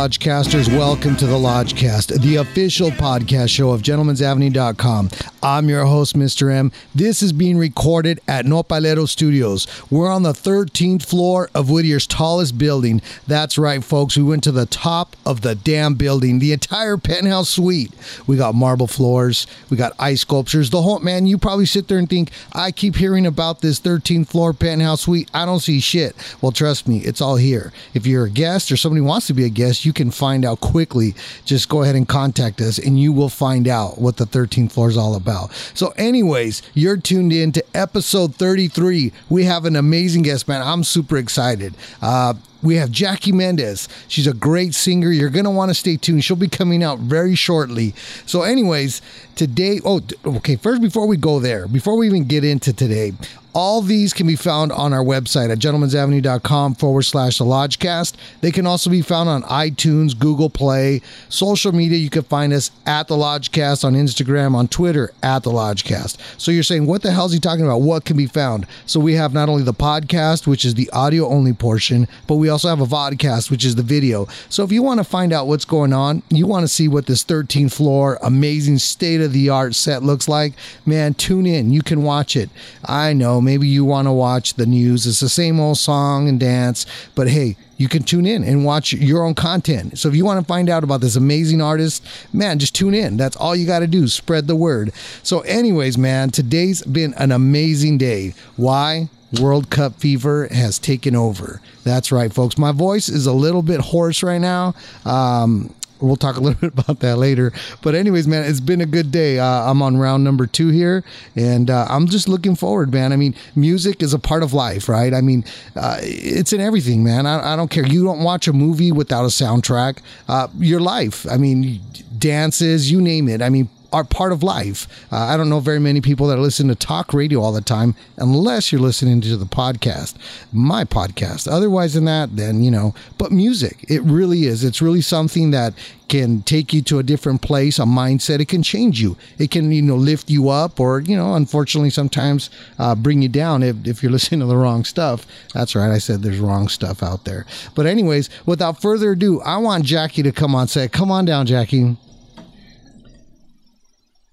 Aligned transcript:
Lodgecasters, 0.00 0.66
welcome 0.68 1.14
to 1.14 1.26
the 1.26 1.36
Lodgecast, 1.36 2.22
the 2.22 2.36
official 2.36 2.88
podcast 2.88 3.50
show 3.50 3.68
of 3.68 3.82
gentlemen'savenue.com. 3.82 5.10
I'm 5.50 5.68
your 5.68 5.84
host, 5.84 6.14
Mr. 6.14 6.54
M. 6.54 6.70
This 6.94 7.24
is 7.24 7.32
being 7.32 7.58
recorded 7.58 8.20
at 8.28 8.44
Nopalero 8.44 9.08
Studios. 9.08 9.66
We're 9.90 10.08
on 10.08 10.22
the 10.22 10.32
13th 10.32 11.04
floor 11.04 11.50
of 11.56 11.66
Whittier's 11.66 12.06
tallest 12.06 12.56
building. 12.56 13.02
That's 13.26 13.58
right, 13.58 13.82
folks. 13.82 14.16
We 14.16 14.22
went 14.22 14.44
to 14.44 14.52
the 14.52 14.66
top 14.66 15.16
of 15.26 15.40
the 15.40 15.56
damn 15.56 15.94
building, 15.94 16.38
the 16.38 16.52
entire 16.52 16.96
penthouse 16.96 17.48
suite. 17.48 17.92
We 18.28 18.36
got 18.36 18.54
marble 18.54 18.86
floors, 18.86 19.48
we 19.70 19.76
got 19.76 19.92
ice 19.98 20.20
sculptures. 20.20 20.70
The 20.70 20.82
whole 20.82 21.00
man, 21.00 21.26
you 21.26 21.36
probably 21.36 21.66
sit 21.66 21.88
there 21.88 21.98
and 21.98 22.08
think, 22.08 22.30
I 22.52 22.70
keep 22.70 22.94
hearing 22.94 23.26
about 23.26 23.60
this 23.60 23.80
13th 23.80 24.28
floor 24.28 24.52
penthouse 24.52 25.00
suite. 25.00 25.28
I 25.34 25.46
don't 25.46 25.58
see 25.58 25.80
shit. 25.80 26.14
Well, 26.40 26.52
trust 26.52 26.86
me, 26.86 26.98
it's 26.98 27.20
all 27.20 27.34
here. 27.34 27.72
If 27.92 28.06
you're 28.06 28.26
a 28.26 28.30
guest 28.30 28.70
or 28.70 28.76
somebody 28.76 29.00
wants 29.00 29.26
to 29.26 29.34
be 29.34 29.46
a 29.46 29.50
guest, 29.50 29.84
you 29.84 29.92
can 29.92 30.12
find 30.12 30.44
out 30.44 30.60
quickly. 30.60 31.16
Just 31.44 31.68
go 31.68 31.82
ahead 31.82 31.96
and 31.96 32.06
contact 32.06 32.60
us, 32.60 32.78
and 32.78 33.00
you 33.00 33.12
will 33.12 33.28
find 33.28 33.66
out 33.66 34.00
what 34.00 34.16
the 34.16 34.26
13th 34.26 34.70
floor 34.70 34.88
is 34.88 34.96
all 34.96 35.16
about. 35.16 35.39
So, 35.48 35.92
anyways, 35.96 36.62
you're 36.74 36.96
tuned 36.96 37.32
in 37.32 37.52
to 37.52 37.64
episode 37.74 38.34
33. 38.34 39.12
We 39.28 39.44
have 39.44 39.64
an 39.64 39.76
amazing 39.76 40.22
guest, 40.22 40.48
man. 40.48 40.62
I'm 40.62 40.84
super 40.84 41.16
excited. 41.16 41.74
Uh, 42.02 42.34
we 42.62 42.76
have 42.76 42.90
Jackie 42.90 43.32
Mendez. 43.32 43.88
She's 44.08 44.26
a 44.26 44.34
great 44.34 44.74
singer. 44.74 45.10
You're 45.10 45.30
going 45.30 45.44
to 45.44 45.50
want 45.50 45.70
to 45.70 45.74
stay 45.74 45.96
tuned. 45.96 46.24
She'll 46.24 46.36
be 46.36 46.48
coming 46.48 46.82
out 46.82 46.98
very 46.98 47.34
shortly. 47.34 47.94
So, 48.26 48.42
anyways, 48.42 49.00
today, 49.40 49.80
oh, 49.86 50.02
okay, 50.26 50.54
first, 50.56 50.82
before 50.82 51.06
we 51.06 51.16
go 51.16 51.40
there, 51.40 51.66
before 51.66 51.96
we 51.96 52.06
even 52.06 52.24
get 52.24 52.44
into 52.44 52.74
today, 52.74 53.14
all 53.52 53.82
these 53.82 54.12
can 54.12 54.26
be 54.26 54.36
found 54.36 54.70
on 54.70 54.92
our 54.92 55.02
website 55.02 55.50
at 55.50 55.58
gentlemen'savenue.com 55.58 56.74
forward 56.74 57.02
slash 57.02 57.38
the 57.38 57.44
lodgecast. 57.44 58.14
They 58.40 58.52
can 58.52 58.66
also 58.66 58.90
be 58.90 59.02
found 59.02 59.28
on 59.28 59.42
iTunes, 59.44 60.16
Google 60.16 60.50
Play, 60.50 61.02
social 61.28 61.72
media. 61.72 61.98
You 61.98 62.10
can 62.10 62.22
find 62.22 62.52
us 62.52 62.70
at 62.86 63.08
the 63.08 63.16
lodgecast 63.16 63.84
on 63.84 63.94
Instagram, 63.94 64.54
on 64.54 64.68
Twitter 64.68 65.12
at 65.22 65.42
the 65.42 65.50
lodgecast. 65.50 66.18
So 66.40 66.52
you're 66.52 66.62
saying, 66.62 66.86
what 66.86 67.02
the 67.02 67.10
hell 67.10 67.26
is 67.26 67.32
he 67.32 67.40
talking 67.40 67.64
about? 67.64 67.80
What 67.80 68.04
can 68.04 68.16
be 68.16 68.26
found? 68.26 68.66
So 68.86 69.00
we 69.00 69.14
have 69.14 69.32
not 69.32 69.48
only 69.48 69.64
the 69.64 69.74
podcast, 69.74 70.46
which 70.46 70.64
is 70.64 70.74
the 70.74 70.90
audio 70.90 71.26
only 71.26 71.52
portion, 71.52 72.06
but 72.26 72.36
we 72.36 72.48
also 72.48 72.68
have 72.68 72.80
a 72.80 72.86
vodcast, 72.86 73.50
which 73.50 73.64
is 73.64 73.74
the 73.74 73.82
video. 73.82 74.28
So 74.48 74.62
if 74.62 74.70
you 74.70 74.82
want 74.82 74.98
to 74.98 75.04
find 75.04 75.32
out 75.32 75.48
what's 75.48 75.64
going 75.64 75.92
on, 75.92 76.22
you 76.30 76.46
want 76.46 76.62
to 76.62 76.68
see 76.68 76.86
what 76.86 77.06
this 77.06 77.24
13th 77.24 77.72
floor 77.72 78.18
amazing 78.22 78.78
state 78.78 79.20
of 79.20 79.29
the 79.30 79.48
art 79.48 79.74
set 79.74 80.02
looks 80.02 80.28
like, 80.28 80.54
man, 80.84 81.14
tune 81.14 81.46
in. 81.46 81.72
You 81.72 81.82
can 81.82 82.02
watch 82.02 82.36
it. 82.36 82.50
I 82.84 83.12
know 83.12 83.40
maybe 83.40 83.68
you 83.68 83.84
want 83.84 84.06
to 84.06 84.12
watch 84.12 84.54
the 84.54 84.66
news. 84.66 85.06
It's 85.06 85.20
the 85.20 85.28
same 85.28 85.58
old 85.60 85.78
song 85.78 86.28
and 86.28 86.38
dance, 86.38 86.86
but 87.14 87.28
hey, 87.28 87.56
you 87.76 87.88
can 87.88 88.02
tune 88.02 88.26
in 88.26 88.44
and 88.44 88.64
watch 88.64 88.92
your 88.92 89.24
own 89.24 89.34
content. 89.34 89.98
So 89.98 90.08
if 90.08 90.14
you 90.14 90.24
want 90.24 90.38
to 90.38 90.46
find 90.46 90.68
out 90.68 90.84
about 90.84 91.00
this 91.00 91.16
amazing 91.16 91.62
artist, 91.62 92.06
man, 92.32 92.58
just 92.58 92.74
tune 92.74 92.92
in. 92.92 93.16
That's 93.16 93.36
all 93.36 93.56
you 93.56 93.66
got 93.66 93.78
to 93.78 93.86
do. 93.86 94.06
Spread 94.06 94.46
the 94.46 94.56
word. 94.56 94.92
So, 95.22 95.40
anyways, 95.40 95.96
man, 95.96 96.28
today's 96.28 96.82
been 96.82 97.14
an 97.14 97.32
amazing 97.32 97.96
day. 97.96 98.34
Why? 98.56 99.08
World 99.40 99.70
Cup 99.70 99.94
fever 99.94 100.48
has 100.50 100.78
taken 100.78 101.14
over. 101.14 101.60
That's 101.84 102.10
right, 102.10 102.32
folks. 102.32 102.58
My 102.58 102.72
voice 102.72 103.08
is 103.08 103.26
a 103.26 103.32
little 103.32 103.62
bit 103.62 103.80
hoarse 103.80 104.22
right 104.22 104.40
now. 104.40 104.74
Um, 105.04 105.72
we'll 106.00 106.16
talk 106.16 106.36
a 106.36 106.40
little 106.44 106.60
bit 106.60 106.78
about 106.78 107.00
that 107.00 107.16
later. 107.16 107.52
But 107.82 107.94
anyways, 107.94 108.26
man, 108.26 108.44
it's 108.44 108.60
been 108.60 108.80
a 108.80 108.86
good 108.86 109.10
day. 109.10 109.38
Uh, 109.38 109.70
I'm 109.70 109.82
on 109.82 109.96
round 109.96 110.24
number 110.24 110.46
two 110.46 110.68
here, 110.68 111.04
and 111.36 111.70
uh, 111.70 111.86
I'm 111.88 112.06
just 112.06 112.28
looking 112.28 112.56
forward, 112.56 112.92
man. 112.92 113.12
I 113.12 113.16
mean, 113.16 113.34
music 113.54 114.02
is 114.02 114.14
a 114.14 114.18
part 114.18 114.42
of 114.42 114.52
life, 114.52 114.88
right? 114.88 115.12
I 115.12 115.20
mean, 115.20 115.44
uh, 115.76 115.98
it's 116.00 116.52
in 116.52 116.60
everything, 116.60 117.04
man. 117.04 117.26
I, 117.26 117.54
I 117.54 117.56
don't 117.56 117.70
care. 117.70 117.86
You 117.86 118.04
don't 118.04 118.22
watch 118.22 118.48
a 118.48 118.52
movie 118.52 118.92
without 118.92 119.24
a 119.24 119.28
soundtrack. 119.28 119.98
Uh, 120.28 120.48
your 120.58 120.80
life, 120.80 121.26
I 121.30 121.36
mean, 121.36 121.80
dances, 122.18 122.90
you 122.90 123.00
name 123.00 123.28
it. 123.28 123.42
I 123.42 123.48
mean, 123.48 123.68
are 123.92 124.04
part 124.04 124.32
of 124.32 124.42
life. 124.42 124.86
Uh, 125.12 125.16
I 125.16 125.36
don't 125.36 125.48
know 125.48 125.60
very 125.60 125.78
many 125.78 126.00
people 126.00 126.26
that 126.28 126.38
listen 126.38 126.68
to 126.68 126.74
talk 126.74 127.12
radio 127.12 127.40
all 127.40 127.52
the 127.52 127.60
time, 127.60 127.94
unless 128.16 128.72
you're 128.72 128.80
listening 128.80 129.20
to 129.22 129.36
the 129.36 129.46
podcast, 129.46 130.14
my 130.52 130.84
podcast. 130.84 131.50
Otherwise 131.50 131.94
than 131.94 132.04
that, 132.04 132.36
then 132.36 132.62
you 132.62 132.70
know. 132.70 132.94
But 133.18 133.32
music, 133.32 133.84
it 133.88 134.02
really 134.02 134.44
is. 134.44 134.64
It's 134.64 134.82
really 134.82 135.00
something 135.00 135.50
that 135.50 135.74
can 136.08 136.42
take 136.42 136.72
you 136.72 136.82
to 136.82 136.98
a 136.98 137.04
different 137.04 137.40
place, 137.40 137.78
a 137.78 137.84
mindset. 137.84 138.40
It 138.40 138.48
can 138.48 138.62
change 138.62 139.00
you. 139.00 139.16
It 139.38 139.50
can 139.50 139.70
you 139.70 139.82
know 139.82 139.96
lift 139.96 140.28
you 140.28 140.48
up, 140.48 140.80
or 140.80 141.00
you 141.00 141.16
know, 141.16 141.34
unfortunately, 141.34 141.90
sometimes 141.90 142.50
uh, 142.78 142.94
bring 142.94 143.22
you 143.22 143.28
down 143.28 143.62
if 143.62 143.76
if 143.86 144.02
you're 144.02 144.12
listening 144.20 144.40
to 144.40 144.46
the 144.46 144.56
wrong 144.56 144.84
stuff. 144.84 145.26
That's 145.54 145.74
right. 145.74 145.90
I 145.90 145.98
said 145.98 146.22
there's 146.22 146.40
wrong 146.40 146.68
stuff 146.68 147.02
out 147.02 147.24
there. 147.24 147.46
But 147.74 147.86
anyways, 147.86 148.28
without 148.46 148.80
further 148.82 149.12
ado, 149.12 149.40
I 149.42 149.56
want 149.58 149.84
Jackie 149.84 150.22
to 150.22 150.32
come 150.32 150.54
on 150.54 150.68
set. 150.68 150.92
Come 150.92 151.10
on 151.10 151.24
down, 151.24 151.46
Jackie. 151.46 151.96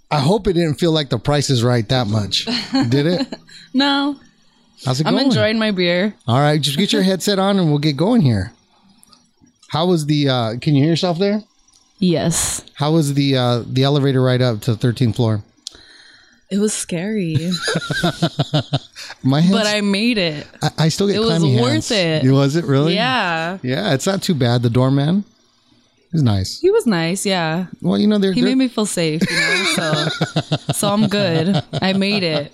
I 0.10 0.20
hope 0.20 0.48
it 0.48 0.54
didn't 0.54 0.76
feel 0.76 0.92
like 0.92 1.10
the 1.10 1.20
price 1.20 1.50
is 1.50 1.64
right 1.64 1.88
that 1.90 2.08
much. 2.08 2.46
Did 2.90 3.06
it? 3.08 3.28
No, 3.74 4.16
How's 4.86 5.02
it 5.02 5.06
I'm 5.08 5.14
going? 5.14 5.26
enjoying 5.28 5.60
my 5.60 5.70
beer. 5.72 6.16
All 6.28 6.40
right, 6.40 6.60
just 6.60 6.78
get 6.78 6.92
your 6.94 7.02
headset 7.10 7.38
on 7.38 7.60
and 7.60 7.70
we'll 7.70 7.78
get 7.80 7.96
going 7.98 8.22
here. 8.22 8.54
How 9.70 9.86
was 9.86 10.06
the 10.08 10.30
uh 10.30 10.56
can 10.60 10.74
you 10.76 10.82
hear 10.84 10.92
yourself 10.92 11.20
there? 11.20 11.44
Yes. 12.00 12.64
How 12.76 12.92
was 12.94 13.14
the 13.14 13.36
uh 13.38 13.64
the 13.68 13.84
elevator 13.84 14.22
ride 14.22 14.42
up 14.42 14.62
to 14.62 14.74
the 14.74 14.88
13th 14.88 15.16
floor? 15.18 15.44
It 16.50 16.60
was 16.60 16.74
scary, 16.74 17.36
My 19.22 19.42
hands 19.42 19.52
but 19.54 19.68
I 19.68 19.82
made 19.82 20.18
it. 20.18 20.48
I, 20.64 20.70
I 20.78 20.90
still 20.90 21.08
get 21.08 21.18
it 21.18 21.20
was 21.20 21.44
worth 21.44 21.90
hands. 21.90 21.92
it. 21.92 22.24
Was 22.32 22.56
it 22.56 22.66
really? 22.66 22.96
Yeah. 22.96 23.58
Yeah, 23.62 23.94
it's 23.94 24.08
not 24.08 24.22
too 24.22 24.34
bad. 24.34 24.62
The 24.64 24.70
doorman 24.70 25.26
is 26.14 26.24
nice. 26.24 26.60
He 26.60 26.72
was 26.72 26.86
nice, 26.86 27.26
yeah. 27.26 27.68
Well, 27.82 27.98
you 27.98 28.08
know 28.08 28.18
they're, 28.18 28.34
He 28.34 28.42
they're 28.42 28.52
made 28.52 28.58
me 28.58 28.68
feel 28.68 28.86
safe, 28.86 29.22
you 29.30 29.36
know. 29.36 29.66
So, 29.76 30.74
so 30.74 30.90
I'm 30.90 31.08
good. 31.08 31.62
I 31.82 31.94
made 31.94 32.24
it. 32.24 32.52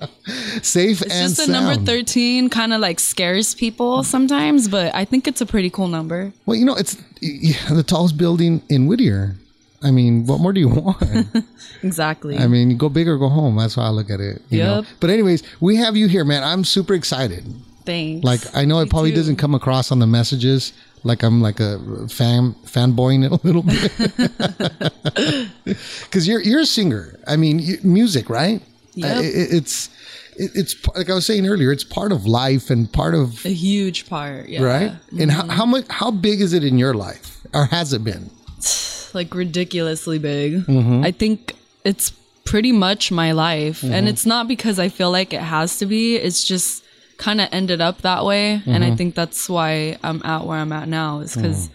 safe 0.62 1.02
It's 1.02 1.14
and 1.14 1.30
just 1.36 1.46
the 1.48 1.52
number 1.52 1.76
thirteen 1.76 2.50
kind 2.50 2.74
of 2.74 2.82
like 2.82 3.00
scares 3.00 3.54
people 3.56 4.04
sometimes, 4.04 4.68
but 4.68 4.94
I 4.96 5.06
think 5.06 5.28
it's 5.28 5.42
a 5.42 5.46
pretty 5.46 5.70
cool 5.70 5.88
number. 5.88 6.34
Well, 6.46 6.56
you 6.56 6.66
know 6.66 6.76
it's 6.76 6.96
the 7.22 7.84
tallest 7.86 8.18
building 8.18 8.62
in 8.70 8.88
Whittier. 8.88 9.36
I 9.84 9.92
mean, 9.92 10.26
what 10.26 10.40
more 10.40 10.54
do 10.54 10.60
you 10.60 10.70
want? 10.70 11.28
Exactly. 11.84 12.38
I 12.38 12.48
mean, 12.48 12.78
go 12.78 12.88
big 12.88 13.10
or 13.10 13.18
go 13.18 13.28
home. 13.28 13.58
That's 13.58 13.76
how 13.76 13.82
I 13.82 13.90
look 13.90 14.10
at 14.10 14.22
it. 14.22 14.42
You 14.50 14.60
know? 14.60 14.76
Yep. 14.76 14.86
But 15.02 15.10
anyways, 15.10 15.44
we 15.60 15.76
have 15.76 15.98
you 15.98 16.08
here, 16.08 16.24
man. 16.24 16.42
I'm 16.42 16.64
super 16.64 16.94
excited. 16.94 17.44
Thanks. 17.86 18.24
Like 18.24 18.40
I 18.56 18.64
know 18.64 18.80
it 18.80 18.90
probably 18.90 19.12
doesn't 19.12 19.36
come 19.36 19.54
across 19.54 19.92
on 19.92 20.00
the 20.00 20.08
messages 20.08 20.72
like 21.04 21.24
I'm 21.24 21.42
like 21.42 21.60
a 21.60 21.80
fan 22.08 22.56
fanboying 22.66 23.26
it 23.26 23.32
a 23.32 23.40
little 23.46 23.64
bit. 23.64 25.50
Because 26.04 26.28
you're 26.28 26.42
you're 26.42 26.62
a 26.62 26.66
singer. 26.66 27.20
I 27.28 27.36
mean, 27.38 27.78
music, 27.84 28.30
right? 28.30 28.62
Yep. 28.96 29.18
Uh, 29.18 29.22
it- 29.22 29.54
it's 29.54 29.90
it, 30.36 30.52
it's 30.56 30.76
like 30.96 31.10
I 31.10 31.14
was 31.14 31.26
saying 31.26 31.48
earlier. 31.48 31.72
It's 31.72 31.84
part 31.84 32.12
of 32.12 32.26
life 32.26 32.70
and 32.70 32.92
part 32.92 33.14
of 33.16 33.46
a 33.46 33.50
huge 33.50 34.10
part. 34.10 34.50
Yeah. 34.50 34.64
right. 34.64 34.92
And 35.20 35.32
how, 35.32 35.48
how 35.48 35.66
much 35.66 35.86
how 35.90 36.12
big 36.12 36.42
is 36.42 36.54
it 36.54 36.64
in 36.64 36.78
your 36.78 36.94
life, 36.94 37.40
or 37.54 37.66
has 37.66 37.94
it 37.94 38.04
been? 38.04 38.30
like 39.14 39.34
ridiculously 39.36 40.20
big. 40.20 40.66
Mm-hmm. 40.66 41.04
I 41.04 41.12
think 41.12 41.54
it's 41.86 42.12
pretty 42.46 42.72
much 42.72 43.12
my 43.12 43.32
life. 43.32 43.82
Mm-hmm. 43.82 43.94
And 43.94 44.10
it's 44.10 44.26
not 44.26 44.48
because 44.48 44.80
I 44.80 44.90
feel 44.90 45.12
like 45.12 45.34
it 45.34 45.42
has 45.42 45.78
to 45.80 45.86
be, 45.86 46.16
it's 46.18 46.44
just 46.44 46.83
kind 47.26 47.40
of 47.44 47.48
ended 47.60 47.80
up 47.88 47.98
that 48.10 48.22
way. 48.30 48.46
And 48.54 48.64
Mm-hmm. 48.84 48.94
I 48.94 48.96
think 48.98 49.16
that's 49.16 49.44
why 49.56 49.98
I'm 50.08 50.20
at 50.34 50.42
where 50.48 50.60
I'm 50.64 50.74
at 50.82 50.88
now, 50.88 51.12
is 51.26 51.34
because 51.36 51.62
Mm. 51.68 51.72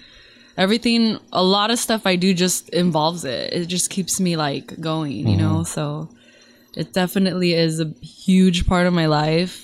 everything, 0.65 1.03
a 1.33 1.43
lot 1.57 1.71
of 1.71 1.79
stuff 1.79 2.03
I 2.13 2.17
do 2.17 2.31
just 2.35 2.69
involves 2.85 3.25
it. 3.25 3.53
It 3.53 3.67
just 3.67 3.89
keeps 3.91 4.21
me 4.27 4.37
like 4.37 4.67
going, 4.81 5.13
you 5.13 5.25
Mm-hmm. 5.37 5.41
know? 5.41 5.65
So 5.65 6.09
it 6.81 6.93
definitely 6.93 7.55
is 7.55 7.81
a 7.81 7.89
huge 8.03 8.67
part 8.67 8.87
of 8.87 8.93
my 8.93 9.07
life. 9.07 9.55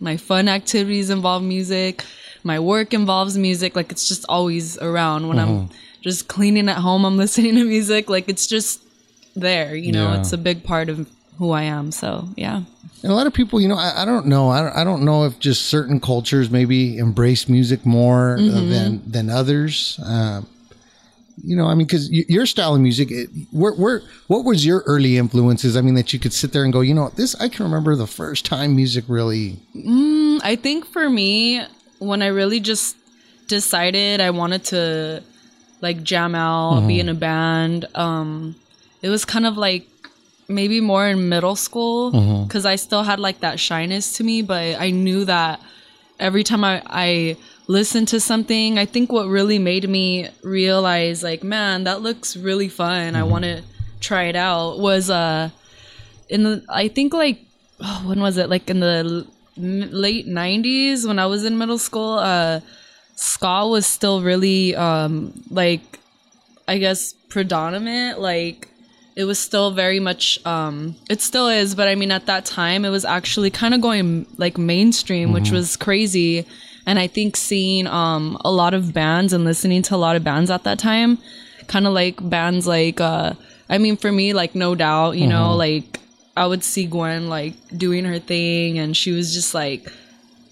My 0.00 0.16
fun 0.16 0.48
activities 0.48 1.08
involve 1.10 1.42
music. 1.56 2.04
My 2.42 2.58
work 2.60 2.92
involves 2.94 3.36
music. 3.38 3.70
Like 3.76 3.90
it's 3.92 4.06
just 4.08 4.24
always 4.28 4.76
around. 4.78 5.28
When 5.28 5.38
I'm 5.38 5.68
just 6.02 6.28
cleaning 6.28 6.68
at 6.68 6.78
home, 6.88 7.04
I'm 7.08 7.16
listening 7.24 7.54
to 7.56 7.64
music. 7.64 8.10
Like 8.10 8.28
it's 8.28 8.46
just 8.46 8.80
there, 9.36 9.74
you 9.74 9.92
know, 9.92 10.08
Yeah. 10.12 10.20
it's 10.20 10.32
a 10.32 10.38
big 10.38 10.58
part 10.64 10.88
of 10.92 10.96
who 11.38 11.50
I 11.52 11.62
am. 11.78 11.90
So 11.92 12.28
yeah. 12.36 12.62
And 13.04 13.12
a 13.12 13.14
lot 13.14 13.26
of 13.26 13.34
people, 13.34 13.60
you 13.60 13.68
know, 13.68 13.76
I, 13.76 14.02
I 14.02 14.04
don't 14.06 14.24
know. 14.26 14.48
I 14.48 14.62
don't, 14.62 14.74
I 14.74 14.82
don't 14.82 15.02
know 15.02 15.26
if 15.26 15.38
just 15.38 15.66
certain 15.66 16.00
cultures 16.00 16.48
maybe 16.50 16.96
embrace 16.96 17.50
music 17.50 17.84
more 17.84 18.38
Mm-hmm. 18.40 18.70
than 18.70 19.02
than 19.06 19.28
others. 19.30 20.00
Uh, 20.02 20.40
you 21.42 21.54
know, 21.54 21.66
I 21.66 21.74
mean, 21.74 21.86
because 21.86 22.10
your 22.10 22.46
style 22.46 22.74
of 22.74 22.80
music, 22.80 23.10
it, 23.10 23.28
where, 23.50 23.72
where, 23.72 24.00
what 24.28 24.44
was 24.46 24.64
your 24.64 24.82
early 24.86 25.18
influences? 25.18 25.76
I 25.76 25.82
mean, 25.82 25.94
that 25.96 26.12
you 26.14 26.18
could 26.18 26.32
sit 26.32 26.52
there 26.52 26.64
and 26.64 26.72
go, 26.72 26.80
you 26.80 26.94
know, 26.94 27.10
this 27.10 27.34
I 27.38 27.48
can 27.50 27.64
remember 27.64 27.94
the 27.94 28.06
first 28.06 28.46
time 28.46 28.74
music 28.74 29.04
really. 29.08 29.58
I 30.42 30.56
think 30.56 30.86
for 30.86 31.10
me, 31.10 31.62
when 31.98 32.22
I 32.22 32.28
really 32.28 32.60
just 32.60 32.96
decided 33.48 34.22
I 34.22 34.30
wanted 34.30 34.64
to 34.72 35.22
like 35.82 36.02
jam 36.02 36.34
out, 36.34 36.86
be 36.86 37.00
in 37.00 37.10
a 37.10 37.14
band, 37.14 37.84
um, 37.94 38.56
it 39.02 39.10
was 39.10 39.26
kind 39.26 39.44
of 39.44 39.58
like 39.58 39.86
maybe 40.48 40.80
more 40.80 41.06
in 41.08 41.28
middle 41.28 41.56
school 41.56 42.12
Mm-hmm. 42.12 42.44
because 42.46 42.64
I 42.66 42.76
still 42.76 43.02
had 43.02 43.18
like 43.20 43.40
that 43.40 43.58
shyness 43.60 44.16
to 44.18 44.24
me, 44.24 44.42
but 44.42 44.76
I 44.78 44.90
knew 44.90 45.24
that 45.24 45.60
every 46.20 46.44
time 46.44 46.64
I, 46.64 46.82
I 46.86 47.36
listened 47.66 48.08
to 48.08 48.20
something, 48.20 48.78
I 48.78 48.84
think 48.86 49.10
what 49.10 49.26
really 49.26 49.58
made 49.58 49.88
me 49.88 50.28
realize 50.42 51.22
like, 51.22 51.42
man, 51.42 51.84
that 51.84 52.02
looks 52.02 52.36
really 52.36 52.68
fun. 52.68 53.14
I 53.16 53.20
Mm-hmm. 53.20 53.30
want 53.30 53.44
to 53.44 53.62
try 54.00 54.24
it 54.24 54.36
out 54.36 54.78
was 54.78 55.08
uh 55.08 55.48
in 56.28 56.42
the 56.42 56.62
I 56.68 56.88
think 56.88 57.14
like 57.14 57.38
oh, 57.80 58.02
when 58.06 58.20
was 58.20 58.36
it 58.36 58.50
like 58.50 58.68
in 58.68 58.80
the 58.80 59.26
late 59.56 60.26
90s 60.26 61.06
when 61.06 61.18
I 61.18 61.24
was 61.26 61.44
in 61.44 61.56
middle 61.56 61.78
school 61.78 62.18
uh 62.18 62.60
ska 63.16 63.66
was 63.66 63.86
still 63.86 64.20
really 64.20 64.76
um 64.76 65.32
like 65.50 65.80
I 66.68 66.76
guess 66.78 67.14
predominant 67.30 68.20
like 68.20 68.68
it 69.16 69.24
was 69.24 69.38
still 69.38 69.70
very 69.70 70.00
much 70.00 70.44
um 70.44 70.96
it 71.08 71.20
still 71.20 71.48
is 71.48 71.74
but 71.74 71.86
I 71.88 71.94
mean 71.94 72.10
at 72.10 72.26
that 72.26 72.44
time 72.44 72.84
it 72.84 72.90
was 72.90 73.04
actually 73.04 73.50
kind 73.50 73.74
of 73.74 73.80
going 73.80 74.26
like 74.38 74.58
mainstream 74.58 75.32
which 75.32 75.50
was 75.50 75.76
crazy. 75.76 76.46
And 76.86 76.98
I 76.98 77.06
think 77.06 77.36
seeing 77.36 77.86
um 77.86 78.36
a 78.44 78.50
lot 78.50 78.74
of 78.74 78.92
bands 78.92 79.32
and 79.32 79.44
listening 79.44 79.82
to 79.82 79.94
a 79.94 79.96
lot 79.96 80.16
of 80.16 80.24
bands 80.24 80.50
at 80.50 80.64
that 80.64 80.78
time 80.78 81.18
kind 81.66 81.86
of 81.86 81.92
like 81.92 82.16
bands 82.28 82.66
like 82.66 83.00
uh 83.00 83.34
I 83.68 83.78
mean 83.78 83.96
for 83.96 84.12
me 84.12 84.32
like 84.32 84.54
no 84.54 84.74
doubt 84.74 85.12
you 85.12 85.26
know 85.26 85.54
like 85.54 86.00
I 86.36 86.46
would 86.46 86.64
see 86.64 86.86
Gwen 86.86 87.28
like 87.28 87.54
doing 87.76 88.04
her 88.04 88.18
thing 88.18 88.78
and 88.78 88.96
she 88.96 89.12
was 89.12 89.32
just 89.32 89.54
like 89.54 89.90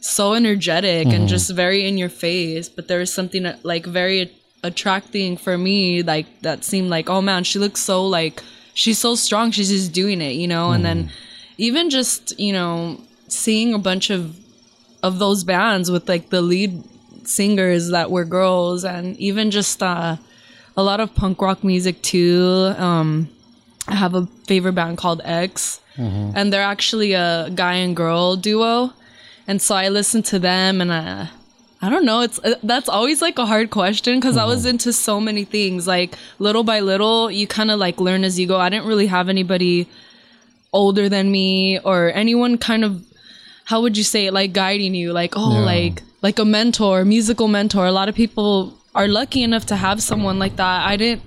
so 0.01 0.35
energetic 0.35 1.07
and 1.09 1.29
just 1.29 1.51
very 1.51 1.87
in 1.87 1.99
your 1.99 2.09
face 2.09 2.69
but 2.69 2.89
there 2.89 2.99
was 2.99 3.13
something 3.13 3.43
that, 3.43 3.65
like 3.65 3.85
very 3.87 4.33
attracting 4.63 5.37
for 5.37 5.59
me 5.59 6.03
like 6.03 6.27
that 6.43 6.65
seemed 6.65 6.89
like 6.89 7.11
oh 7.11 7.21
man 7.21 7.43
she 7.45 7.59
looks 7.59 7.81
so 7.81 8.07
like 8.07 8.43
she's 8.75 8.99
so 8.99 9.15
strong 9.15 9.51
she's 9.51 9.71
just 9.71 9.93
doing 9.93 10.21
it 10.21 10.33
you 10.33 10.47
know? 10.47 10.71
And 10.73 10.85
then 10.85 11.11
even 11.59 11.91
just 11.91 12.39
you 12.39 12.53
know 12.53 13.01
seeing 13.29 13.75
a 13.75 13.79
bunch 13.79 14.11
of 14.11 14.37
of 15.03 15.19
those 15.19 15.43
bands 15.45 15.91
with 15.91 16.09
like 16.09 16.31
the 16.31 16.41
lead 16.41 16.83
singers 17.25 17.91
that 17.91 18.11
were 18.11 18.25
girls 18.25 18.85
and 18.85 19.17
even 19.19 19.51
just 19.51 19.83
uh 19.83 20.17
a 20.77 20.83
lot 20.83 21.01
of 21.01 21.15
punk 21.15 21.41
rock 21.43 21.63
music 21.65 22.01
too. 22.03 22.73
Um 22.79 23.29
i 23.89 23.95
have 23.97 24.15
a 24.15 24.27
favorite 24.47 24.75
band 24.75 24.97
called 24.97 25.21
x 25.25 25.81
and 26.37 26.53
they're 26.53 26.63
actually 26.63 27.13
a 27.13 27.51
guy 27.55 27.75
and 27.75 27.95
girl 27.97 28.37
duo. 28.37 28.93
And 29.47 29.61
so 29.61 29.75
I 29.75 29.89
listened 29.89 30.25
to 30.27 30.39
them 30.39 30.81
and 30.81 30.93
I 30.93 31.29
I 31.85 31.89
don't 31.91 32.05
know. 32.05 32.21
It's 32.21 32.39
uh, 32.39 32.55
that's 32.63 32.89
always 32.89 33.21
like 33.21 33.39
a 33.39 33.47
hard 33.47 33.71
question 33.71 34.21
cuz 34.21 34.37
I 34.37 34.45
was 34.45 34.67
into 34.67 34.93
so 34.93 35.21
many 35.21 35.45
things 35.45 35.87
like 35.87 36.17
little 36.39 36.63
by 36.63 36.79
little 36.81 37.31
you 37.31 37.47
kind 37.47 37.71
of 37.73 37.79
like 37.81 38.01
learn 38.01 38.23
as 38.25 38.39
you 38.39 38.47
go. 38.47 38.59
I 38.59 38.69
didn't 38.69 38.87
really 38.87 39.09
have 39.09 39.29
anybody 39.29 39.89
older 40.73 41.09
than 41.09 41.31
me 41.31 41.79
or 41.81 42.13
anyone 42.15 42.57
kind 42.59 42.85
of 42.85 43.03
how 43.65 43.81
would 43.83 43.97
you 43.97 44.05
say 44.05 44.27
it 44.27 44.33
like 44.33 44.53
guiding 44.53 44.95
you? 44.95 45.13
Like 45.13 45.35
oh 45.37 45.59
Yeah. 45.59 45.65
like 45.73 46.03
like 46.23 46.39
a 46.39 46.45
mentor 46.45 47.05
musical 47.05 47.49
mentor. 47.49 47.87
A 47.87 47.93
lot 47.93 48.09
of 48.09 48.15
people 48.15 48.75
are 48.95 49.09
lucky 49.09 49.43
enough 49.43 49.67
to 49.67 49.77
have 49.77 50.01
someone 50.03 50.39
like 50.39 50.57
that. 50.57 50.87
I 50.87 50.97
didn't 50.97 51.23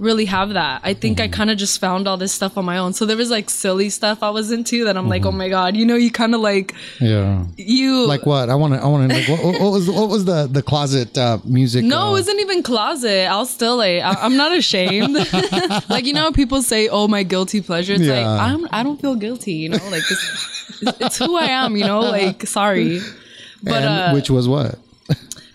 really 0.00 0.24
have 0.24 0.54
that. 0.54 0.80
I 0.82 0.94
think 0.94 1.20
I 1.20 1.28
kind 1.28 1.50
of 1.50 1.58
just 1.58 1.78
found 1.78 2.08
all 2.08 2.16
this 2.16 2.32
stuff 2.32 2.56
on 2.58 2.64
my 2.64 2.78
own. 2.78 2.94
So 2.94 3.04
there 3.04 3.16
was 3.16 3.30
like 3.30 3.50
silly 3.50 3.90
stuff 3.90 4.22
I 4.22 4.30
was 4.30 4.50
into 4.50 4.84
that 4.86 4.96
I'm 4.96 5.08
like, 5.08 5.24
oh 5.26 5.30
my 5.32 5.48
god, 5.48 5.76
you 5.76 5.84
know, 5.84 5.94
you 5.94 6.10
kind 6.10 6.34
of 6.34 6.40
like 6.40 6.74
Yeah. 7.00 7.44
you 7.56 8.06
Like 8.06 8.24
what? 8.26 8.48
I 8.48 8.54
want 8.54 8.74
to. 8.74 8.80
I 8.80 8.86
want 8.86 9.10
to. 9.10 9.16
Like, 9.16 9.28
what, 9.28 9.60
what 9.60 9.72
was 9.72 9.88
what 9.90 10.08
was 10.08 10.24
the 10.24 10.48
the 10.50 10.62
closet 10.62 11.16
uh, 11.16 11.38
music? 11.44 11.84
No, 11.84 12.06
uh, 12.06 12.08
it 12.08 12.12
wasn't 12.12 12.40
even 12.40 12.62
closet. 12.62 13.26
I'll 13.30 13.46
still 13.46 13.76
like 13.76 14.02
I, 14.02 14.14
I'm 14.24 14.36
not 14.36 14.56
ashamed. 14.56 15.14
like 15.90 16.06
you 16.06 16.14
know, 16.14 16.32
people 16.32 16.62
say, 16.62 16.88
"Oh, 16.88 17.06
my 17.06 17.22
guilty 17.22 17.60
pleasure." 17.60 17.92
It's 17.92 18.00
like 18.02 18.24
Yeah. 18.24 18.46
I'm 18.46 18.66
I 18.72 18.82
don't 18.82 19.00
feel 19.00 19.14
guilty. 19.14 19.52
You 19.52 19.68
know, 19.70 19.84
like 19.90 20.02
it's, 20.10 20.82
it's 21.00 21.18
who 21.18 21.36
I 21.36 21.46
am. 21.62 21.76
You 21.76 21.84
know, 21.84 22.00
like 22.00 22.46
sorry, 22.46 23.00
but 23.62 23.74
and 23.74 23.84
uh, 23.84 24.12
which 24.12 24.30
was 24.30 24.48
what? 24.48 24.78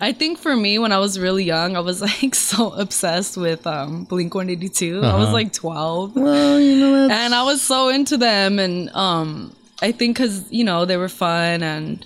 I 0.00 0.12
think 0.12 0.38
for 0.38 0.54
me, 0.54 0.78
when 0.78 0.92
I 0.92 0.98
was 0.98 1.18
really 1.18 1.44
young, 1.44 1.76
I 1.76 1.80
was 1.80 2.00
like 2.10 2.34
so 2.34 2.72
obsessed 2.72 3.36
with 3.36 3.66
um, 3.66 4.04
Blink 4.04 4.34
182. 4.34 5.00
I 5.02 5.06
Uh-huh. 5.08 5.18
was 5.18 5.32
like 5.32 5.52
12. 5.52 6.16
Well, 6.16 6.60
you 6.60 6.76
know 6.76 7.08
and 7.10 7.34
I 7.34 7.42
was 7.44 7.62
so 7.62 7.88
into 7.88 8.16
them, 8.16 8.58
and 8.58 8.90
um, 8.94 9.52
I 9.80 9.92
think 9.92 10.16
because 10.16 10.50
you 10.52 10.64
know 10.64 10.84
they 10.84 10.96
were 10.96 11.08
fun, 11.08 11.62
and 11.62 12.04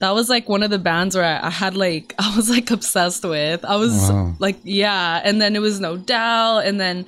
that 0.00 0.10
was 0.14 0.28
like 0.28 0.48
one 0.48 0.62
of 0.62 0.70
the 0.70 0.78
bands 0.78 1.16
where 1.16 1.24
I, 1.24 1.46
I 1.46 1.50
had 1.50 1.76
like 1.76 2.14
I 2.18 2.34
was 2.36 2.50
like 2.50 2.70
obsessed 2.70 3.24
with. 3.24 3.64
I 3.64 3.76
was 3.76 3.92
Wow. 4.10 4.34
like, 4.38 4.58
yeah, 4.64 5.20
and 5.24 5.40
then 5.40 5.56
it 5.56 5.60
was 5.60 5.80
No 5.80 5.96
Doubt, 5.96 6.66
and 6.66 6.78
then 6.80 7.06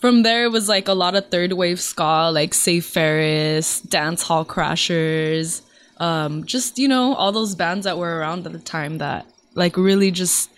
from 0.00 0.22
there 0.22 0.44
it 0.44 0.50
was 0.50 0.68
like 0.68 0.88
a 0.88 0.94
lot 0.94 1.14
of 1.14 1.28
third 1.30 1.52
wave 1.52 1.78
ska, 1.80 2.30
like 2.32 2.52
Save 2.54 2.84
Ferris, 2.86 3.80
Dance 3.82 4.22
Hall 4.22 4.44
Crashers, 4.46 5.62
um, 6.00 6.44
just 6.44 6.78
you 6.78 6.88
know 6.88 7.14
all 7.14 7.30
those 7.30 7.54
bands 7.54 7.84
that 7.84 7.98
were 7.98 8.18
around 8.18 8.46
at 8.46 8.52
the 8.52 8.58
time 8.58 8.98
that 8.98 9.26
like 9.54 9.76
really 9.76 10.10
just 10.10 10.50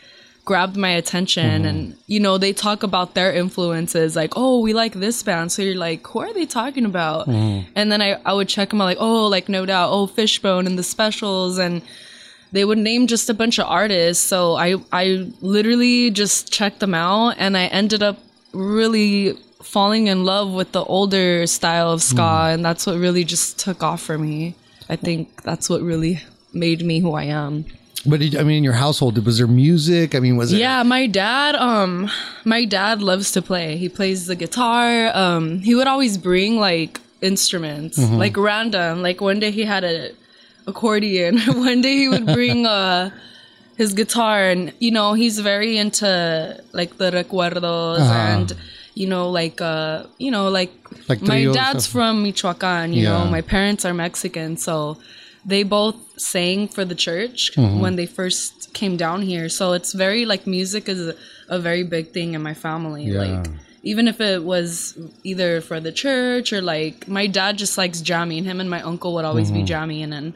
grabbed 0.44 0.76
my 0.76 0.90
attention 0.90 1.62
mm-hmm. 1.62 1.64
and 1.66 1.96
you 2.06 2.18
know 2.18 2.36
they 2.38 2.52
talk 2.52 2.82
about 2.82 3.14
their 3.14 3.32
influences 3.32 4.16
like 4.16 4.32
oh 4.36 4.60
we 4.60 4.72
like 4.72 4.94
this 4.94 5.22
band. 5.22 5.52
So 5.52 5.62
you're 5.62 5.76
like 5.76 6.06
who 6.06 6.20
are 6.20 6.32
they 6.32 6.46
talking 6.46 6.84
about? 6.84 7.26
Mm-hmm. 7.26 7.70
And 7.74 7.92
then 7.92 8.00
I, 8.00 8.20
I 8.24 8.32
would 8.32 8.48
check 8.48 8.70
them 8.70 8.80
out 8.80 8.84
like 8.84 8.98
oh 9.00 9.26
like 9.26 9.48
no 9.48 9.66
doubt 9.66 9.90
oh 9.92 10.06
fishbone 10.06 10.66
and 10.66 10.78
the 10.78 10.82
specials 10.84 11.58
and 11.58 11.82
they 12.52 12.64
would 12.64 12.78
name 12.78 13.06
just 13.06 13.30
a 13.30 13.34
bunch 13.34 13.58
of 13.58 13.66
artists. 13.66 14.24
So 14.24 14.54
i 14.54 14.76
i 14.92 15.28
literally 15.40 16.10
just 16.12 16.52
checked 16.52 16.78
them 16.78 16.94
out 16.94 17.34
and 17.38 17.56
i 17.56 17.66
ended 17.66 18.02
up 18.02 18.18
really 18.52 19.32
falling 19.62 20.06
in 20.06 20.24
love 20.24 20.52
with 20.52 20.70
the 20.72 20.84
older 20.84 21.46
style 21.46 21.90
of 21.90 22.02
ska 22.02 22.20
mm-hmm. 22.20 22.54
and 22.54 22.64
that's 22.64 22.86
what 22.86 22.96
really 22.98 23.24
just 23.24 23.58
took 23.58 23.82
off 23.82 24.02
for 24.02 24.18
me 24.18 24.54
i 24.92 24.96
think 25.06 25.42
that's 25.48 25.66
what 25.70 25.80
really 25.92 26.14
made 26.64 26.80
me 26.90 26.96
who 27.04 27.12
i 27.24 27.26
am 27.44 27.54
But 28.10 28.18
did, 28.22 28.34
I 28.34 28.42
mean, 28.42 28.58
in 28.60 28.64
your 28.70 28.78
household, 28.86 29.14
was 29.26 29.36
there 29.38 29.46
music? 29.66 30.08
I 30.16 30.20
mean, 30.24 30.34
was 30.40 30.48
it? 30.52 30.58
yeah, 30.58 30.82
my 30.82 31.02
dad, 31.06 31.54
um, 31.54 32.10
my 32.54 32.62
dad 32.76 32.96
loves 33.10 33.30
to 33.36 33.40
play. 33.50 33.68
He 33.82 33.88
plays 33.98 34.20
the 34.30 34.34
guitar. 34.34 34.88
Um, 35.24 35.44
he 35.68 35.72
would 35.78 35.86
always 35.92 36.14
bring 36.18 36.52
like 36.68 36.98
instruments, 37.30 37.96
like 38.24 38.34
random. 38.50 38.92
Like 39.06 39.18
one 39.30 39.38
day 39.44 39.52
he 39.58 39.62
had 39.74 39.84
a 39.92 39.96
accordion. 40.66 41.38
one 41.70 41.80
day 41.86 41.94
he 42.02 42.08
would 42.08 42.26
bring 42.26 42.66
uh 42.78 43.10
his 43.78 43.94
guitar, 43.94 44.50
and 44.50 44.72
you 44.82 44.90
know 44.90 45.14
he's 45.14 45.38
very 45.38 45.78
into 45.78 46.06
like 46.72 46.98
the 46.98 47.10
recuerdos 47.14 48.02
Uh-huh. 48.02 48.32
and 48.34 48.48
you 48.98 49.06
know 49.06 49.30
like 49.30 49.60
uh 49.62 50.04
you 50.18 50.30
know 50.34 50.48
like, 50.50 50.74
Like 51.08 51.22
my 51.22 51.44
dad's 51.52 51.86
from 51.86 52.22
Michoacan. 52.22 52.92
You 52.92 53.04
Yeah. 53.04 53.24
know 53.24 53.30
my 53.30 53.40
parents 53.42 53.84
are 53.84 53.94
Mexican, 53.94 54.56
so 54.56 54.98
they 55.44 55.62
both 55.64 55.96
sang 56.20 56.68
for 56.68 56.84
the 56.84 56.94
church 56.94 57.50
Mm-hmm. 57.56 57.80
when 57.80 57.96
they 57.96 58.06
first 58.06 58.72
came 58.74 58.96
down 58.96 59.22
here. 59.22 59.48
So 59.48 59.72
it's 59.72 59.92
very 59.92 60.24
like 60.24 60.46
music 60.46 60.88
is 60.88 61.00
a, 61.08 61.14
a 61.48 61.58
very 61.58 61.82
big 61.82 62.12
thing 62.12 62.34
in 62.34 62.42
my 62.42 62.54
family. 62.54 63.04
Yeah. 63.04 63.22
Like 63.24 63.46
even 63.82 64.06
if 64.06 64.20
it 64.20 64.44
was 64.44 64.96
either 65.24 65.60
for 65.60 65.80
the 65.80 65.90
church 65.90 66.52
or 66.52 66.60
like 66.62 67.08
my 67.08 67.26
dad 67.26 67.58
just 67.58 67.76
likes 67.76 68.00
jamming. 68.00 68.44
Him 68.44 68.60
and 68.60 68.70
my 68.70 68.80
uncle 68.82 69.12
would 69.14 69.24
always 69.24 69.48
Mm-hmm. 69.48 69.56
be 69.60 69.64
jamming 69.64 70.12
and 70.12 70.34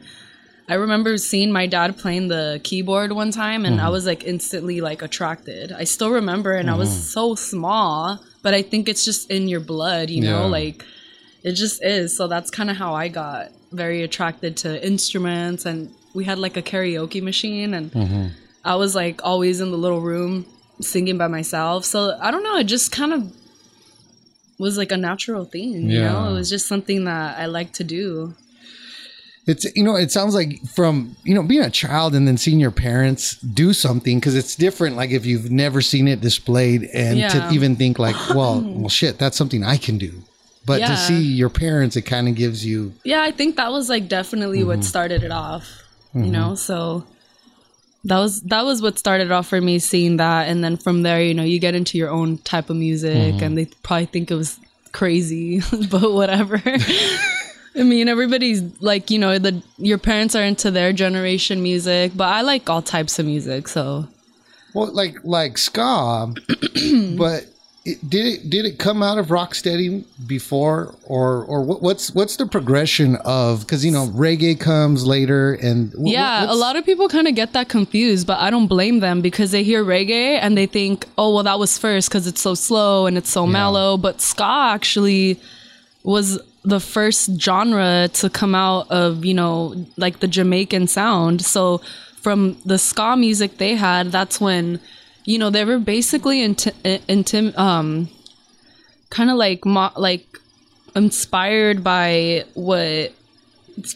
I 0.68 0.75
remember 0.75 1.16
seeing 1.16 1.52
my 1.52 1.66
dad 1.66 1.96
playing 1.96 2.28
the 2.28 2.61
keyboard 2.64 3.12
one 3.12 3.30
time 3.30 3.64
and 3.64 3.76
Mm-hmm. 3.76 3.87
I 3.87 3.90
was 3.90 4.04
like 4.06 4.25
instantly 4.25 4.80
like 4.80 5.00
attracted. 5.02 5.70
I 5.73 5.85
still 5.85 6.11
remember 6.11 6.52
and 6.54 6.68
I 6.70 6.75
was 6.75 6.88
Mm-hmm. 6.88 7.00
so 7.00 7.35
small, 7.37 8.20
but 8.42 8.52
I 8.54 8.62
think 8.62 8.88
it's 8.88 9.04
just 9.04 9.30
in 9.30 9.46
your 9.49 9.61
blood, 9.61 10.11
you 10.11 10.23
know, 10.23 10.49
like 10.49 10.85
it 11.44 11.52
just 11.52 11.85
is. 11.85 12.16
So 12.16 12.26
that's 12.26 12.50
kind 12.50 12.70
of 12.70 12.76
how 12.76 12.94
I 12.94 13.08
got 13.08 13.50
very 13.73 14.02
attracted 14.02 14.56
to 14.58 14.85
instruments 14.85 15.66
and 15.66 15.90
we 16.14 16.25
had 16.25 16.38
like 16.38 16.56
a 16.56 16.62
karaoke 16.62 17.23
machine 17.23 17.75
and 17.75 18.32
I 18.64 18.75
was 18.75 18.94
like 18.96 19.20
always 19.25 19.61
in 19.61 19.70
the 19.70 19.76
little 19.78 20.00
room 20.00 20.46
singing 20.80 21.16
by 21.18 21.28
myself. 21.28 21.85
So 21.85 22.18
I 22.20 22.30
don't 22.32 22.42
know, 22.42 22.56
it 22.56 22.64
just 22.64 22.90
kind 22.90 23.12
of 23.12 23.32
was 24.58 24.76
like 24.78 24.90
a 24.90 24.96
natural 24.96 25.44
thing, 25.44 25.90
you 25.90 26.00
know? 26.00 26.30
It 26.30 26.32
was 26.32 26.49
just 26.50 26.66
something 26.66 27.04
that 27.04 27.38
I 27.38 27.46
like 27.46 27.73
to 27.75 27.85
do. 27.85 28.35
It's 29.47 29.65
you 29.76 29.85
know, 29.85 29.95
it 29.95 30.11
sounds 30.11 30.35
like 30.35 30.61
from 30.67 31.17
you 31.23 31.35
know 31.35 31.43
being 31.43 31.62
a 31.62 31.71
child 31.71 32.15
and 32.15 32.26
then 32.26 32.37
seeing 32.37 32.59
your 32.59 32.73
parents 32.73 33.37
do 33.37 33.73
something 33.73 34.19
because 34.19 34.35
it's 34.35 34.57
different. 34.57 34.97
Like 34.97 35.11
if 35.11 35.25
you've 35.25 35.50
never 35.50 35.81
seen 35.81 36.09
it 36.09 36.21
displayed, 36.21 36.88
and 36.93 37.19
Yeah. 37.19 37.29
to 37.29 37.50
even 37.55 37.76
think 37.76 37.99
like, 37.99 38.17
well, 38.35 38.61
well, 38.61 38.88
shit, 38.88 39.19
that's 39.19 39.37
something 39.37 39.62
I 39.65 39.76
can 39.76 39.99
do. 39.99 40.23
But 40.65 40.81
to 40.81 40.97
see 40.97 41.23
your 41.23 41.49
parents, 41.49 41.95
it 41.95 42.03
kind 42.03 42.29
of 42.29 42.35
gives 42.35 42.67
you 42.67 42.93
Yeah, 43.05 43.23
I 43.23 43.31
think 43.31 43.55
that 43.55 43.71
was 43.71 43.88
like 43.88 44.09
definitely 44.09 44.65
what 44.65 44.81
mm-hmm. 44.81 44.83
started 44.83 45.23
it 45.23 45.31
off. 45.31 45.83
You 46.12 46.23
mm-hmm. 46.23 46.33
know, 46.33 46.55
so 46.57 47.05
that 48.03 48.19
was 48.19 48.41
that 48.43 48.65
was 48.65 48.83
what 48.83 48.99
started 48.99 49.31
off 49.31 49.47
for 49.47 49.61
me 49.61 49.79
seeing 49.79 50.17
that 50.17 50.49
and 50.49 50.65
then 50.65 50.76
from 50.76 51.03
there, 51.03 51.23
you 51.23 51.35
know, 51.35 51.45
you 51.45 51.61
get 51.61 51.76
into 51.76 51.99
your 51.99 52.11
own 52.11 52.38
type 52.38 52.69
of 52.69 52.76
music 52.76 53.15
mm-hmm. 53.15 53.45
and 53.45 53.59
they 53.59 53.67
probably 53.85 54.07
think 54.07 54.31
it 54.33 54.35
was 54.35 54.59
crazy, 54.91 55.61
but 55.91 56.12
whatever. 56.12 56.61
I 57.78 57.83
mean, 57.83 58.09
everybody's 58.09 58.62
like, 58.80 59.11
you 59.11 59.18
know, 59.18 59.38
the 59.38 59.62
your 59.76 59.99
parents 59.99 60.35
are 60.35 60.42
into 60.42 60.71
their 60.71 60.92
generation 60.92 61.62
music, 61.62 62.12
but 62.14 62.28
I 62.28 62.40
like 62.40 62.68
all 62.71 62.83
types 62.83 63.18
of 63.18 63.26
music, 63.26 63.68
so 63.68 64.09
well, 64.75 64.92
like 64.92 65.16
like 65.25 65.59
ska, 65.59 66.33
but 67.16 67.47
it, 67.87 68.11
did 68.11 68.26
it 68.26 68.50
did 68.50 68.66
it 68.66 68.78
come 68.78 69.02
out 69.02 69.16
of 69.16 69.28
Rocksteady 69.28 70.04
before, 70.26 70.95
or 71.04 71.45
or 71.45 71.62
what, 71.62 71.83
what's 71.83 72.14
what's 72.14 72.37
the 72.37 72.47
progression 72.47 73.16
of 73.25 73.61
because 73.61 73.85
you 73.85 73.92
know 73.92 74.06
reggae 74.09 74.59
comes 74.59 75.06
later 75.06 75.54
and 75.54 75.95
Yeah, 75.97 76.50
a 76.50 76.54
lot 76.54 76.76
of 76.76 76.85
people 76.85 77.09
kind 77.09 77.28
of 77.28 77.35
get 77.35 77.52
that 77.52 77.68
confused, 77.68 78.26
but 78.26 78.38
I 78.38 78.50
don't 78.50 78.66
blame 78.66 79.00
them 79.00 79.23
because 79.23 79.50
they 79.50 79.62
hear 79.62 79.85
reggae 79.85 80.38
and 80.40 80.59
they 80.59 80.66
think, 80.66 81.06
oh, 81.16 81.35
well, 81.35 81.45
that 81.45 81.59
was 81.59 81.78
first 81.78 82.09
because 82.09 82.26
it's 82.26 82.40
so 82.40 82.54
slow 82.54 83.06
and 83.06 83.16
it's 83.16 83.30
so 83.30 83.47
mellow. 83.47 83.97
But 83.97 84.21
ska 84.21 84.45
actually 84.45 85.40
was 86.02 86.38
the 86.66 86.80
first 86.80 87.40
genre 87.40 88.08
to 88.14 88.28
come 88.28 88.54
out 88.54 88.90
of, 88.90 89.25
you 89.25 89.32
know, 89.35 89.87
like 89.96 90.18
the 90.20 90.26
Jamaican 90.26 90.88
sound. 90.88 91.40
So 91.42 91.80
from 92.20 92.56
the 92.66 92.76
ska 92.76 93.16
music 93.16 93.58
they 93.58 93.75
had, 93.76 94.11
that's 94.11 94.40
when, 94.40 94.80
you 95.25 95.38
know, 95.38 95.49
they 95.49 95.64
were 95.64 95.78
basically 95.78 96.40
inti- 96.46 96.75
intim- 97.08 97.56
um, 97.56 98.08
kind 99.11 99.30
of 99.30 99.37
like, 99.37 99.64
mo- 99.64 99.92
like 99.96 100.26
inspired 100.96 101.85
by 101.85 102.44
what, 102.54 103.12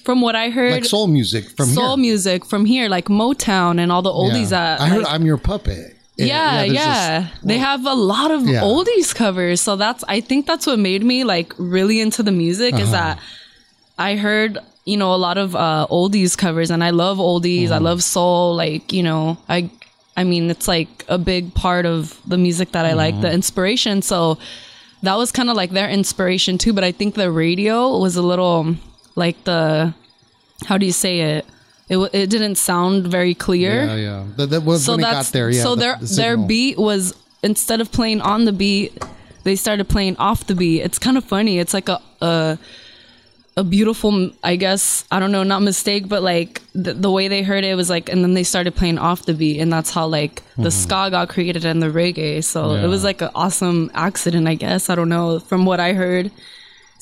from 0.04 0.20
what 0.20 0.36
I 0.36 0.50
heard 0.50 0.72
like 0.72 0.84
soul 0.84 1.06
music 1.08 1.50
from 1.56 1.66
soul 1.70 1.96
here. 1.96 2.02
music 2.02 2.44
from 2.46 2.66
here, 2.66 2.88
like 2.88 3.06
Motown 3.06 3.80
and 3.80 3.90
all 3.90 4.02
the 4.02 4.10
oldies 4.12 4.50
Yeah. 4.52 4.76
that 4.76 4.80
I 4.80 4.86
heard 4.88 5.02
like- 5.04 5.12
I'm 5.14 5.26
your 5.26 5.38
puppet. 5.38 5.96
Yeah, 6.28 6.56
there's 6.62 6.72
yeah. 6.72 7.20
this- 7.20 7.28
they 7.44 7.58
have 7.58 7.84
a 7.86 7.94
lot 7.94 8.30
of 8.30 8.46
Yeah. 8.46 8.60
oldies 8.62 9.14
covers. 9.14 9.60
So 9.60 9.76
that's 9.76 10.04
I 10.08 10.20
think 10.20 10.46
that's 10.46 10.66
what 10.66 10.78
made 10.78 11.02
me 11.04 11.24
like 11.24 11.54
really 11.58 12.00
into 12.00 12.22
the 12.22 12.32
music 12.32 12.74
Uh-huh. 12.74 12.82
is 12.84 12.90
that 12.92 13.18
I 13.98 14.16
heard, 14.16 14.58
you 14.84 14.96
know, 14.96 15.14
a 15.14 15.20
lot 15.28 15.38
of 15.38 15.54
uh 15.54 15.86
oldies 15.90 16.36
covers 16.36 16.70
and 16.70 16.82
I 16.84 16.90
love 16.90 17.18
oldies. 17.18 17.64
Mm-hmm. 17.64 17.72
I 17.74 17.78
love 17.78 18.02
soul, 18.02 18.54
like, 18.54 18.92
you 18.92 19.02
know, 19.02 19.36
I 19.48 19.70
I 20.16 20.24
mean, 20.24 20.50
it's 20.50 20.68
like 20.68 21.04
a 21.08 21.16
big 21.18 21.54
part 21.54 21.86
of 21.86 22.20
the 22.26 22.36
music 22.36 22.72
that 22.72 22.84
I 22.84 22.92
like, 22.94 23.14
Mm-hmm. 23.14 23.22
the 23.22 23.32
inspiration. 23.32 24.02
So 24.02 24.38
that 25.02 25.16
was 25.16 25.32
kind 25.32 25.48
of 25.48 25.56
like 25.56 25.70
their 25.70 25.88
inspiration 25.88 26.58
too, 26.58 26.72
but 26.74 26.84
I 26.84 26.92
think 26.92 27.14
the 27.14 27.30
radio 27.30 27.96
was 27.98 28.16
a 28.16 28.22
little 28.22 28.76
like 29.16 29.44
the 29.44 29.94
how 30.66 30.76
do 30.76 30.84
you 30.84 30.92
say 30.92 31.20
it? 31.20 31.46
It, 31.90 31.94
w- 31.94 32.10
it 32.12 32.30
didn't 32.30 32.54
sound 32.54 33.08
very 33.08 33.34
clear 33.34 33.84
Yeah, 33.84 33.96
yeah. 33.96 34.26
That, 34.36 34.50
that 34.50 34.62
was 34.62 34.84
so 34.84 34.92
when 34.92 35.00
it 35.00 35.10
got 35.10 35.26
there. 35.26 35.50
Yeah. 35.50 35.62
so 35.62 35.74
the- 35.74 35.80
their 35.80 35.96
the 35.96 36.06
their 36.06 36.36
beat 36.36 36.78
was 36.78 37.12
instead 37.42 37.80
of 37.80 37.90
playing 37.90 38.20
on 38.20 38.44
the 38.44 38.52
beat 38.52 38.96
they 39.42 39.56
started 39.56 39.88
playing 39.88 40.16
off 40.16 40.46
the 40.46 40.54
beat 40.54 40.82
it's 40.82 40.98
kind 40.98 41.16
of 41.16 41.24
funny 41.24 41.58
it's 41.58 41.74
like 41.74 41.88
a 41.88 42.00
a, 42.20 42.58
a 43.56 43.64
beautiful 43.64 44.30
i 44.44 44.54
guess 44.56 45.04
i 45.10 45.18
don't 45.18 45.32
know 45.32 45.42
not 45.42 45.62
mistake 45.62 46.08
but 46.08 46.22
like 46.22 46.62
the, 46.74 46.92
the 46.92 47.10
way 47.10 47.28
they 47.28 47.42
heard 47.42 47.64
it 47.64 47.74
was 47.74 47.88
like 47.90 48.08
and 48.08 48.22
then 48.22 48.34
they 48.34 48.44
started 48.44 48.74
playing 48.74 48.98
off 48.98 49.24
the 49.24 49.34
beat 49.34 49.58
and 49.58 49.72
that's 49.72 49.90
how 49.90 50.06
like 50.06 50.42
the 50.56 50.64
mm-hmm. 50.64 50.68
ska 50.68 51.08
got 51.10 51.28
created 51.28 51.64
and 51.64 51.82
the 51.82 51.88
reggae 51.88 52.44
so. 52.44 52.74
Yeah. 52.74 52.84
it 52.84 52.86
was 52.86 53.02
like 53.02 53.20
an 53.22 53.30
awesome 53.34 53.90
accident 53.94 54.46
i 54.46 54.54
guess 54.54 54.90
i 54.90 54.94
don't 54.94 55.08
know 55.08 55.40
from 55.40 55.64
what 55.64 55.80
i 55.80 55.92
heard 55.94 56.30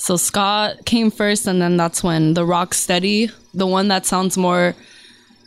so 0.04 0.16
ska 0.16 0.74
came 0.84 1.10
first 1.10 1.46
and 1.50 1.60
then 1.62 1.76
that's 1.76 2.00
when 2.02 2.34
the 2.38 2.44
rock 2.44 2.72
steady 2.74 3.28
the 3.52 3.66
one 3.66 3.88
that 3.88 4.06
sounds 4.06 4.34
more 4.38 4.74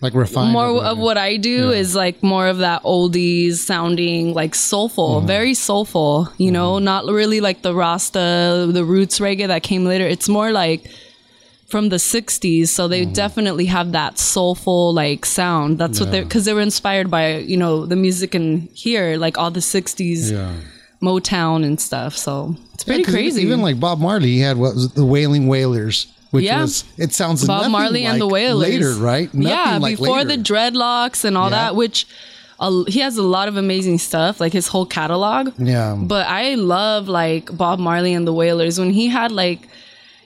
like 0.01 0.13
refined. 0.15 0.51
more 0.51 0.65
or 0.67 0.83
of 0.91 0.97
what 0.97 1.17
I 1.17 1.37
do 1.37 1.69
is 1.81 1.93
like 2.03 2.17
more 2.33 2.47
of 2.47 2.57
that 2.67 2.81
oldies 2.83 3.53
sounding 3.71 4.33
like 4.33 4.53
soulful, 4.55 5.09
Mm-hmm. 5.17 5.27
very 5.27 5.53
soulful, 5.53 6.27
you 6.37 6.51
know, 6.51 6.79
not 6.79 7.05
really 7.05 7.39
like 7.39 7.61
the 7.61 7.73
Rasta, 7.75 8.67
the 8.77 8.83
roots 8.83 9.19
reggae 9.19 9.47
that 9.47 9.61
came 9.61 9.85
later. 9.85 10.07
It's 10.15 10.27
more 10.27 10.51
like 10.51 10.89
from 11.67 11.89
the 11.89 11.97
60s. 11.97 12.69
So 12.69 12.87
they 12.87 13.03
Mm-hmm. 13.03 13.13
definitely 13.13 13.67
have 13.67 13.91
that 13.91 14.17
soulful 14.17 14.91
like 14.93 15.23
sound. 15.23 15.77
That's 15.77 15.99
what 15.99 16.09
they're 16.11 16.25
cuz 16.25 16.45
they 16.45 16.53
were 16.57 16.65
inspired 16.71 17.11
by, 17.11 17.37
you 17.37 17.57
know, 17.63 17.85
the 17.85 17.95
music 17.95 18.33
in 18.33 18.69
here, 18.73 19.17
like 19.25 19.37
all 19.37 19.51
the 19.51 19.61
60s 19.61 20.31
Yeah. 20.31 20.51
Motown 21.01 21.65
and 21.65 21.79
stuff. 21.79 22.15
So 22.15 22.55
it's 22.73 22.83
pretty 22.83 23.01
Yeah, 23.03 23.09
crazy. 23.11 23.41
Even 23.41 23.61
like 23.61 23.79
Bob 23.79 23.99
Marley, 23.99 24.29
he 24.31 24.39
had 24.39 24.57
what 24.57 24.75
was 24.75 24.85
it, 24.85 24.95
the 24.95 25.05
Wailing 25.05 25.47
Wailers, 25.47 26.07
which 26.31 26.45
Yeah. 26.45 26.61
was 26.61 26.83
it 26.97 27.13
sounds 27.13 27.45
Bob 27.45 27.71
Marley 27.71 28.05
and 28.05 28.19
the 28.21 28.25
like 28.25 28.33
Wailers. 28.33 28.69
later, 28.69 28.93
right? 28.95 29.33
Nothing 29.33 29.57
yeah, 29.71 29.77
like 29.79 29.97
before 29.97 30.23
later. 30.23 30.37
the 30.37 30.43
dreadlocks 30.43 31.23
and 31.23 31.37
all 31.37 31.49
Yeah. 31.49 31.57
that, 31.69 31.75
which 31.75 32.05
uh, 32.59 32.83
he 32.87 32.99
has 32.99 33.17
a 33.17 33.23
lot 33.23 33.47
of 33.47 33.57
amazing 33.57 33.97
stuff, 33.97 34.39
like 34.39 34.53
his 34.53 34.67
whole 34.67 34.85
catalog. 34.85 35.49
Yeah. 35.57 35.95
But 35.99 36.27
I 36.27 36.53
love 36.55 37.07
like 37.07 37.55
Bob 37.57 37.79
Marley 37.79 38.13
and 38.13 38.27
the 38.27 38.33
Wailers 38.33 38.77
when 38.79 38.91
he 38.91 39.07
had 39.07 39.31
like, 39.31 39.67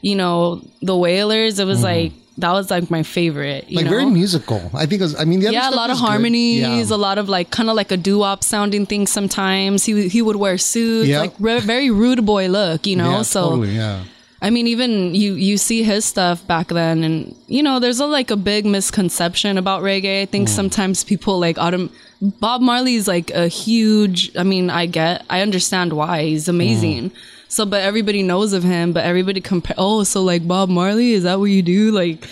you 0.02 0.16
know, 0.16 0.62
the 0.82 0.98
Wailers. 0.98 1.60
It 1.60 1.66
was 1.66 1.82
like 1.82 2.12
that 2.38 2.52
was 2.52 2.70
like 2.70 2.90
my 2.92 3.04
favorite. 3.04 3.70
You 3.70 3.78
like 3.78 3.86
know? 3.86 3.92
very 3.92 4.06
musical. 4.06 4.62
I 4.74 4.86
think 4.86 5.00
it 5.02 5.06
was. 5.06 5.16
I 5.20 5.24
mean, 5.26 5.40
the 5.40 5.48
other 5.48 5.58
yeah, 5.58 5.70
a 5.70 5.76
lot 5.76 5.90
of 5.90 5.98
harmonies, 5.98 6.62
Yeah. 6.62 6.96
a 6.96 6.98
lot 6.98 7.18
of 7.18 7.30
like 7.30 7.50
kind 7.52 7.70
of 7.70 7.76
like 7.76 7.92
a 7.92 7.98
doo-wop 7.98 8.44
sounding 8.44 8.86
thing. 8.86 9.08
Sometimes 9.08 9.86
he 9.86 10.08
he 10.10 10.22
would 10.22 10.36
wear 10.36 10.58
suits, 10.58 11.08
Yep. 11.10 11.20
like 11.22 11.34
re- 11.40 11.60
very 11.62 11.90
rude 11.92 12.26
boy 12.26 12.48
look, 12.50 12.86
you 12.88 12.96
know. 12.98 13.12
Yeah, 13.18 13.22
so 13.24 13.42
totally, 13.50 13.76
yeah. 13.76 14.04
I 14.42 14.50
mean, 14.52 14.68
even 14.68 15.16
you 15.16 15.34
you 15.34 15.58
see 15.58 15.82
his 15.84 16.04
stuff 16.06 16.46
back 16.46 16.68
then, 16.68 17.04
and 17.04 17.34
you 17.48 17.64
know, 17.64 17.80
there's 17.80 18.00
a 18.02 18.06
like 18.06 18.30
a 18.32 18.36
big 18.38 18.66
misconception 18.66 19.58
about 19.58 19.82
reggae. 19.82 20.22
I 20.24 20.26
Mm. 20.26 20.30
think 20.30 20.50
sometimes 20.50 21.04
people 21.04 21.40
like 21.40 21.58
autumn. 21.58 21.90
Bob 22.22 22.62
Marley 22.62 22.96
is 22.96 23.08
like 23.08 23.32
a 23.32 23.48
huge. 23.48 24.32
I 24.38 24.44
mean, 24.44 24.70
I 24.70 24.86
get, 24.88 25.24
I 25.30 25.42
understand 25.42 25.94
why 25.94 26.24
he's 26.24 26.48
amazing. 26.48 27.12
So, 27.56 27.66
but 27.66 27.82
everybody 27.82 28.22
knows 28.22 28.52
of 28.54 28.64
him. 28.64 28.92
But 28.94 29.04
everybody 29.06 29.40
compare. 29.42 29.76
Oh, 29.78 30.04
so 30.04 30.22
like 30.32 30.44
Bob 30.48 30.68
Marley, 30.70 31.14
is 31.14 31.24
that 31.24 31.40
what 31.40 31.46
you 31.46 31.62
do? 31.64 31.92
Like, 31.92 32.28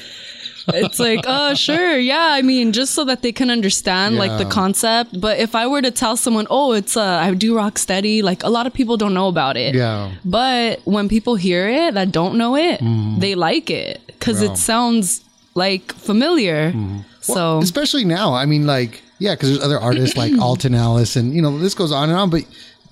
it's 0.67 0.99
like, 0.99 1.21
oh, 1.27 1.53
sure, 1.53 1.97
yeah. 1.97 2.27
I 2.31 2.41
mean, 2.41 2.71
just 2.73 2.93
so 2.93 3.03
that 3.05 3.21
they 3.21 3.31
can 3.31 3.49
understand 3.49 4.17
like 4.17 4.31
the 4.37 4.43
Yeah. 4.43 4.49
concept. 4.49 5.19
But 5.19 5.39
if 5.39 5.55
I 5.55 5.67
were 5.67 5.81
to 5.81 5.91
tell 5.91 6.15
someone, 6.17 6.47
oh, 6.49 6.73
it's 6.73 6.95
uh, 6.97 7.03
I 7.25 7.33
do 7.33 7.55
rock 7.55 7.77
steady, 7.77 8.21
like 8.21 8.43
a 8.43 8.49
lot 8.49 8.67
of 8.67 8.73
people 8.73 8.97
don't 8.97 9.13
know 9.13 9.27
about 9.27 9.55
it. 9.57 9.75
Yeah. 9.75 10.11
But 10.25 10.81
when 10.85 11.07
people 11.09 11.35
hear 11.35 11.67
it 11.69 11.93
that 11.93 12.11
don't 12.11 12.37
know 12.37 12.55
it, 12.55 12.79
Mm-hmm. 12.81 13.19
they 13.19 13.35
like 13.35 13.69
it 13.69 14.01
because 14.07 14.41
Yeah. 14.41 14.51
it 14.51 14.57
sounds 14.57 15.21
like 15.55 15.93
familiar. 15.93 16.71
Mm-hmm. 16.71 16.99
So 17.21 17.59
especially 17.59 18.03
now. 18.05 18.33
I 18.33 18.45
mean, 18.45 18.65
like, 18.67 19.01
yeah, 19.19 19.35
because 19.35 19.49
there's 19.49 19.63
other 19.63 19.79
artists 19.79 20.17
like 20.17 20.33
Alton 20.45 20.75
Ellis, 20.75 21.15
and 21.15 21.33
you 21.33 21.41
know, 21.41 21.57
this 21.57 21.73
goes 21.75 21.91
on 21.91 22.09
and 22.09 22.17
on. 22.17 22.29
But 22.29 22.43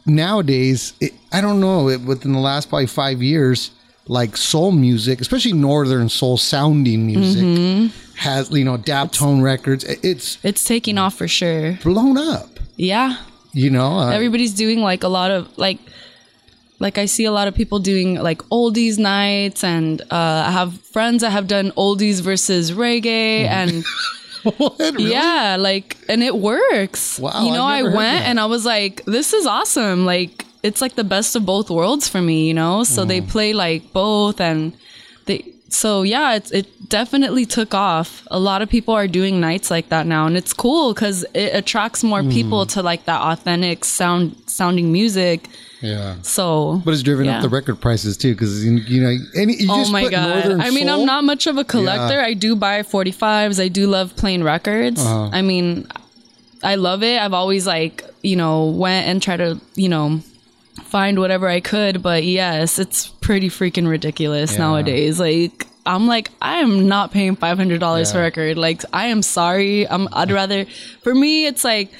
nowadays, 0.05 0.93
it, 0.99 1.13
I 1.31 1.41
don't 1.41 1.59
know. 1.59 1.89
It, 1.89 2.01
within 2.01 2.33
the 2.33 2.39
last 2.39 2.69
probably 2.69 2.87
five 2.87 3.21
years, 3.21 3.71
like 4.07 4.35
soul 4.37 4.71
music, 4.71 5.21
especially 5.21 5.53
northern 5.53 6.09
soul 6.09 6.37
sounding 6.37 7.05
music, 7.05 7.43
Mm-hmm. 7.43 8.17
has 8.17 8.49
you 8.51 8.63
know 8.65 8.77
Daptone 8.77 9.41
Records. 9.41 9.83
it- 9.83 9.99
It's 10.03 10.37
it's 10.43 10.63
taking 10.63 10.97
off 10.97 11.15
for 11.15 11.27
sure. 11.27 11.77
blown 11.83 12.17
up. 12.17 12.59
Yeah. 12.77 13.17
You 13.53 13.69
know, 13.69 13.99
uh, 13.99 14.09
Everybody's 14.11 14.53
doing 14.53 14.79
like 14.81 15.03
a 15.03 15.09
lot 15.09 15.29
of 15.31 15.57
like 15.57 15.77
like 16.79 16.97
I 16.97 17.05
see 17.05 17.25
a 17.25 17.31
lot 17.31 17.47
of 17.47 17.53
people 17.53 17.79
doing 17.79 18.15
like 18.15 18.39
oldies 18.49 18.97
nights 18.97 19.63
and 19.63 20.01
uh, 20.09 20.45
I 20.47 20.51
have 20.51 20.79
friends 20.81 21.21
that 21.21 21.31
have 21.31 21.47
done 21.47 21.71
oldies 21.77 22.21
versus 22.21 22.71
reggae 22.71 23.43
and 23.45 23.83
what, 24.43 24.79
really? 24.79 25.11
Yeah, 25.11 25.57
like, 25.59 25.97
and 26.09 26.21
it 26.23 26.35
works. 26.35 27.19
Wow, 27.19 27.43
you 27.43 27.51
know, 27.51 27.63
I 27.65 27.83
went 27.83 28.23
and 28.25 28.39
I 28.39 28.45
was 28.45 28.65
like, 28.65 29.03
this 29.05 29.33
is 29.33 29.45
awesome. 29.45 30.05
Like, 30.05 30.45
it's 30.63 30.81
like 30.81 30.95
the 30.95 31.03
best 31.03 31.35
of 31.35 31.45
both 31.45 31.69
worlds 31.69 32.07
for 32.07 32.21
me, 32.21 32.47
you 32.47 32.53
know? 32.53 32.83
So 32.83 33.03
Mm. 33.03 33.07
they 33.07 33.21
play 33.21 33.53
like 33.53 33.91
both 33.93 34.39
and 34.39 34.73
they, 35.25 35.43
so 35.69 36.03
yeah, 36.03 36.35
it's, 36.35 36.51
it 36.51 36.67
definitely 36.89 37.45
took 37.45 37.73
off. 37.73 38.27
A 38.29 38.39
lot 38.39 38.61
of 38.61 38.69
people 38.69 38.93
are 38.93 39.07
doing 39.07 39.39
nights 39.39 39.71
like 39.71 39.89
that 39.89 40.05
now 40.05 40.27
and 40.27 40.37
it's 40.37 40.53
cool 40.53 40.93
because 40.93 41.25
it 41.33 41.55
attracts 41.55 42.03
more 42.03 42.21
Mm. 42.21 42.31
people 42.31 42.65
to 42.67 42.81
like 42.83 43.05
that 43.05 43.21
authentic 43.21 43.83
sound, 43.85 44.35
sounding 44.47 44.91
music. 44.91 45.47
Yeah. 45.81 46.15
So, 46.21 46.81
But 46.85 46.93
it's 46.93 47.03
driven 47.03 47.25
yeah. 47.25 47.37
up 47.37 47.41
the 47.41 47.49
record 47.49 47.81
prices 47.81 48.15
too, 48.17 48.33
because 48.33 48.63
you 48.65 49.01
know, 49.01 49.15
any 49.35 49.55
you 49.55 49.67
Oh 49.71 49.77
just 49.77 49.91
my 49.91 50.07
god! 50.09 50.29
Northern 50.45 50.61
I 50.61 50.69
mean, 50.69 50.87
Soul- 50.87 51.01
I'm 51.01 51.05
not 51.05 51.23
much 51.23 51.47
of 51.47 51.57
a 51.57 51.63
collector. 51.63 52.15
Yeah. 52.19 52.25
I 52.25 52.33
do 52.33 52.55
buy 52.55 52.81
45s. 52.83 53.61
I 53.61 53.67
do 53.67 53.87
love 53.87 54.15
playing 54.15 54.43
records. 54.43 55.01
Uh-huh. 55.03 55.29
I 55.33 55.41
mean, 55.41 55.87
I 56.63 56.75
love 56.75 57.01
it. 57.03 57.19
I've 57.19 57.33
always 57.33 57.65
like 57.65 58.03
you 58.21 58.35
know 58.35 58.65
went 58.65 59.07
and 59.07 59.21
tried 59.21 59.37
to 59.37 59.59
you 59.75 59.89
know 59.89 60.19
find 60.83 61.19
whatever 61.19 61.47
I 61.47 61.59
could. 61.61 62.03
But 62.03 62.23
yes, 62.25 62.77
it's 62.79 63.07
pretty 63.07 63.49
freaking 63.49 63.87
ridiculous 63.89 64.53
Yeah. 64.53 64.59
nowadays. 64.59 65.19
Like. 65.19 65.67
I'm 65.83 66.05
like 66.05 66.29
I 66.39 66.57
am 66.59 66.87
not 66.87 67.11
paying 67.11 67.35
five 67.35 67.57
hundred 67.57 67.79
dollars 67.79 68.11
for 68.11 68.19
a 68.19 68.21
record. 68.21 68.55
Like 68.55 68.83
I 68.93 69.07
am 69.07 69.23
sorry. 69.23 69.89
I'm. 69.89 70.07
I'd 70.13 70.29
rather. 70.29 70.65
For 71.01 71.15
me, 71.15 71.47
it's 71.47 71.63
like 71.63 71.91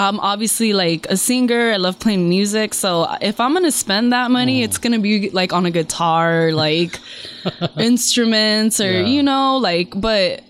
I'm 0.00 0.18
obviously 0.20 0.72
like 0.72 1.06
a 1.10 1.16
singer. 1.16 1.72
I 1.72 1.76
love 1.76 1.98
playing 1.98 2.28
music. 2.28 2.72
So 2.74 3.06
if 3.20 3.38
I'm 3.38 3.52
gonna 3.52 3.70
spend 3.70 4.12
that 4.12 4.30
money, 4.30 4.62
it's 4.62 4.78
gonna 4.78 4.98
be 4.98 5.30
like 5.30 5.52
on 5.52 5.66
a 5.66 5.70
guitar, 5.70 6.52
like 6.52 6.98
instruments, 7.78 8.80
or 8.80 8.92
Yeah. 8.92 9.06
you 9.06 9.22
know, 9.22 9.56
like. 9.58 9.92
But 10.00 10.42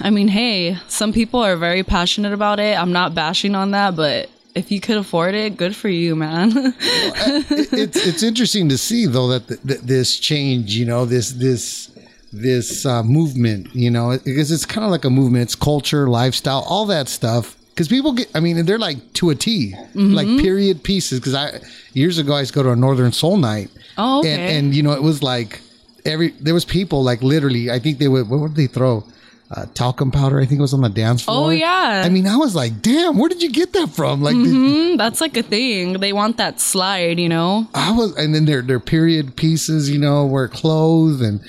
I 0.00 0.10
mean, 0.10 0.28
hey, 0.28 0.78
some 0.88 1.12
people 1.12 1.40
are 1.40 1.56
very 1.56 1.82
passionate 1.82 2.32
about 2.32 2.58
it. 2.60 2.78
I'm 2.78 2.92
not 2.92 3.14
bashing 3.14 3.54
on 3.54 3.72
that, 3.72 3.94
but 3.96 4.30
if 4.54 4.70
you 4.72 4.80
could 4.80 4.96
afford 4.96 5.34
it, 5.34 5.56
good 5.56 5.76
for 5.76 5.88
you, 5.90 6.16
man. 6.16 6.52
It- 6.78 7.72
it's 7.72 7.96
it's 8.06 8.22
interesting 8.22 8.68
to 8.70 8.78
see 8.78 9.06
though 9.06 9.28
that 9.28 9.48
th- 9.48 9.60
th- 9.66 9.80
this 9.80 10.18
change, 10.18 10.74
you 10.74 10.86
know, 10.86 11.04
this 11.04 11.32
this 11.32 11.90
this 12.32 12.84
uh, 12.86 13.02
movement, 13.02 13.74
you 13.74 13.90
know, 13.90 14.18
because 14.24 14.50
it's 14.50 14.66
kind 14.66 14.84
of 14.84 14.90
like 14.90 15.04
a 15.04 15.10
movement. 15.10 15.42
It's 15.44 15.54
culture, 15.54 16.08
lifestyle, 16.08 16.64
all 16.68 16.86
that 16.86 17.08
stuff 17.08 17.56
because 17.76 17.88
people 17.88 18.12
get. 18.14 18.28
I 18.34 18.40
mean, 18.40 18.64
they're 18.66 18.78
like 18.78 19.12
to 19.14 19.28
a 19.30 19.34
T, 19.34 19.72
Mm-hmm. 19.76 20.14
like 20.14 20.26
period 20.42 20.82
pieces. 20.82 21.20
Because 21.20 21.34
I 21.34 21.60
years 21.92 22.16
ago 22.18 22.32
I 22.34 22.40
used 22.40 22.52
to 22.52 22.56
go 22.56 22.62
to 22.62 22.70
a 22.70 22.76
Northern 22.76 23.12
Soul 23.12 23.36
night. 23.36 23.68
Oh, 23.98 24.20
okay. 24.20 24.32
And, 24.32 24.66
and 24.66 24.74
you 24.74 24.82
know 24.82 24.92
it 24.92 25.02
was 25.02 25.22
like 25.22 25.60
every 26.04 26.30
there 26.40 26.54
was 26.54 26.64
people 26.64 27.02
like 27.04 27.22
literally. 27.22 27.70
I 27.70 27.78
think 27.78 27.98
they 27.98 28.08
would. 28.08 28.28
What 28.30 28.40
would 28.40 28.54
they 28.56 28.66
throw? 28.66 29.04
Uh, 29.48 29.64
talcum 29.74 30.10
powder. 30.10 30.40
I 30.40 30.44
think 30.44 30.58
it 30.58 30.62
was 30.62 30.74
on 30.74 30.80
the 30.80 30.88
dance 30.88 31.22
floor. 31.22 31.46
Oh, 31.46 31.50
yeah. 31.50 32.02
I 32.04 32.08
mean, 32.08 32.26
I 32.26 32.34
was 32.36 32.56
like, 32.56 32.82
damn, 32.82 33.16
where 33.16 33.28
did 33.28 33.44
you 33.44 33.52
get 33.52 33.72
that 33.74 33.90
from? 33.90 34.20
Like, 34.20 34.34
did- 34.34 34.46
Mm, 34.48 34.98
that's 34.98 35.20
like 35.20 35.36
a 35.36 35.42
thing. 35.44 36.00
They 36.00 36.12
want 36.12 36.36
that 36.38 36.60
slide, 36.60 37.20
you 37.20 37.28
know. 37.28 37.68
I 37.72 37.92
was, 37.92 38.16
and 38.16 38.34
then 38.34 38.44
their 38.46 38.60
their 38.60 38.80
period 38.80 39.36
pieces, 39.36 39.88
you 39.88 40.00
know, 40.00 40.26
were 40.26 40.48
clothes 40.48 41.20
and. 41.20 41.40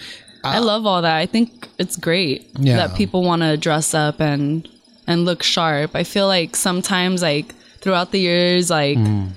I 0.43 0.59
love 0.59 0.85
all 0.85 1.01
that. 1.01 1.17
I 1.17 1.25
think 1.25 1.67
it's 1.79 1.95
great 1.95 2.47
Yeah. 2.59 2.77
that 2.77 2.95
people 2.95 3.23
want 3.23 3.41
to 3.41 3.57
dress 3.57 3.95
up 3.95 4.21
and 4.21 4.69
and 5.07 5.25
look 5.25 5.41
sharp. 5.43 5.91
I 5.95 6.03
feel 6.03 6.27
like 6.27 6.55
sometimes 6.55 7.21
like 7.21 7.55
throughout 7.79 8.11
the 8.11 8.19
years 8.19 8.69
like 8.69 8.97
Mm. 8.97 9.29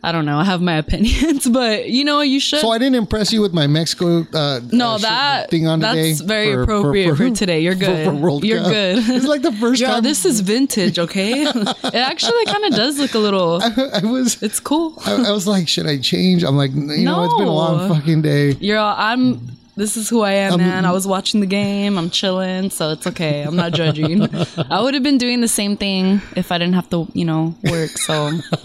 I 0.00 0.12
don't 0.12 0.26
know, 0.26 0.38
I 0.38 0.44
have 0.44 0.62
my 0.62 0.74
opinions, 0.84 1.48
but 1.48 1.88
you 1.90 2.04
know, 2.04 2.20
you 2.20 2.38
should 2.38 2.60
So 2.60 2.70
I 2.70 2.78
didn't 2.78 2.94
impress 2.94 3.32
you 3.32 3.40
with 3.42 3.52
my 3.52 3.66
Mexico 3.66 4.24
uh, 4.32 4.60
No, 4.70 4.90
uh, 4.92 4.98
that 4.98 5.50
thing 5.50 5.66
on 5.66 5.80
today. 5.80 6.10
that's 6.10 6.20
very 6.20 6.52
appropriate 6.52 7.16
for, 7.16 7.28
today. 7.30 7.60
You're 7.60 7.74
good. 7.88 8.04
for 8.06 8.44
You're 8.44 8.60
Cup. 8.60 8.70
good. 8.70 8.98
It's 9.08 9.26
like 9.26 9.42
the 9.42 9.50
first 9.52 9.80
Yo, 9.82 9.88
time 9.88 10.04
this 10.04 10.24
is 10.24 10.38
vintage, 10.38 11.00
okay? 11.00 11.42
it 11.42 11.94
actually 11.96 12.44
kind 12.46 12.64
of 12.66 12.74
does 12.74 12.96
look 13.00 13.14
a 13.14 13.18
little. 13.18 13.60
I 13.60 14.00
was. 14.04 14.40
It's 14.40 14.60
cool. 14.60 15.02
I, 15.04 15.14
I 15.30 15.32
was 15.32 15.48
like, 15.48 15.66
should 15.66 15.88
I 15.88 15.98
change? 15.98 16.44
I'm 16.44 16.56
like, 16.56 16.70
you 16.72 17.04
know, 17.04 17.24
it's 17.24 17.34
been 17.34 17.48
a 17.48 17.52
long 17.52 17.88
fucking 17.92 18.22
day. 18.22 18.52
You're 18.60 18.78
all, 18.78 18.94
I'm. 18.96 19.57
This 19.78 19.96
is 19.96 20.08
who 20.08 20.22
I 20.22 20.32
am, 20.32 20.54
Um, 20.54 20.60
man. 20.60 20.84
I 20.84 20.90
was 20.92 21.06
watching 21.06 21.38
the 21.40 21.46
game. 21.46 21.96
I'm 21.98 22.10
chilling, 22.10 22.68
so 22.70 22.90
it's 22.90 23.06
okay. 23.06 23.42
I'm 23.46 23.54
not 23.54 23.70
judging. 23.72 24.22
I 24.70 24.82
would 24.82 24.94
have 24.94 25.04
been 25.04 25.18
doing 25.18 25.40
the 25.40 25.46
same 25.60 25.76
thing 25.76 26.20
if 26.34 26.50
I 26.50 26.58
didn't 26.58 26.74
have 26.74 26.90
to, 26.90 27.06
you 27.14 27.24
know, 27.24 27.54
work. 27.70 27.90
So 27.90 28.14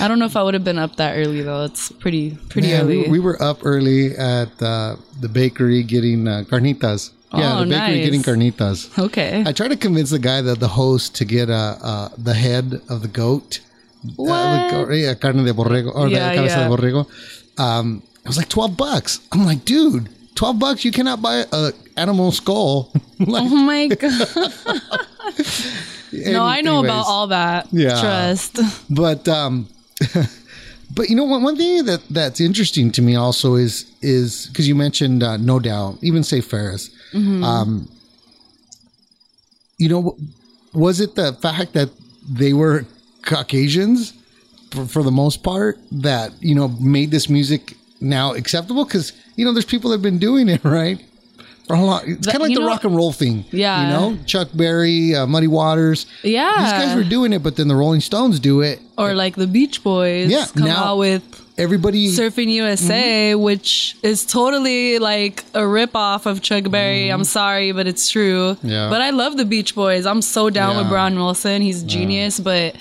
I 0.00 0.06
don't 0.08 0.18
know 0.20 0.26
if 0.26 0.36
I 0.36 0.42
would 0.44 0.54
have 0.54 0.62
been 0.62 0.78
up 0.78 0.96
that 1.02 1.16
early 1.16 1.42
though. 1.42 1.64
It's 1.64 1.90
pretty 1.92 2.38
pretty 2.48 2.72
early. 2.74 2.98
we, 3.04 3.08
we 3.08 3.20
were 3.20 3.40
up 3.42 3.58
early 3.64 4.14
at 4.16 4.50
uh, 4.62 4.96
the 5.20 5.28
bakery 5.28 5.82
getting 5.82 6.28
uh, 6.28 6.44
carnitas. 6.46 7.10
Yeah, 7.34 7.58
Oh, 7.58 7.64
the 7.64 7.70
bakery 7.70 7.96
nice. 7.98 8.04
getting 8.06 8.22
carnitas. 8.22 8.78
okay. 9.06 9.42
I 9.46 9.52
tried 9.52 9.68
to 9.68 9.76
convince 9.76 10.10
the 10.10 10.18
guy, 10.18 10.40
that 10.42 10.58
the 10.60 10.68
host, 10.68 11.14
to 11.16 11.24
get 11.24 11.50
uh, 11.50 11.76
uh, 11.82 12.08
the 12.18 12.34
head 12.34 12.80
of 12.88 13.02
the 13.02 13.08
goat. 13.08 13.60
What? 14.16 14.30
Uh, 14.74 14.88
yeah, 14.90 15.14
carne 15.14 15.44
de 15.44 15.52
borrego 15.52 15.94
or 15.94 16.06
Yeah, 16.08 16.30
the 16.30 16.36
cabeza 16.36 16.56
yeah. 16.58 16.68
de 16.68 16.70
borrego. 16.76 17.00
Um, 17.58 18.02
it 18.22 18.28
was 18.28 18.36
like 18.36 18.48
twelve 18.48 18.76
bucks. 18.76 19.20
I'm 19.32 19.44
like, 19.44 19.64
dude, 19.64 20.08
twelve 20.34 20.58
bucks. 20.58 20.84
You 20.84 20.92
cannot 20.92 21.22
buy 21.22 21.44
a 21.52 21.72
animal 21.96 22.32
skull. 22.32 22.92
like, 23.18 23.42
oh 23.44 23.48
my 23.48 23.86
god. 23.88 24.28
no, 26.32 26.44
I 26.44 26.60
know 26.60 26.82
about 26.84 27.06
all 27.06 27.26
that. 27.28 27.68
Yeah. 27.72 28.00
Trust. 28.00 28.58
But 28.90 29.28
um, 29.28 29.68
but 30.94 31.08
you 31.08 31.16
know 31.16 31.24
one 31.24 31.42
one 31.42 31.56
thing 31.56 31.84
that 31.84 32.02
that's 32.08 32.40
interesting 32.40 32.90
to 32.92 33.02
me 33.02 33.14
also 33.16 33.54
is 33.54 33.86
is 34.02 34.46
because 34.46 34.66
you 34.66 34.74
mentioned 34.74 35.22
uh, 35.22 35.36
no 35.36 35.58
doubt 35.60 35.98
even 36.02 36.22
Save 36.24 36.46
Ferris. 36.46 36.90
Um, 37.14 37.88
you 39.78 39.88
know, 39.88 40.16
was 40.74 41.00
it 41.00 41.14
the 41.14 41.32
fact 41.34 41.72
that 41.72 41.90
they 42.28 42.52
were 42.52 42.84
Caucasians 43.22 44.12
for, 44.70 44.86
for 44.86 45.02
the 45.02 45.10
most 45.10 45.42
part 45.42 45.78
that 45.90 46.32
you 46.40 46.54
know 46.54 46.68
made 46.80 47.10
this 47.10 47.28
music 47.28 47.74
now 48.00 48.34
acceptable? 48.34 48.84
Because 48.84 49.12
you 49.40 49.46
know, 49.46 49.52
there's 49.54 49.64
people 49.64 49.88
that 49.90 49.96
have 49.96 50.02
been 50.02 50.18
doing 50.18 50.48
it 50.50 50.62
right. 50.80 50.98
For 51.66 51.74
a 51.76 51.80
long, 51.80 52.02
it's 52.04 52.26
kind 52.26 52.36
of 52.36 52.42
like 52.42 52.54
the 52.54 52.60
know- 52.60 52.66
rock 52.66 52.84
and 52.84 52.94
roll 52.96 53.12
thing, 53.12 53.44
Yeah. 53.52 53.82
You 53.82 53.88
know, 53.94 54.18
Chuck 54.26 54.48
Berry, 54.52 55.14
uh, 55.14 55.26
Muddy 55.26 55.46
Waters, 55.46 56.04
Yeah. 56.22 56.50
these 56.58 56.72
guys 56.72 56.96
were 56.96 57.08
doing 57.08 57.32
it, 57.32 57.42
but 57.44 57.54
then 57.56 57.68
the 57.68 57.76
Rolling 57.76 58.00
Stones 58.00 58.40
do 58.40 58.60
it. 58.60 58.80
or 58.98 59.14
like 59.14 59.34
the 59.36 59.46
Beach 59.46 59.82
Boys 59.82 60.30
Yeah, 60.30 60.46
come 60.54 60.66
now- 60.66 60.84
out 60.84 60.98
with 60.98 61.22
Everybody, 61.58 62.08
Surfing 62.08 62.48
USA, 62.62 63.32
Mm-hmm. 63.34 63.42
which 63.42 63.94
is 64.02 64.24
totally 64.24 64.98
like 64.98 65.44
a 65.54 65.60
ripoff 65.60 66.24
of 66.26 66.40
Chuck 66.40 66.64
Berry. 66.70 67.10
I'm 67.10 67.24
sorry, 67.24 67.72
but 67.72 67.86
it's 67.86 68.08
true. 68.08 68.54
Mm-hmm. 68.54 68.68
Yeah. 68.68 68.88
But 68.88 69.00
I 69.02 69.10
love 69.10 69.36
the 69.36 69.44
Beach 69.44 69.74
Boys. 69.74 70.06
I'm 70.06 70.22
so 70.22 70.48
down 70.50 70.76
with 70.78 70.88
Brian 70.88 71.16
Wilson. 71.16 71.60
He's 71.60 71.82
genius. 71.82 72.40
But 72.40 72.76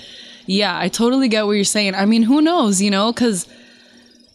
yeah, 0.46 0.78
I 0.80 0.88
totally 0.88 1.28
get 1.28 1.46
what 1.46 1.54
you're 1.60 1.66
saying. 1.78 1.94
I 1.94 2.06
mean, 2.06 2.24
who 2.24 2.40
knows, 2.42 2.82
you 2.82 2.90
know? 2.90 3.12
Because, 3.12 3.48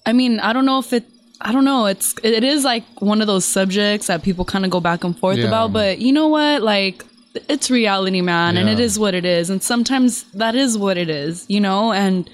I 0.05 0.13
mean, 0.13 0.39
I 0.41 0.53
don't 0.53 0.67
know 0.67 0.79
if 0.79 0.93
it. 0.93 1.05
I 1.45 1.53
don't 1.53 1.65
know. 1.65 1.87
It's 1.87 2.15
it 2.23 2.43
is 2.43 2.65
like 2.65 2.85
one 3.01 3.21
of 3.21 3.27
those 3.27 3.45
subjects 3.45 4.07
that 4.07 4.23
people 4.23 4.45
kind 4.47 4.65
of 4.65 4.71
go 4.71 4.81
back 4.81 5.05
and 5.05 5.17
forth 5.19 5.39
Yeah. 5.39 5.47
about. 5.49 5.73
But 5.75 5.99
you 5.99 6.11
know 6.11 6.29
what? 6.29 6.63
Like, 6.63 7.05
it's 7.49 7.71
reality, 7.71 8.23
man, 8.23 8.57
and 8.57 8.69
it 8.69 8.81
is 8.81 8.99
what 8.99 9.15
it 9.15 9.25
is. 9.25 9.51
And 9.51 9.63
sometimes 9.63 10.25
that 10.33 10.55
is 10.55 10.79
what 10.79 10.97
it 10.97 11.11
is, 11.11 11.45
you 11.49 11.61
know. 11.61 11.93
And 11.93 12.31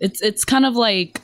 it's 0.00 0.20
it's 0.20 0.44
kind 0.44 0.66
of 0.66 0.74
like 0.74 1.22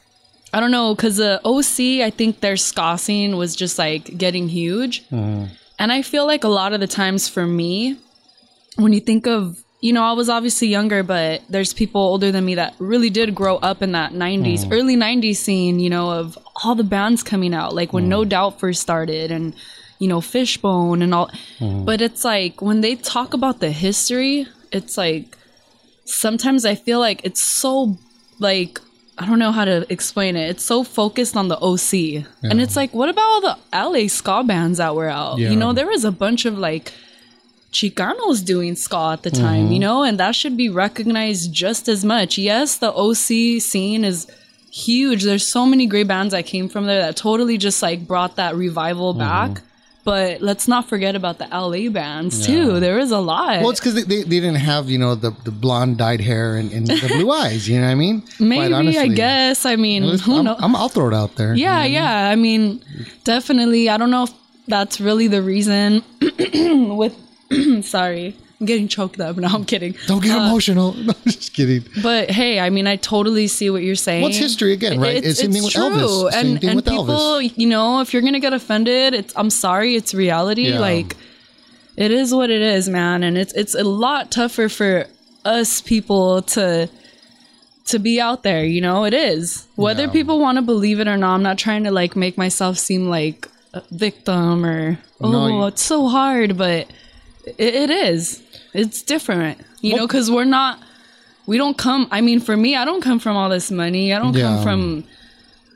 I 0.55 0.61
don't 0.61 0.71
know 0.71 0.95
because 0.95 1.17
the 1.17 1.41
OC 1.45 2.03
I 2.07 2.11
think 2.11 2.41
their 2.41 2.57
ska 2.57 2.97
scene 2.97 3.37
was 3.37 3.55
just 3.55 3.79
like 3.79 4.17
getting 4.17 4.49
huge, 4.49 5.05
mm-hmm. 5.09 5.53
and 5.79 5.93
I 5.93 6.01
feel 6.03 6.27
like 6.27 6.45
a 6.45 6.49
lot 6.49 6.73
of 6.73 6.81
the 6.81 6.87
times 6.87 7.29
for 7.29 7.47
me, 7.47 7.97
when 8.77 8.93
you 8.95 9.01
think 9.01 9.27
of 9.27 9.63
you 9.81 9.93
know 9.93 10.03
I 10.03 10.12
was 10.12 10.29
obviously 10.29 10.69
younger, 10.69 11.03
but 11.03 11.43
there's 11.49 11.73
people 11.73 12.01
older 12.01 12.33
than 12.33 12.45
me 12.45 12.55
that 12.55 12.75
really 12.79 13.11
did 13.11 13.35
grow 13.35 13.57
up 13.57 13.83
in 13.83 13.93
that 13.93 14.12
'90s, 14.12 14.65
mm. 14.65 14.73
early 14.73 14.97
'90s 14.97 15.37
scene, 15.37 15.81
you 15.81 15.91
know, 15.91 16.11
of 16.11 16.39
all 16.65 16.75
the 16.75 16.85
bands 16.85 17.23
coming 17.23 17.55
out, 17.55 17.75
like 17.75 17.93
when 17.93 18.05
mm. 18.05 18.09
No 18.09 18.25
Doubt 18.25 18.59
first 18.61 18.81
started 18.81 19.31
and. 19.31 19.55
You 19.99 20.09
know, 20.09 20.21
Fishbone 20.21 21.01
and 21.01 21.15
all, 21.15 21.31
mm. 21.59 21.87
but 21.87 22.03
it's 22.03 22.23
like 22.23 22.61
when 22.61 22.83
they 22.83 22.97
talk 22.97 23.33
about 23.33 23.61
the 23.61 23.71
history, 23.71 24.47
it's 24.71 24.99
like 24.99 25.39
sometimes 26.05 26.67
I 26.67 26.75
feel 26.75 27.01
like 27.01 27.23
it's 27.25 27.41
so 27.41 27.97
like 28.39 28.79
I 29.19 29.27
don't 29.27 29.39
know 29.39 29.53
how 29.53 29.65
to 29.65 29.91
explain 29.91 30.37
it. 30.37 30.51
It's 30.51 30.65
so 30.65 30.85
focused 30.85 31.37
on 31.37 31.49
the 31.49 31.57
OC. 31.57 32.27
And 32.43 32.61
it's 32.61 32.77
like, 32.77 32.93
what 32.93 33.09
about 33.09 33.25
all 33.25 33.41
the 33.41 33.57
LA 33.73 34.09
ska 34.09 34.45
bands 34.45 34.77
that 34.79 34.95
were 34.95 35.09
out? 35.09 35.39
Yeah. 35.39 35.51
You 35.51 35.57
know, 35.57 35.73
there 35.73 35.87
was 35.87 36.05
a 36.05 36.12
bunch 36.12 36.45
of 36.45 36.59
like 36.59 36.93
Chicanos 37.79 38.39
doing 38.53 38.75
ska 38.85 39.03
at 39.17 39.23
the 39.23 39.31
time, 39.31 39.65
Mm-hmm. 39.65 39.73
you 39.75 39.81
know, 39.87 39.99
and 40.03 40.19
that 40.23 40.35
should 40.35 40.57
be 40.57 40.69
recognized 40.85 41.53
just 41.53 41.89
as 41.95 42.01
much. 42.15 42.39
Yes, 42.39 42.69
the 42.85 42.91
OC 43.05 43.61
scene 43.71 44.03
is 44.12 44.27
huge. 44.87 45.21
There's 45.29 45.47
so 45.47 45.62
many 45.73 45.87
great 45.87 46.09
bands 46.15 46.33
that 46.33 46.45
came 46.47 46.69
from 46.69 46.85
there 46.87 47.01
that 47.05 47.17
totally 47.17 47.57
just 47.59 47.83
like 47.83 48.07
brought 48.12 48.37
that 48.37 48.53
revival 48.67 49.12
Mm-hmm. 49.12 49.29
back. 49.29 49.62
But 50.12 50.41
let's 50.41 50.67
not 50.69 50.89
forget 50.89 51.17
about 51.17 51.37
the 51.43 51.49
LA 51.51 51.91
bands 51.91 52.47
too. 52.47 52.79
There 52.79 52.99
is 53.05 53.11
a 53.11 53.19
lot. 53.19 53.61
well, 53.61 53.71
it's 53.71 53.81
because 53.81 53.97
they, 53.99 54.05
they, 54.12 54.23
they 54.23 54.39
didn't 54.45 54.62
have 54.73 54.89
you 54.89 54.99
know 55.03 55.12
the, 55.17 55.33
the 55.49 55.51
blonde 55.51 55.99
dyed 55.99 56.21
hair 56.31 56.55
and, 56.59 56.71
and 56.77 56.87
the 56.87 57.09
blue 57.09 57.29
eyes. 57.45 57.69
You 57.69 57.81
know 57.81 57.87
what 57.91 57.99
I 57.99 58.05
mean? 58.07 58.23
Maybe 58.39 58.99
I 59.07 59.09
guess. 59.09 59.67
I 59.67 59.75
mean, 59.75 60.03
who 60.27 60.37
I'm, 60.39 60.45
knows? 60.47 60.59
I'm, 60.65 60.77
I'll 60.77 60.89
throw 60.97 61.09
it 61.09 61.15
out 61.23 61.35
there. 61.35 61.53
Yeah, 61.57 61.83
yeah. 61.99 62.31
I 62.33 62.37
mean, 62.37 62.62
definitely. 63.25 63.91
I 63.91 63.97
don't 64.01 64.12
know 64.17 64.25
if 64.31 64.33
that's 64.69 65.01
really 65.01 65.27
the 65.27 65.43
reason. 65.43 66.05
with, 67.03 67.15
sorry, 67.83 68.37
I'm 68.61 68.67
getting 68.67 68.89
choked 68.89 69.21
up. 69.21 69.37
No, 69.45 69.49
I'm 69.49 69.65
kidding. 69.65 69.95
Don't 70.07 70.23
get 70.23 70.37
uh, 70.37 70.43
emotional. 70.47 70.93
No, 70.97 71.13
I'm 71.13 71.31
just 71.33 71.53
kidding. 71.55 71.85
But 72.03 72.31
hey, 72.31 72.59
I 72.61 72.71
mean, 72.71 72.87
I 72.87 72.97
totally 72.97 73.47
see 73.49 73.71
what 73.71 73.83
you're 73.83 73.95
saying. 73.95 74.23
What's 74.23 74.37
history 74.39 74.73
again, 74.73 75.01
right? 75.01 75.17
It's, 75.17 75.41
It's 75.41 75.43
it's 75.57 75.65
with 75.65 75.73
true. 75.73 75.83
Elvis. 75.83 76.33
Same 76.33 76.57
And 76.57 76.65
and 76.65 76.85
people, 76.85 77.05
Elvis. 77.07 77.53
you 77.57 77.67
know, 77.67 78.01
if 78.01 78.13
you're 78.13 78.23
gonna 78.23 78.41
get 78.41 78.53
offended, 78.53 79.15
it's 79.15 79.33
I'm 79.37 79.51
sorry, 79.51 79.95
it's 79.97 80.15
reality. 80.15 80.69
Yeah. 80.71 80.79
Like, 80.81 81.17
it 81.97 82.11
is 82.11 82.35
what 82.35 82.51
it 82.51 82.61
is, 82.63 82.89
man. 82.89 83.23
And 83.23 83.39
it's 83.39 83.53
it's 83.55 83.75
a 83.75 83.85
lot 83.85 84.31
tougher 84.31 84.69
for 84.69 85.07
us 85.45 85.81
people 85.81 86.43
to 86.43 86.89
to 87.87 87.99
be 88.01 88.21
out 88.21 88.43
there. 88.43 88.65
You 88.65 88.81
know, 88.81 89.05
it 89.05 89.15
is. 89.15 89.67
Whether 89.77 90.05
Yeah. 90.05 90.11
people 90.11 90.41
want 90.41 90.57
to 90.57 90.63
believe 90.63 90.99
it 90.99 91.07
or 91.07 91.17
not, 91.17 91.35
I'm 91.37 91.43
not 91.43 91.57
trying 91.59 91.85
to 91.85 91.91
like 91.93 92.17
make 92.17 92.37
myself 92.37 92.79
seem 92.79 93.09
like 93.09 93.49
a 93.75 93.83
victim 93.93 94.65
or 94.67 94.99
oh, 95.21 95.31
No, 95.31 95.47
you- 95.49 95.67
it's 95.67 95.83
so 95.83 96.09
hard, 96.09 96.57
but 96.57 96.89
it, 97.47 97.75
it 97.75 97.91
is. 97.91 98.43
It's 98.75 99.03
different, 99.03 99.59
you 99.81 99.97
know, 99.97 100.07
because 100.07 100.31
we're 100.31 100.45
not. 100.45 100.79
We 101.47 101.59
don't 101.59 101.79
come. 101.79 102.09
I 102.11 102.21
mean, 102.21 102.41
for 102.41 102.57
me, 102.57 102.75
I 102.77 102.85
don't 102.85 103.01
come 103.03 103.19
from 103.21 103.37
all 103.37 103.49
this 103.49 103.71
money. 103.71 104.13
I 104.13 104.19
don't 104.19 104.35
Yeah. 104.35 104.43
come 104.49 104.63
from. 104.63 105.05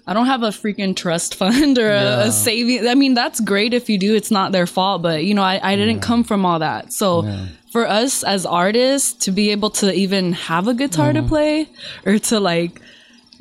I 0.07 0.13
don't 0.15 0.27
have 0.27 0.43
a 0.43 0.49
freaking 0.49 0.97
trust 0.97 1.35
fund 1.41 1.79
or 1.79 1.89
a, 1.91 2.03
Yeah. 2.03 2.25
a 2.25 2.33
saving. 2.33 2.89
I 2.89 2.95
mean, 2.97 3.15
that's 3.15 3.41
great 3.41 3.73
if 3.73 3.89
you 3.89 3.97
do. 3.99 4.15
It's 4.15 4.31
not 4.31 4.51
their 4.53 4.67
fault, 4.67 5.03
but 5.03 5.25
you 5.25 5.35
know, 5.35 5.43
I, 5.43 5.61
I 5.63 5.77
didn't 5.77 6.01
come 6.01 6.25
from 6.25 6.45
all 6.45 6.59
that. 6.59 6.93
So 6.93 7.25
for 7.73 7.87
us 7.87 8.25
as 8.25 8.45
artists 8.45 9.13
to 9.25 9.31
be 9.31 9.51
able 9.53 9.71
to 9.71 9.93
even 9.95 10.33
have 10.33 10.67
a 10.67 10.75
guitar 10.75 11.13
Mm-hmm. 11.13 11.23
to 11.23 11.29
play 11.29 11.69
or 12.05 12.19
to 12.19 12.41
like 12.41 12.81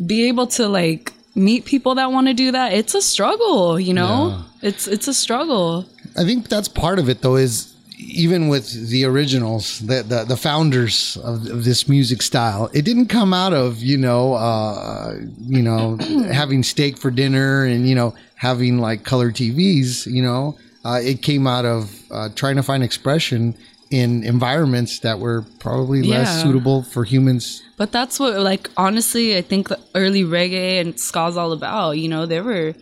be 0.05 0.27
able 0.27 0.45
to 0.47 0.67
like 0.67 1.11
meet 1.33 1.65
people 1.65 1.95
that 1.95 2.11
want 2.11 2.27
to 2.27 2.33
do 2.35 2.51
that, 2.51 2.73
it's 2.73 2.93
a 2.93 3.01
struggle. 3.01 3.79
You 3.79 3.95
know, 3.95 4.43
it's 4.61 4.87
it's 4.87 5.07
a 5.07 5.13
struggle. 5.15 5.85
I 6.15 6.23
think 6.23 6.47
that's 6.49 6.67
part 6.67 6.99
of 6.99 7.09
it, 7.09 7.21
though, 7.21 7.35
is 7.37 7.73
even 8.09 8.47
with 8.47 8.89
the 8.89 9.05
originals, 9.05 9.79
the 9.79 10.03
the, 10.03 10.23
the 10.25 10.37
founders 10.37 11.17
of, 11.23 11.45
of 11.47 11.63
this 11.63 11.87
music 11.87 12.21
style, 12.21 12.69
it 12.73 12.83
didn't 12.85 13.07
come 13.07 13.33
out 13.33 13.53
of 13.53 13.77
you 13.81 13.97
know, 13.97 14.33
uh, 14.33 15.13
you 15.39 15.61
know, 15.61 15.97
having 16.31 16.63
steak 16.63 16.97
for 16.97 17.11
dinner 17.11 17.65
and 17.65 17.87
you 17.87 17.95
know 17.95 18.13
having 18.35 18.79
like 18.79 19.03
color 19.03 19.31
TVs. 19.31 20.05
You 20.05 20.23
know, 20.23 20.57
uh, 20.85 20.99
it 21.01 21.21
came 21.21 21.45
out 21.47 21.65
of 21.65 21.89
uh, 22.11 22.29
trying 22.35 22.55
to 22.57 22.63
find 22.63 22.83
expression 22.83 23.55
in 23.91 24.23
environments 24.23 24.99
that 24.99 25.17
were 25.19 25.43
probably 25.59 26.01
less 26.03 26.27
Yeah. 26.27 26.43
suitable 26.43 26.83
for 26.83 27.03
humans. 27.05 27.61
But 27.75 27.91
that's 27.91 28.19
what, 28.19 28.39
like, 28.39 28.69
honestly, 28.77 29.35
I 29.35 29.41
think 29.41 29.67
the 29.69 29.79
early 29.95 30.23
reggae 30.23 30.79
and 30.79 30.99
ska's 30.99 31.35
all 31.37 31.53
about. 31.53 31.97
You 31.97 32.07
know, 32.07 32.27
they 32.27 32.39
were 32.41 32.75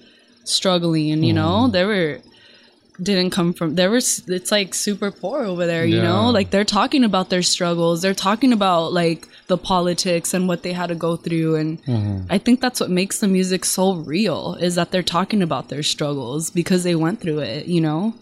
struggling, 0.43 1.11
and 1.11 1.23
you 1.25 1.31
Mm. 1.33 1.35
know, 1.35 1.67
they 1.69 1.85
were 1.85 2.19
didn't 3.01 3.29
come 3.31 3.53
from. 3.53 3.75
There 3.75 3.89
was. 3.91 4.23
It's 4.27 4.51
like 4.51 4.73
super 4.73 5.11
poor 5.11 5.43
over 5.43 5.65
there. 5.67 5.85
You 5.85 5.97
Yeah. 5.97 6.03
know, 6.03 6.29
like 6.31 6.49
they're 6.49 6.63
talking 6.65 7.03
about 7.03 7.29
their 7.29 7.43
struggles. 7.43 8.01
They're 8.01 8.13
talking 8.13 8.51
about 8.53 8.93
like 8.93 9.27
the 9.47 9.57
politics 9.57 10.33
and 10.33 10.47
what 10.47 10.63
they 10.63 10.73
had 10.73 10.87
to 10.87 10.95
go 10.95 11.15
through. 11.15 11.55
And 11.55 11.83
Mm-hmm. 11.85 12.25
I 12.29 12.37
think 12.37 12.59
that's 12.61 12.79
what 12.79 12.89
makes 12.89 13.19
the 13.19 13.27
music 13.27 13.65
so 13.65 13.93
real 13.95 14.55
is 14.59 14.75
that 14.75 14.91
they're 14.91 15.03
talking 15.03 15.41
about 15.41 15.69
their 15.69 15.83
struggles 15.83 16.49
because 16.49 16.83
they 16.83 16.95
went 16.95 17.21
through 17.21 17.39
it. 17.39 17.67
You 17.67 17.81
know. 17.81 18.13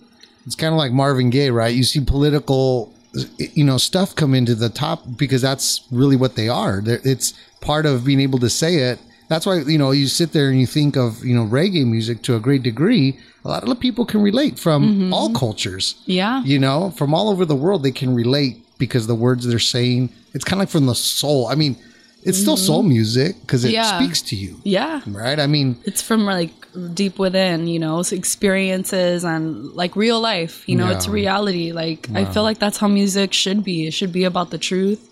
It's 0.45 0.55
kind 0.55 0.73
of 0.73 0.77
like 0.77 0.91
Marvin 0.91 1.29
Gaye, 1.31 1.49
right? 1.49 1.73
You 1.73 1.83
see 1.83 2.01
political, 2.03 2.93
you 3.37 3.63
know, 3.63 3.77
stuff 3.77 4.15
come 4.15 4.35
into 4.35 4.53
the 4.55 4.69
top 4.69 5.03
because 5.17 5.41
that's 5.41 5.81
really 5.91 6.15
what 6.15 6.35
they 6.35 6.47
are. 6.49 6.83
It's 6.85 7.33
part 7.61 7.85
of 7.87 8.05
being 8.05 8.19
able 8.19 8.37
to 8.39 8.49
say 8.49 8.75
it. 8.75 8.99
That's 9.27 9.47
why 9.47 9.61
you 9.61 9.79
know 9.79 9.89
you 9.89 10.05
sit 10.05 10.33
there 10.33 10.49
and 10.49 10.59
you 10.59 10.67
think 10.67 10.95
of 10.97 11.25
you 11.25 11.33
know 11.35 11.45
reggae 11.45 11.83
music 11.87 12.21
to 12.23 12.35
a 12.35 12.39
great 12.39 12.61
degree. 12.61 13.17
A 13.45 13.47
lot 13.47 13.63
of 13.63 13.69
the 13.69 13.75
people 13.75 14.05
can 14.05 14.21
relate 14.21 14.57
from 14.57 14.83
mm-hmm. 14.83 15.13
all 15.13 15.31
cultures. 15.31 15.95
Yeah. 16.05 16.43
You 16.43 16.57
know, 16.57 16.91
from 16.91 17.13
all 17.13 17.29
over 17.29 17.45
the 17.45 17.55
world, 17.55 17.83
they 17.83 17.91
can 17.91 18.15
relate 18.15 18.57
because 18.79 19.05
the 19.05 19.15
words 19.15 19.45
they're 19.47 19.59
saying. 19.59 20.09
It's 20.33 20.43
kind 20.43 20.59
of 20.59 20.65
like 20.65 20.69
from 20.69 20.87
the 20.87 20.95
soul. 20.95 21.47
I 21.47 21.55
mean, 21.55 21.77
it's 22.23 22.39
still 22.39 22.55
mm-hmm. 22.57 22.65
soul 22.65 22.83
music 22.83 23.39
because 23.41 23.63
it 23.63 23.71
Yeah. 23.71 23.99
speaks 23.99 24.21
to 24.23 24.35
you, 24.35 24.59
Yeah. 24.63 25.01
right? 25.05 25.39
I 25.39 25.45
mean, 25.45 25.77
it's 25.85 26.01
from 26.01 26.25
like 26.25 26.51
deep 26.93 27.17
within 27.17 27.67
you 27.67 27.79
know 27.79 28.03
experiences 28.11 29.23
and 29.23 29.71
like 29.73 29.95
real 29.95 30.19
life 30.19 30.67
you 30.67 30.75
know 30.75 30.89
it's 30.89 31.07
reality 31.07 31.71
like 31.71 32.09
i 32.13 32.25
feel 32.25 32.43
like 32.43 32.59
that's 32.59 32.77
how 32.77 32.87
music 32.87 33.31
should 33.31 33.63
be 33.63 33.87
it 33.87 33.91
should 33.91 34.11
be 34.11 34.25
about 34.25 34.49
the 34.49 34.57
truth 34.57 35.09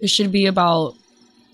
it 0.00 0.08
should 0.08 0.30
be 0.30 0.44
about 0.44 0.94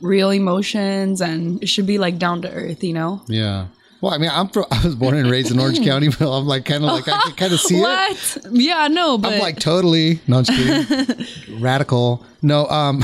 real 0.01 0.31
emotions 0.31 1.21
and 1.21 1.63
it 1.63 1.69
should 1.69 1.87
be 1.87 1.99
like 1.99 2.19
down 2.19 2.43
to 2.43 2.51
earth 2.51 2.83
you 2.83 2.93
know 2.93 3.23
yeah. 3.29 3.67
Well, 4.01 4.13
I 4.15 4.19
mean, 4.19 4.31
I'm 4.33 4.49
from, 4.49 4.65
I 4.71 4.85
was 4.85 4.95
born 4.95 5.17
and 5.17 5.29
raised 5.31 5.51
in 5.51 5.59
Orange 5.59 5.83
County, 5.83 6.09
but 6.09 6.31
I'm 6.31 6.47
like 6.47 6.65
kind 6.65 6.85
of 6.85 6.91
like 6.93 7.09
I 7.09 7.21
can 7.25 7.33
kind 7.35 7.53
of 7.53 7.61
see 7.61 7.79
it. 7.79 7.81
what 7.83 8.47
yeah 8.53 8.87
no 8.89 9.19
but 9.19 9.33
I'm 9.35 9.41
like 9.41 9.59
totally 9.59 10.21
no, 10.29 10.39
I'm 10.39 10.45
just 10.45 10.59
kidding. 10.59 11.27
Radical. 11.61 12.25
No, 12.43 12.67
um, 12.69 13.03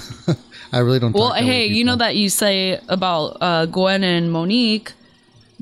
I 0.72 0.78
really 0.78 1.00
don't. 1.00 1.12
well 1.12 1.30
that 1.32 1.42
hey 1.42 1.66
you 1.66 1.84
know 1.84 1.96
that 1.96 2.16
you 2.16 2.28
say 2.28 2.80
about 2.88 3.36
uh 3.40 3.66
gwen 3.66 4.02
and 4.04 4.32
monique 4.32 4.92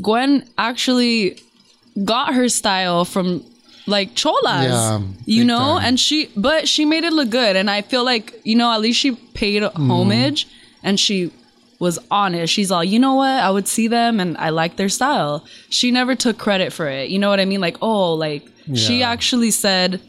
gwen 0.01 0.49
actually 0.59 1.39
got 2.05 2.35
her 2.35 2.49
style 2.49 3.05
from 3.05 3.45
like 3.87 4.15
cholas 4.15 4.65
Yeah, 4.65 5.01
you 5.27 5.45
know 5.45 5.59
time. 5.79 5.85
and 5.85 6.01
she 6.01 6.31
but 6.37 6.67
she 6.69 6.85
made 6.87 7.05
it 7.05 7.13
look 7.13 7.29
good 7.31 7.57
and 7.57 7.69
i 7.71 7.83
feel 7.83 8.05
like 8.05 8.41
you 8.45 8.55
know 8.57 8.73
at 8.73 8.81
least 8.81 8.99
she 9.01 9.13
paid 9.35 9.63
Mm-hmm. 9.63 9.91
homage 9.91 10.49
and 10.83 10.99
she 10.99 11.31
was 11.83 11.99
honest 12.11 12.53
she's 12.55 12.71
all 12.71 12.85
you 12.85 12.99
know 12.99 13.15
what? 13.23 13.37
I 13.49 13.51
would 13.51 13.69
see 13.77 13.89
them 13.89 14.21
and 14.21 14.37
i 14.39 14.49
like 14.51 14.77
their 14.77 14.89
style. 14.89 15.45
She 15.69 15.91
never 15.91 16.15
took 16.15 16.39
credit 16.39 16.73
for 16.73 16.87
it. 16.89 17.11
You 17.11 17.19
know 17.19 17.29
what 17.29 17.41
i 17.41 17.45
mean? 17.45 17.61
Like 17.61 17.77
oh 17.83 18.15
like 18.15 18.45
she 18.75 19.03
actually 19.03 19.51
said 19.51 20.01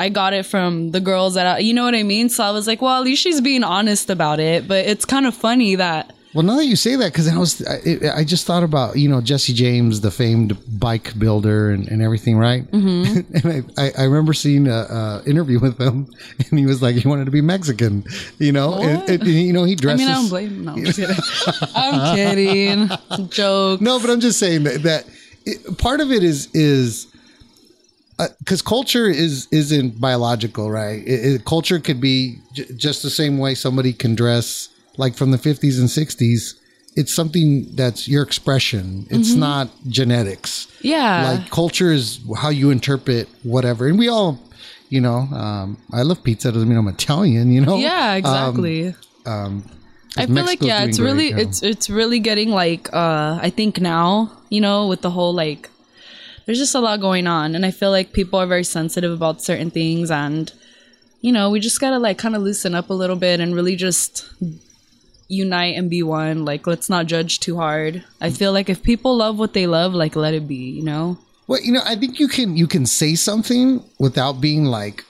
I 0.00 0.08
got 0.10 0.32
it 0.32 0.46
from 0.46 0.92
the 0.92 1.00
girls 1.00 1.34
that 1.34 1.46
I, 1.46 1.58
you 1.58 1.74
know 1.74 1.84
what 1.84 1.94
I 1.94 2.04
mean. 2.04 2.28
So 2.28 2.44
I 2.44 2.52
was 2.52 2.68
like, 2.68 2.80
well, 2.80 2.96
at 2.98 3.04
least 3.04 3.20
she's 3.20 3.40
being 3.40 3.64
honest 3.64 4.10
about 4.10 4.38
it. 4.38 4.68
But 4.68 4.86
it's 4.86 5.04
kind 5.04 5.26
of 5.26 5.34
funny 5.34 5.74
that 5.74 6.12
Well, 6.38 6.46
now 6.46 6.54
that 6.54 6.66
you 6.66 6.76
say 6.76 6.94
that, 6.94 7.06
because 7.12 7.26
I 7.26 7.36
was, 7.36 7.66
I, 7.66 8.20
I 8.20 8.22
just 8.22 8.46
thought 8.46 8.62
about 8.62 8.96
you 8.96 9.08
know 9.08 9.20
Jesse 9.20 9.52
James, 9.52 10.02
the 10.02 10.12
famed 10.12 10.56
bike 10.78 11.18
builder, 11.18 11.70
and, 11.70 11.88
and 11.88 12.00
everything, 12.00 12.38
right? 12.38 12.62
Mm-hmm. 12.70 13.34
and 13.48 13.64
I, 13.76 13.82
I, 13.86 13.92
I 13.98 14.04
remember 14.04 14.32
seeing 14.32 14.68
a, 14.68 14.72
a 14.72 15.22
interview 15.26 15.58
with 15.58 15.80
him, 15.80 16.06
and 16.48 16.56
he 16.56 16.64
was 16.64 16.80
like, 16.80 16.94
he 16.94 17.08
wanted 17.08 17.24
to 17.24 17.32
be 17.32 17.40
Mexican, 17.40 18.04
you 18.38 18.52
know, 18.52 18.74
and, 18.80 19.10
and, 19.10 19.26
you 19.26 19.52
know 19.52 19.64
he 19.64 19.72
I 19.72 19.74
dresses. 19.74 19.98
mean, 20.06 20.08
I 20.10 20.14
don't 20.14 20.28
blame. 20.28 20.64
No, 20.64 20.74
I'm 20.74 20.84
kidding. 20.84 21.16
I'm 21.74 22.14
kidding. 22.16 23.28
Joke. 23.30 23.80
No, 23.80 23.98
but 23.98 24.08
I'm 24.08 24.20
just 24.20 24.38
saying 24.38 24.62
that, 24.62 24.84
that 24.84 25.06
it, 25.44 25.76
part 25.76 25.98
of 26.00 26.12
it 26.12 26.22
is 26.22 26.48
is 26.54 27.08
because 28.38 28.62
culture 28.62 29.08
is 29.08 29.48
isn't 29.50 30.00
biological, 30.00 30.70
right? 30.70 31.02
It, 31.04 31.24
it- 31.34 31.44
culture 31.44 31.80
could 31.80 32.00
be 32.00 32.36
j- 32.52 32.66
just 32.76 33.02
the 33.02 33.10
same 33.10 33.38
way 33.38 33.56
somebody 33.56 33.92
can 33.92 34.14
dress, 34.14 34.68
like 34.98 35.14
from 35.16 35.30
the 35.30 35.38
50s 35.38 35.78
and 35.80 35.88
60s. 35.88 36.54
It's 36.96 37.14
something 37.14 37.74
that's 37.76 38.08
your 38.08 38.22
expression. 38.24 39.06
It's 39.08 39.30
Mm-hmm. 39.30 39.40
not 39.40 39.70
genetics. 39.88 40.66
Yeah. 40.82 41.30
Like 41.30 41.50
culture 41.50 41.92
is 41.92 42.18
how 42.36 42.48
you 42.50 42.70
interpret 42.70 43.28
whatever, 43.44 43.86
and 43.86 43.98
we 43.98 44.08
all, 44.08 44.40
you 44.90 45.00
know, 45.00 45.18
um, 45.44 45.76
I 45.92 46.02
love 46.02 46.24
pizza. 46.24 46.50
Doesn't 46.50 46.68
mean 46.68 46.76
I'm 46.78 46.88
Italian, 46.88 47.52
you 47.52 47.60
know. 47.60 47.76
yeah. 47.78 48.12
Um, 48.12 48.18
Exactly. 48.18 48.94
I 50.16 50.26
feel 50.26 50.44
like 50.44 50.60
yeah, 50.62 50.82
it's 50.84 50.98
really 50.98 51.28
it's 51.28 51.62
it's 51.62 51.88
really 51.88 52.18
getting 52.18 52.50
like 52.50 52.88
uh 52.92 53.38
I 53.40 53.50
think 53.50 53.80
now 53.80 54.32
you 54.50 54.60
know 54.60 54.88
with 54.88 55.02
the 55.02 55.10
whole 55.10 55.32
like 55.32 55.70
there's 56.46 56.58
just 56.58 56.74
a 56.74 56.80
lot 56.80 56.98
going 57.00 57.26
on 57.28 57.54
and 57.54 57.64
I 57.64 57.70
feel 57.70 57.90
like 57.92 58.12
people 58.12 58.40
are 58.40 58.46
very 58.46 58.64
sensitive 58.64 59.12
about 59.12 59.42
certain 59.42 59.70
things 59.70 60.10
and 60.10 60.50
you 61.20 61.30
know 61.30 61.50
we 61.50 61.60
just 61.60 61.78
gotta 61.78 61.98
like 62.00 62.18
kind 62.18 62.34
of 62.34 62.42
loosen 62.42 62.74
up 62.74 62.90
a 62.90 62.94
little 62.94 63.14
bit 63.16 63.38
and 63.38 63.54
really 63.54 63.76
just 63.76 64.26
unite 65.28 65.76
and 65.76 65.90
be 65.90 66.02
one 66.02 66.44
like 66.44 66.66
let's 66.66 66.88
not 66.88 67.06
judge 67.06 67.38
too 67.38 67.56
hard 67.56 68.02
i 68.20 68.30
feel 68.30 68.52
like 68.52 68.68
if 68.70 68.82
people 68.82 69.14
love 69.16 69.38
what 69.38 69.52
they 69.52 69.66
love 69.66 69.92
like 69.94 70.16
let 70.16 70.32
it 70.34 70.48
be 70.48 70.70
you 70.78 70.82
know 70.82 71.18
Well, 71.46 71.60
you 71.62 71.72
know, 71.72 71.80
I 71.84 71.96
think 71.96 72.18
you 72.20 72.28
can 72.28 72.56
you 72.56 72.66
can 72.66 72.84
say 72.86 73.14
something 73.14 73.82
without 73.98 74.34
being 74.40 74.64
like, 74.68 75.04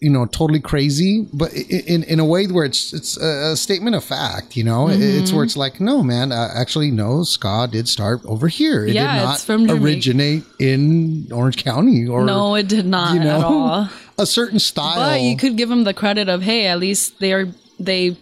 you 0.00 0.10
know, 0.10 0.26
totally 0.26 0.60
crazy, 0.60 1.26
but 1.32 1.52
in 1.54 2.02
in 2.02 2.18
a 2.20 2.24
way 2.24 2.46
where 2.46 2.64
it's 2.66 2.92
it's 2.92 3.16
a 3.16 3.56
statement 3.56 3.94
of 3.96 4.04
fact. 4.04 4.56
You 4.56 4.64
know, 4.64 4.88
it's 4.90 5.32
where 5.32 5.44
it's 5.44 5.56
like, 5.56 5.80
no, 5.80 6.02
man, 6.02 6.30
uh, 6.32 6.50
actually, 6.54 6.90
no, 6.90 7.22
ska 7.24 7.68
did 7.70 7.88
start 7.88 8.20
over 8.26 8.48
here. 8.48 8.84
It 8.84 8.94
Yeah, 8.94 9.14
did 9.14 9.22
not 9.24 9.34
it's 9.36 9.44
from 9.44 9.66
Jamaica. 9.66 9.84
originate 9.86 10.42
in 10.58 11.28
Orange 11.32 11.62
County 11.64 12.06
or 12.06 12.24
no 12.26 12.54
it 12.56 12.68
did 12.68 12.84
not 12.86 13.14
you 13.14 13.20
know 13.20 13.38
at 13.38 13.44
all 13.44 13.88
a 14.18 14.26
certain 14.26 14.58
style. 14.58 14.96
But 14.98 15.20
you 15.22 15.36
could 15.36 15.56
give 15.56 15.68
them 15.70 15.84
the 15.84 15.94
credit 15.94 16.28
of, 16.28 16.42
hey, 16.42 16.66
at 16.66 16.78
least 16.78 17.18
they're 17.20 17.48
they, 17.78 18.16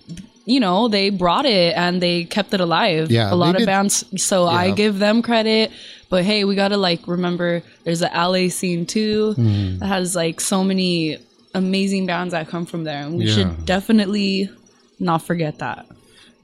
you 0.44 0.59
know, 0.61 0.88
they 0.88 1.11
brought 1.11 1.46
it 1.46 1.76
and 1.76 2.02
they 2.02 2.24
kept 2.24 2.52
it 2.55 2.61
alive. 2.61 3.11
Yeah, 3.11 3.33
a 3.33 3.37
lot 3.37 3.55
of 3.55 3.59
did- 3.61 3.66
bands. 3.66 4.05
So 4.22 4.46
I 4.46 4.70
give 4.72 4.98
them 4.98 5.22
credit. 5.22 5.70
But 6.11 6.24
hey, 6.24 6.44
we 6.44 6.55
gotta 6.55 6.76
like 6.76 7.07
remember 7.09 7.62
there's 7.85 8.02
a 8.02 8.11
LA 8.12 8.48
scene 8.48 8.85
too 8.87 9.35
Mm-hmm. 9.38 9.78
that 9.78 9.87
has 9.87 10.14
like 10.14 10.40
so 10.40 10.62
many 10.62 11.18
amazing 11.55 12.07
bands 12.07 12.33
that 12.33 12.48
come 12.48 12.66
from 12.66 12.85
there, 12.85 13.02
and 13.05 13.16
we 13.16 13.24
Yeah. 13.26 13.35
should 13.35 13.64
definitely 13.66 14.50
not 15.00 15.22
forget 15.22 15.59
that. 15.61 15.87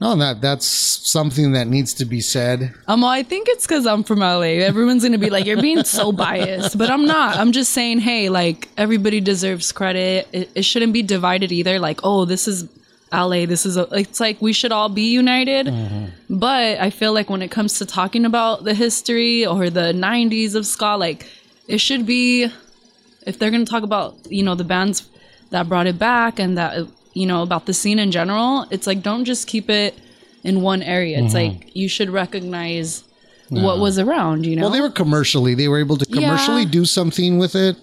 no, 0.01 0.15
that 0.15 0.39
that's 0.41 0.65
something 0.65 1.51
that 1.51 1.67
needs 1.67 1.93
to 1.95 2.05
be 2.05 2.21
said. 2.21 2.73
Um, 2.87 3.03
I 3.03 3.21
think 3.23 3.47
it's 3.49 3.67
because 3.67 3.85
I'm 3.85 4.03
from 4.03 4.19
LA. 4.19 4.63
Everyone's 4.63 5.03
gonna 5.03 5.17
be 5.17 5.29
like, 5.29 5.45
"You're 5.45 5.61
being 5.61 5.83
so 5.83 6.11
biased," 6.25 6.77
but 6.77 6.89
I'm 6.89 7.05
not. 7.05 7.37
I'm 7.37 7.51
just 7.51 7.71
saying, 7.73 7.99
hey, 7.99 8.29
like 8.29 8.69
everybody 8.77 9.19
deserves 9.19 9.71
credit. 9.73 10.27
It, 10.31 10.49
it 10.55 10.63
shouldn't 10.63 10.93
be 10.93 11.03
divided 11.03 11.51
either. 11.51 11.79
Like, 11.79 11.99
oh, 12.03 12.23
this 12.25 12.47
is 12.47 12.63
LA. 13.11 13.45
This 13.45 13.65
is. 13.65 13.77
A, 13.77 13.87
it's 13.91 14.19
like 14.19 14.41
we 14.41 14.53
should 14.53 14.71
all 14.71 14.89
be 14.89 15.11
united. 15.11 15.67
Mm-hmm. 15.67 16.37
But 16.37 16.79
I 16.79 16.89
feel 16.89 17.13
like 17.13 17.29
when 17.29 17.41
it 17.41 17.51
comes 17.51 17.77
to 17.79 17.85
talking 17.85 18.25
about 18.25 18.63
the 18.63 18.73
history 18.73 19.45
or 19.45 19.69
the 19.69 19.93
'90s 19.93 20.55
of 20.55 20.65
ska, 20.65 20.95
like 20.97 21.27
it 21.67 21.79
should 21.79 22.05
be. 22.05 22.51
If 23.25 23.37
they're 23.37 23.51
gonna 23.51 23.65
talk 23.65 23.83
about 23.83 24.15
you 24.29 24.43
know 24.43 24.55
the 24.55 24.63
bands 24.63 25.07
that 25.49 25.67
brought 25.67 25.87
it 25.87 25.99
back 25.99 26.39
and 26.39 26.57
that 26.57 26.87
you 27.13 27.25
know 27.25 27.43
about 27.43 27.65
the 27.65 27.73
scene 27.73 27.99
in 27.99 28.11
general, 28.11 28.65
it's 28.71 28.87
like 28.87 29.01
don't 29.01 29.25
just 29.25 29.47
keep 29.47 29.69
it 29.69 29.97
in 30.43 30.61
one 30.61 30.81
area. 30.81 31.19
It's 31.19 31.33
mm-hmm. 31.33 31.59
like 31.59 31.75
you 31.75 31.89
should 31.89 32.09
recognize 32.09 33.03
what 33.49 33.79
was 33.79 33.97
around, 33.97 34.45
you 34.45 34.55
know. 34.55 34.63
Well, 34.63 34.71
they 34.71 34.81
were 34.81 34.89
commercially 34.91 35.55
they 35.55 35.67
were 35.67 35.79
able 35.79 35.97
to 35.97 36.05
commercially 36.05 36.63
Yeah. 36.63 36.69
do 36.69 36.85
something 36.85 37.37
with 37.39 37.55
it 37.55 37.75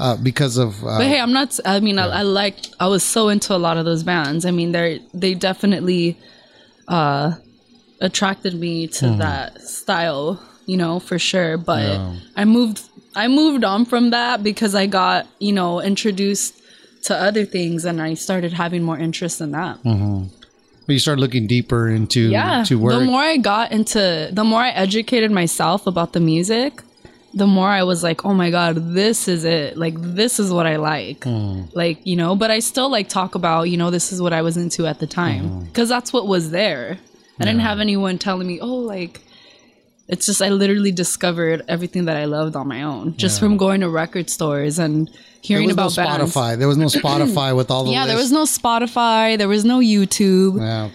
uh, 0.00 0.16
because 0.16 0.56
of. 0.58 0.82
Uh, 0.84 0.98
but 0.98 1.06
hey, 1.06 1.20
I'm 1.20 1.32
not. 1.32 1.58
I 1.64 1.80
mean, 1.80 1.98
I, 1.98 2.06
I 2.06 2.22
like. 2.22 2.56
I 2.80 2.86
was 2.86 3.02
so 3.04 3.28
into 3.28 3.54
a 3.54 3.58
lot 3.58 3.76
of 3.76 3.84
those 3.84 4.02
bands. 4.02 4.44
I 4.44 4.50
mean, 4.50 4.72
they're 4.72 4.98
they 5.14 5.34
definitely 5.34 6.18
uh, 6.86 7.32
attracted 8.00 8.54
me 8.54 8.86
to 8.88 9.10
that 9.16 9.60
style, 9.62 10.40
you 10.66 10.76
know, 10.76 11.00
for 11.00 11.18
sure. 11.18 11.56
But 11.58 11.82
Yeah. 11.82 12.14
I 12.36 12.44
moved. 12.44 12.82
I 13.16 13.26
moved 13.28 13.64
on 13.64 13.84
from 13.84 14.10
that 14.10 14.42
because 14.42 14.74
I 14.74 14.86
got 14.86 15.26
you 15.38 15.52
know 15.52 15.80
introduced 15.80 16.54
to 17.04 17.16
other 17.16 17.44
things, 17.44 17.84
and 17.84 18.00
I 18.00 18.14
started 18.14 18.52
having 18.52 18.82
more 18.82 18.98
interest 18.98 19.40
in 19.40 19.52
that. 19.52 19.78
But 20.86 20.92
you 20.92 20.98
start 20.98 21.18
looking 21.18 21.46
deeper 21.46 21.88
into 21.90 22.30
yeah 22.30 22.64
to 22.64 22.78
where 22.78 22.98
the 22.98 23.04
more 23.04 23.20
i 23.20 23.36
got 23.36 23.72
into 23.72 24.30
the 24.32 24.42
more 24.42 24.60
i 24.62 24.70
educated 24.70 25.30
myself 25.30 25.86
about 25.86 26.14
the 26.14 26.20
music 26.20 26.80
the 27.38 27.46
more 27.46 27.68
i 27.68 27.82
was 27.90 28.00
like 28.08 28.24
oh 28.24 28.34
my 28.42 28.50
god 28.58 28.72
this 29.00 29.28
is 29.34 29.44
it 29.44 29.76
like 29.84 29.94
this 30.20 30.38
is 30.42 30.48
what 30.56 30.66
i 30.66 30.76
like 30.76 31.24
Hmm. 31.24 31.62
like 31.82 31.98
you 32.10 32.16
know 32.16 32.34
but 32.42 32.50
i 32.50 32.58
still 32.70 32.90
like 32.96 33.08
talk 33.08 33.34
about 33.40 33.62
you 33.70 33.76
know 33.80 33.90
this 33.90 34.12
is 34.12 34.18
what 34.24 34.32
i 34.32 34.42
was 34.48 34.56
into 34.56 34.86
at 34.92 34.98
the 34.98 35.06
time 35.06 35.64
because 35.64 35.88
that's 35.88 36.12
what 36.12 36.26
was 36.34 36.50
there 36.50 36.98
i 37.40 37.44
didn't 37.44 37.60
have 37.70 37.80
anyone 37.88 38.18
telling 38.18 38.46
me 38.52 38.60
oh 38.60 38.76
like 38.96 39.20
it's 40.10 40.24
just 40.24 40.40
I 40.40 40.48
literally 40.48 40.90
discovered 40.90 41.60
everything 41.68 42.06
that 42.06 42.16
I 42.16 42.24
loved 42.24 42.56
on 42.56 42.66
my 42.66 42.82
own 42.82 43.14
just 43.18 43.34
Yeah. 43.36 43.40
from 43.48 43.58
going 43.58 43.82
to 43.82 43.90
record 43.90 44.30
stores 44.30 44.78
and 44.78 45.06
There 45.08 45.14
hearing 45.42 45.66
was 45.66 45.76
no 45.76 45.82
about 45.82 45.96
bands. 45.96 46.34
Spotify. 46.34 46.58
There 46.58 46.66
was 46.72 46.78
no 46.78 46.86
Spotify 47.02 47.54
with 47.54 47.70
all 47.70 47.84
the 47.84 47.92
Yeah, 47.92 48.06
there 48.06 48.16
was 48.16 48.32
no 48.32 48.44
Spotify, 48.44 49.36
there 49.36 49.48
was 49.56 49.66
no 49.66 49.80
YouTube. 49.80 50.60
Yeah, 50.60 50.88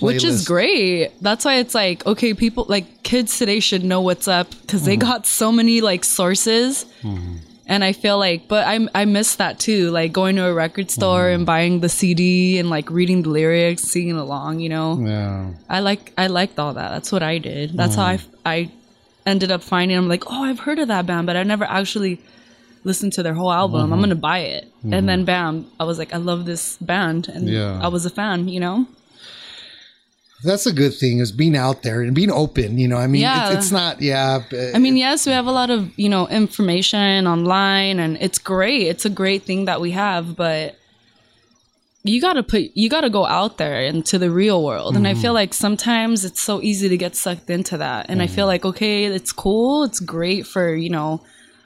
which 0.00 0.24
is 0.24 0.46
great. 0.46 1.10
That's 1.20 1.44
why 1.44 1.56
it's 1.56 1.74
like, 1.74 2.06
okay, 2.06 2.34
people 2.34 2.64
like 2.68 3.02
kids 3.02 3.38
today 3.38 3.60
should 3.60 3.84
know 3.84 4.00
what's 4.00 4.28
up 4.28 4.50
because 4.62 4.84
they 4.84 4.96
Mm-hmm. 4.96 5.08
got 5.10 5.26
so 5.26 5.50
many 5.52 5.80
like 5.80 6.04
sources. 6.04 6.84
And 7.66 7.84
I 7.84 7.92
feel 7.92 8.18
like, 8.18 8.48
but 8.48 8.66
I 8.66 8.88
I 8.94 9.04
miss 9.04 9.36
that 9.36 9.60
too, 9.60 9.90
like 9.92 10.10
going 10.12 10.34
to 10.36 10.44
a 10.46 10.52
record 10.52 10.90
store 10.90 11.24
Mm-hmm. 11.26 11.34
and 11.34 11.46
buying 11.46 11.80
the 11.80 11.88
CD 11.88 12.58
and 12.58 12.68
like 12.68 12.90
reading 12.90 13.22
the 13.22 13.28
lyrics, 13.30 13.82
singing 13.82 14.16
along. 14.16 14.58
You 14.60 14.70
know, 14.70 14.98
Yeah. 14.98 15.50
I 15.68 15.78
like 15.80 16.12
I 16.18 16.26
liked 16.26 16.58
all 16.58 16.74
that. 16.74 16.90
That's 16.90 17.12
what 17.12 17.22
I 17.22 17.38
did. 17.38 17.76
That's 17.76 17.94
how 17.94 18.06
I 18.06 18.16
Mm-hmm. 18.16 18.36
I 18.46 18.70
ended 19.26 19.50
up 19.52 19.62
finding. 19.62 19.96
I'm 19.96 20.08
like, 20.08 20.24
oh, 20.26 20.42
I've 20.42 20.60
heard 20.60 20.78
of 20.80 20.88
that 20.88 21.06
band, 21.06 21.26
but 21.26 21.36
I 21.36 21.44
never 21.44 21.64
actually 21.64 22.18
listened 22.82 23.12
to 23.12 23.22
their 23.22 23.34
whole 23.34 23.52
album. 23.52 23.82
Mm-hmm. 23.82 23.92
I'm 23.92 24.00
gonna 24.00 24.14
buy 24.16 24.38
it, 24.56 24.64
and 24.82 25.06
then 25.08 25.24
bam, 25.24 25.66
I 25.78 25.84
was 25.84 25.98
like, 25.98 26.12
I 26.14 26.16
love 26.16 26.46
this 26.46 26.76
band, 26.78 27.28
and 27.28 27.46
Yeah. 27.48 27.78
I 27.80 27.88
was 27.88 28.04
a 28.04 28.10
fan. 28.10 28.48
You 28.48 28.58
know. 28.60 28.86
That's 30.42 30.66
a 30.66 30.72
good 30.72 30.94
thing 30.94 31.18
is 31.18 31.32
being 31.32 31.56
out 31.56 31.82
there 31.82 32.00
and 32.02 32.14
being 32.14 32.30
open. 32.30 32.78
You 32.78 32.88
know, 32.88 32.96
I 32.96 33.06
mean, 33.06 33.20
Yeah. 33.22 33.48
it's, 33.50 33.64
it's 33.66 33.72
not. 33.72 34.00
Yeah. 34.00 34.42
I 34.74 34.78
mean, 34.78 34.96
yes, 34.96 35.26
we 35.26 35.32
have 35.32 35.46
a 35.46 35.52
lot 35.52 35.70
of, 35.70 35.90
you 35.98 36.08
know, 36.08 36.26
information 36.28 37.26
online 37.26 37.98
and 37.98 38.16
it's 38.20 38.38
great. 38.38 38.82
It's 38.86 39.04
a 39.04 39.10
great 39.10 39.42
thing 39.42 39.66
that 39.66 39.80
we 39.80 39.90
have, 39.90 40.36
but 40.36 40.76
you 42.02 42.18
got 42.20 42.32
to 42.34 42.42
put 42.42 42.70
you 42.74 42.88
got 42.88 43.02
to 43.02 43.10
go 43.10 43.26
out 43.26 43.58
there 43.58 43.82
into 43.82 44.18
the 44.18 44.30
real 44.30 44.64
world. 44.64 44.96
And 44.96 45.06
I 45.06 45.12
feel 45.14 45.34
like 45.34 45.52
sometimes 45.52 46.24
it's 46.24 46.40
so 46.40 46.62
easy 46.62 46.88
to 46.88 46.96
get 46.96 47.14
sucked 47.14 47.50
into 47.50 47.76
that. 47.76 48.06
And 48.08 48.22
I 48.22 48.26
feel 48.26 48.46
like 48.46 48.64
okay, 48.64 49.04
it's 49.04 49.32
cool, 49.32 49.84
it's 49.84 50.00
great 50.00 50.46
for, 50.46 50.74
you 50.74 50.88
know, 50.90 51.20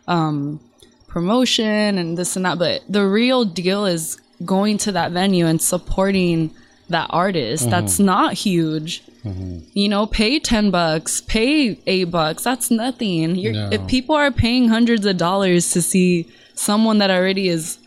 um 0.09 0.59
promotion 1.07 1.97
and 1.97 2.19
this 2.19 2.35
and 2.35 2.45
that, 2.45 2.59
but 2.59 2.83
the 2.89 3.07
real 3.07 3.45
deal 3.45 3.87
is 3.87 4.21
going 4.45 4.77
to 4.79 4.91
that 4.91 5.13
venue 5.13 5.47
and 5.47 5.63
supporting 5.63 6.51
that 6.89 7.09
artist 7.11 7.71
that's 7.71 7.95
mm-hmm. 7.95 8.05
not 8.07 8.35
huge. 8.35 9.03
Mm-hmm. 9.25 9.61
You 9.73 9.89
know 9.89 10.07
pay 10.07 10.39
10 10.39 10.71
bucks 10.71 11.23
pay 11.23 11.79
8 11.87 12.05
bucks 12.05 12.45
that's 12.45 12.71
nothing. 12.71 13.37
You're, 13.37 13.53
No. 13.53 13.69
if 13.73 13.87
people 13.87 14.15
are 14.15 14.31
paying 14.31 14.69
hundreds 14.69 15.07
of 15.07 15.17
dollars 15.17 15.71
to 15.71 15.81
see 15.83 16.29
someone 16.55 16.99
that 16.99 17.11
already 17.11 17.49
is 17.49 17.79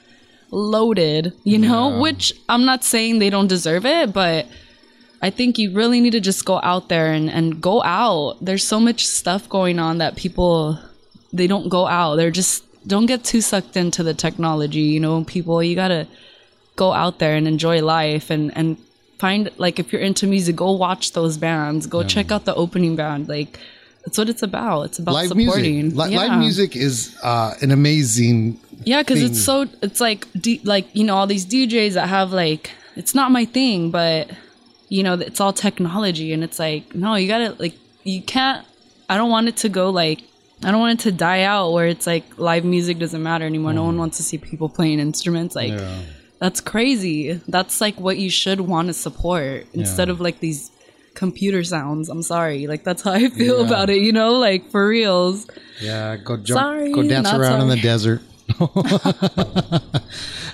loaded 0.50 1.34
you 1.44 1.58
know 1.58 2.00
which 2.00 2.32
i'm 2.48 2.64
not 2.64 2.82
saying 2.82 3.20
they 3.20 3.30
don't 3.30 3.48
deserve 3.48 3.86
it 3.86 4.14
but 4.14 4.46
i 5.22 5.30
think 5.30 5.58
you 5.58 5.74
really 5.74 6.00
need 6.00 6.12
to 6.12 6.22
just 6.22 6.46
go 6.46 6.60
out 6.64 6.88
there 6.88 7.12
and, 7.12 7.30
and 7.30 7.62
go 7.62 7.84
out. 7.84 8.38
There's 8.42 8.64
so 8.64 8.80
much 8.80 9.06
stuff 9.06 9.50
going 9.50 9.80
on 9.80 9.98
that 9.98 10.16
people 10.16 10.80
they 11.34 11.48
don't 11.48 11.70
go 11.70 11.88
out. 11.88 12.16
They're 12.16 12.32
just 12.32 12.64
don't 12.88 13.06
get 13.06 13.24
too 13.24 13.42
sucked 13.42 13.76
into 13.76 14.04
the 14.04 14.14
technology 14.14 14.82
you 14.82 15.00
know 15.00 15.24
people. 15.24 15.62
You 15.62 15.76
gotta 15.76 16.08
go 16.76 16.94
out 16.94 17.20
there 17.20 17.36
and 17.36 17.48
enjoy 17.48 17.82
life 17.82 18.30
and 18.30 18.56
and 18.56 18.78
find 19.20 19.50
like 19.58 19.80
if 19.80 19.92
you're 19.92 20.02
into 20.02 20.28
music 20.28 20.56
go 20.56 20.72
watch 20.72 21.14
those 21.14 21.38
bands 21.38 21.88
go 21.88 22.04
check 22.04 22.32
out 22.32 22.46
the 22.46 22.54
opening 22.56 22.96
band 22.96 23.28
like 23.28 23.60
that's 24.06 24.18
what 24.18 24.30
it's 24.30 24.44
about 24.44 24.84
it's 24.84 25.00
about 25.00 25.14
live 25.16 25.28
supporting 25.30 25.82
music. 25.90 25.98
Li- 26.00 26.12
yeah. 26.14 26.20
Live 26.20 26.40
music 26.40 26.76
is 26.76 27.18
uh, 27.24 27.54
an 27.62 27.72
amazing. 27.72 28.60
yeah 28.86 29.02
because 29.02 29.22
it's 29.24 29.44
so 29.44 29.66
it's 29.82 30.00
like 30.00 30.28
D, 30.40 30.62
like 30.64 30.88
you 30.96 31.04
know 31.04 31.16
all 31.16 31.28
these 31.28 31.46
djs 31.46 31.94
that 31.94 32.08
have 32.08 32.32
like 32.32 32.72
it's 32.96 33.14
not 33.16 33.32
my 33.32 33.44
thing 33.46 33.92
but 33.92 34.30
you 34.90 35.04
know 35.04 35.16
it's 35.16 35.42
all 35.42 35.52
technology 35.52 36.32
and 36.34 36.44
it's 36.44 36.60
like 36.60 36.94
no 36.96 37.16
you 37.16 37.28
gotta 37.28 37.56
like 37.60 37.74
you 38.04 38.22
can't 38.22 38.66
i 39.10 39.18
don't 39.18 39.30
want 39.30 39.48
it 39.50 39.58
to 39.58 39.68
go 39.70 39.90
like 39.90 40.22
i 40.64 40.72
don't 40.72 40.80
want 40.80 40.98
it 41.00 41.04
to 41.04 41.12
die 41.12 41.42
out 41.42 41.74
where 41.74 41.88
it's 41.88 42.08
like 42.08 42.24
live 42.38 42.64
music 42.64 42.98
doesn't 43.00 43.22
matter 43.24 43.46
anymore 43.46 43.74
no 43.74 43.84
one 43.84 43.98
wants 43.98 44.16
to 44.18 44.24
see 44.24 44.38
people 44.38 44.70
playing 44.70 45.00
instruments 45.00 45.56
like 45.56 45.72
Yeah. 45.74 46.00
That's 46.40 46.62
crazy. 46.62 47.42
That's 47.48 47.82
like 47.82 48.00
what 48.00 48.18
you 48.18 48.30
should 48.30 48.62
want 48.62 48.88
to 48.88 48.94
support 48.94 49.66
instead 49.74 50.08
Yeah. 50.08 50.14
of 50.14 50.22
like 50.22 50.40
these 50.40 50.72
computer 51.14 51.64
sounds. 51.64 52.10
I'm 52.10 52.22
sorry. 52.24 52.68
Like 52.68 52.84
that's 52.84 53.02
how 53.02 53.12
I 53.14 53.30
feel 53.42 53.60
Yeah. 53.62 53.66
about 53.68 53.90
it, 53.90 54.02
you 54.02 54.12
know, 54.14 54.34
like 54.34 54.70
for 54.72 54.88
reals. 54.88 55.48
Yeah, 55.82 56.16
go 56.18 56.38
jump, 56.38 56.60
Sorry, 56.60 56.92
go 56.94 57.04
dance 57.04 57.32
around 57.32 57.62
in 57.62 57.70
the 57.70 57.78
desert. 57.78 58.22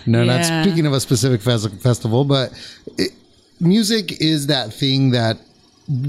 no, 0.06 0.24
not 0.24 0.46
speaking 0.66 0.86
of 0.86 0.94
a 0.94 1.00
specific 1.00 1.42
fes- 1.42 1.68
festival, 1.82 2.26
but 2.26 2.52
it, 2.98 3.12
music 3.60 4.22
is 4.22 4.48
that 4.48 4.74
thing 4.74 5.12
that 5.12 5.38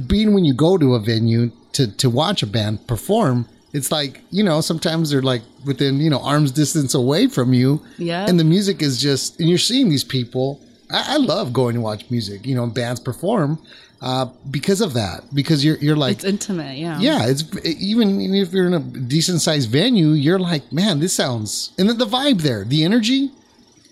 being 0.06 0.34
when 0.34 0.44
you 0.44 0.54
go 0.54 0.78
to 0.78 0.94
a 0.94 1.00
venue 1.00 1.50
to 1.72 1.86
to 1.96 2.08
watch 2.10 2.42
a 2.42 2.46
band 2.46 2.86
perform. 2.86 3.46
It's 3.74 3.90
like 3.92 4.20
you 4.30 4.44
know 4.44 4.60
sometimes 4.60 5.10
they're 5.10 5.20
like 5.32 5.42
within 5.66 5.98
you 6.00 6.08
know 6.08 6.20
arms 6.20 6.52
distance 6.52 6.94
away 6.94 7.26
from 7.26 7.52
you, 7.52 7.82
Yeah. 7.98 8.26
and 8.28 8.38
the 8.38 8.44
music 8.44 8.80
is 8.82 9.00
just 9.00 9.38
and 9.40 9.48
you're 9.48 9.58
seeing 9.58 9.88
these 9.90 10.04
people. 10.04 10.60
I, 10.90 11.14
I 11.14 11.16
love 11.16 11.52
going 11.52 11.74
to 11.74 11.80
watch 11.80 12.08
music, 12.10 12.46
you 12.46 12.54
know, 12.54 12.66
bands 12.66 13.00
perform 13.00 13.58
uh, 14.00 14.26
because 14.50 14.80
of 14.80 14.92
that. 14.94 15.24
Because 15.34 15.64
you're 15.64 15.78
you're 15.78 15.96
like 15.96 16.16
It's 16.18 16.24
intimate, 16.24 16.76
yeah. 16.78 17.00
yeah, 17.00 17.26
it's 17.26 17.42
even 17.64 18.20
even 18.20 18.36
if 18.36 18.52
you're 18.52 18.66
in 18.68 18.74
a 18.74 18.80
decent 18.80 19.40
sized 19.42 19.70
venue, 19.70 20.10
you're 20.10 20.38
like, 20.38 20.72
man, 20.72 21.00
this 21.00 21.12
sounds 21.14 21.72
and 21.78 21.88
then 21.88 21.98
the 21.98 22.06
vibe 22.06 22.42
there, 22.42 22.64
the 22.64 22.84
energy, 22.84 23.32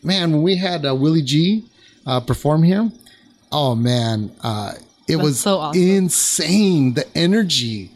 man. 0.04 0.30
When 0.32 0.42
we 0.42 0.56
had 0.56 0.86
uh, 0.86 0.94
Willie 0.94 1.22
G 1.22 1.64
uh, 2.06 2.20
perform 2.20 2.62
here, 2.62 2.88
oh 3.50 3.74
man, 3.74 4.30
uh, 4.44 4.74
it 5.08 5.16
was 5.16 5.40
so 5.40 5.58
awesome. 5.58 5.82
insane. 5.82 6.94
The 6.94 7.06
energy. 7.16 7.90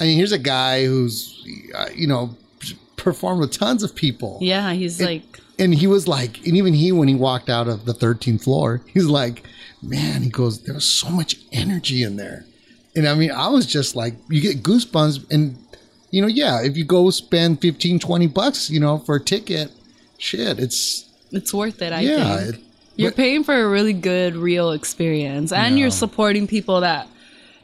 I 0.00 0.04
mean, 0.04 0.16
here's 0.16 0.32
a 0.32 0.38
guy 0.38 0.84
who's 0.86 1.46
uh, 1.76 1.86
you 1.94 2.06
know 2.06 2.36
performed 2.96 3.40
with 3.40 3.52
tons 3.52 3.82
of 3.82 3.94
people. 3.94 4.38
Yeah, 4.40 4.72
he's 4.72 4.98
It- 5.00 5.04
like 5.06 5.40
And 5.58 5.74
he 5.74 5.86
was 5.86 6.08
like, 6.08 6.38
and 6.46 6.56
even 6.56 6.72
he, 6.74 6.90
when 6.90 7.06
he 7.06 7.14
walked 7.14 7.48
out 7.50 7.68
of 7.68 7.84
the 7.84 7.92
13th 7.92 8.44
floor, 8.44 8.80
he's 8.92 9.04
like, 9.06 9.44
man, 9.82 10.22
he 10.22 10.30
goes, 10.30 10.62
there 10.62 10.74
was 10.74 10.84
so 10.88 11.10
much 11.10 11.36
energy 11.52 12.02
in 12.02 12.16
there. 12.16 12.44
And 12.96 13.06
I 13.06 13.14
mean, 13.14 13.30
I 13.30 13.48
was 13.48 13.66
just 13.66 13.94
like, 13.94 14.14
you 14.30 14.40
get 14.40 14.62
goosebumps. 14.62 15.30
And, 15.30 15.56
you 16.10 16.22
know, 16.22 16.28
yeah, 16.28 16.62
if 16.62 16.76
you 16.76 16.84
go 16.84 17.10
spend 17.10 17.60
15, 17.60 17.98
20 17.98 18.26
bucks, 18.28 18.70
you 18.70 18.80
know, 18.80 18.98
for 18.98 19.16
a 19.16 19.20
ticket, 19.20 19.70
shit, 20.18 20.58
it's, 20.58 21.04
it's 21.30 21.52
worth 21.52 21.82
it, 21.82 21.92
I 21.92 22.00
yeah. 22.00 22.36
think. 22.38 22.54
It, 22.54 22.60
You're 22.96 23.10
but- 23.10 23.16
paying 23.16 23.44
for 23.44 23.54
a 23.54 23.68
really 23.68 23.92
good 23.92 24.34
real 24.34 24.70
experience 24.72 25.52
and 25.52 25.78
you're 25.78 25.90
supporting 25.90 26.46
people 26.46 26.80
that 26.80 27.06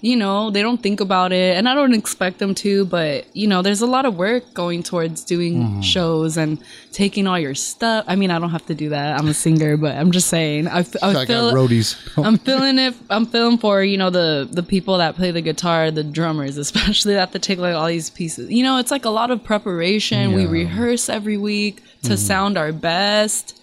you 0.02 0.16
know 0.16 0.50
they 0.50 0.62
don't 0.62 0.82
think 0.82 1.00
about 1.00 1.30
it 1.32 1.56
and 1.56 1.68
i 1.68 1.74
don't 1.74 1.92
expect 1.94 2.38
them 2.38 2.54
to 2.54 2.84
but 2.86 3.24
you 3.36 3.46
know 3.46 3.60
there's 3.62 3.82
a 3.82 3.86
lot 3.86 4.04
of 4.06 4.16
work 4.16 4.54
going 4.54 4.82
towards 4.82 5.22
doing 5.24 5.50
Mm-hmm. 5.62 5.80
shows 5.82 6.36
and 6.36 6.58
taking 6.92 7.26
all 7.26 7.38
your 7.38 7.54
stuff 7.54 8.04
i 8.08 8.14
mean 8.16 8.30
i 8.30 8.38
don't 8.38 8.50
have 8.50 8.64
to 8.66 8.74
do 8.74 8.88
that 8.90 9.18
i'm 9.18 9.28
a 9.28 9.34
singer 9.34 9.76
but 9.76 9.94
i'm 9.96 10.10
just 10.10 10.28
saying 10.28 10.68
i, 10.68 10.80
f- 10.80 10.96
I 11.02 11.10
I 11.10 11.26
feel 11.26 11.50
got 11.50 11.54
roadies. 11.54 11.96
i'm 12.24 12.38
feeling 12.38 12.78
it 12.78 12.94
i'm 13.10 13.26
feeling 13.26 13.58
for 13.58 13.82
you 13.82 13.98
know 13.98 14.10
the 14.10 14.48
the 14.50 14.62
people 14.62 14.98
that 14.98 15.16
play 15.16 15.30
the 15.32 15.42
guitar 15.42 15.90
the 15.90 16.04
drummers 16.04 16.56
especially 16.56 17.14
that 17.14 17.20
have 17.20 17.32
to 17.32 17.38
take 17.38 17.58
like 17.58 17.74
all 17.74 17.86
these 17.88 18.08
pieces 18.10 18.50
you 18.50 18.62
know 18.62 18.78
it's 18.78 18.90
like 18.90 19.04
a 19.04 19.10
lot 19.10 19.30
of 19.30 19.42
preparation 19.44 20.32
we 20.32 20.42
Yeah. 20.42 20.44
Mm-hmm. 20.46 20.52
rehearse 20.52 21.08
every 21.08 21.36
week 21.36 21.82
to 22.04 22.16
sound 22.16 22.56
our 22.56 22.72
best 22.72 23.56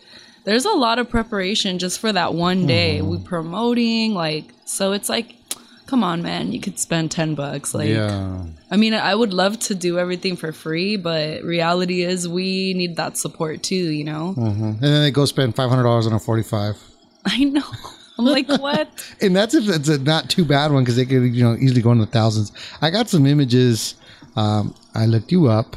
there's 0.43 0.65
a 0.65 0.71
lot 0.71 0.99
of 0.99 1.09
preparation 1.09 1.79
just 1.79 1.99
for 1.99 2.11
that 2.13 2.33
one 2.33 2.67
day 2.67 2.99
Mm-hmm. 2.99 3.09
we 3.09 3.17
promoting 3.19 4.13
like 4.13 4.45
so 4.65 4.91
it's 4.91 5.09
like 5.09 5.33
come 5.87 6.03
on 6.03 6.21
man 6.21 6.51
you 6.51 6.59
could 6.59 6.77
spend 6.77 7.09
10 7.09 7.33
bucks 7.35 7.73
like 7.73 7.89
yeah. 7.89 8.43
i 8.69 8.77
mean 8.77 8.93
i 8.93 9.15
would 9.15 9.33
love 9.33 9.57
to 9.57 9.73
do 9.73 9.97
everything 9.97 10.35
for 10.35 10.51
free 10.51 10.95
but 10.97 11.41
reality 11.43 12.03
is 12.03 12.27
we 12.27 12.73
need 12.75 12.95
that 12.97 13.17
support 13.17 13.63
too 13.63 13.75
you 13.99 14.03
know 14.03 14.33
Mhm. 14.37 14.73
And 14.73 14.81
then 14.81 15.01
they 15.01 15.11
go 15.11 15.25
spend 15.25 15.55
$500 15.55 16.05
on 16.05 16.13
a 16.13 16.19
45. 16.19 16.75
i 17.25 17.43
know 17.43 17.63
i'm 18.19 18.25
like 18.25 18.47
what 18.49 18.87
and 19.21 19.35
that's 19.35 19.53
if 19.53 19.67
it's 19.69 19.89
a 19.89 19.97
not 19.97 20.29
too 20.29 20.45
bad 20.45 20.71
one 20.71 20.83
because 20.83 20.95
they 20.97 21.05
could 21.05 21.33
you 21.35 21.43
know 21.43 21.55
easily 21.55 21.81
go 21.81 21.91
into 21.91 22.05
the 22.05 22.11
thousands. 22.11 22.51
I 22.81 22.89
got 22.89 23.09
some 23.09 23.25
images. 23.25 23.95
Um, 24.35 24.75
I 24.93 25.05
looked 25.07 25.31
you 25.31 25.47
up, 25.47 25.75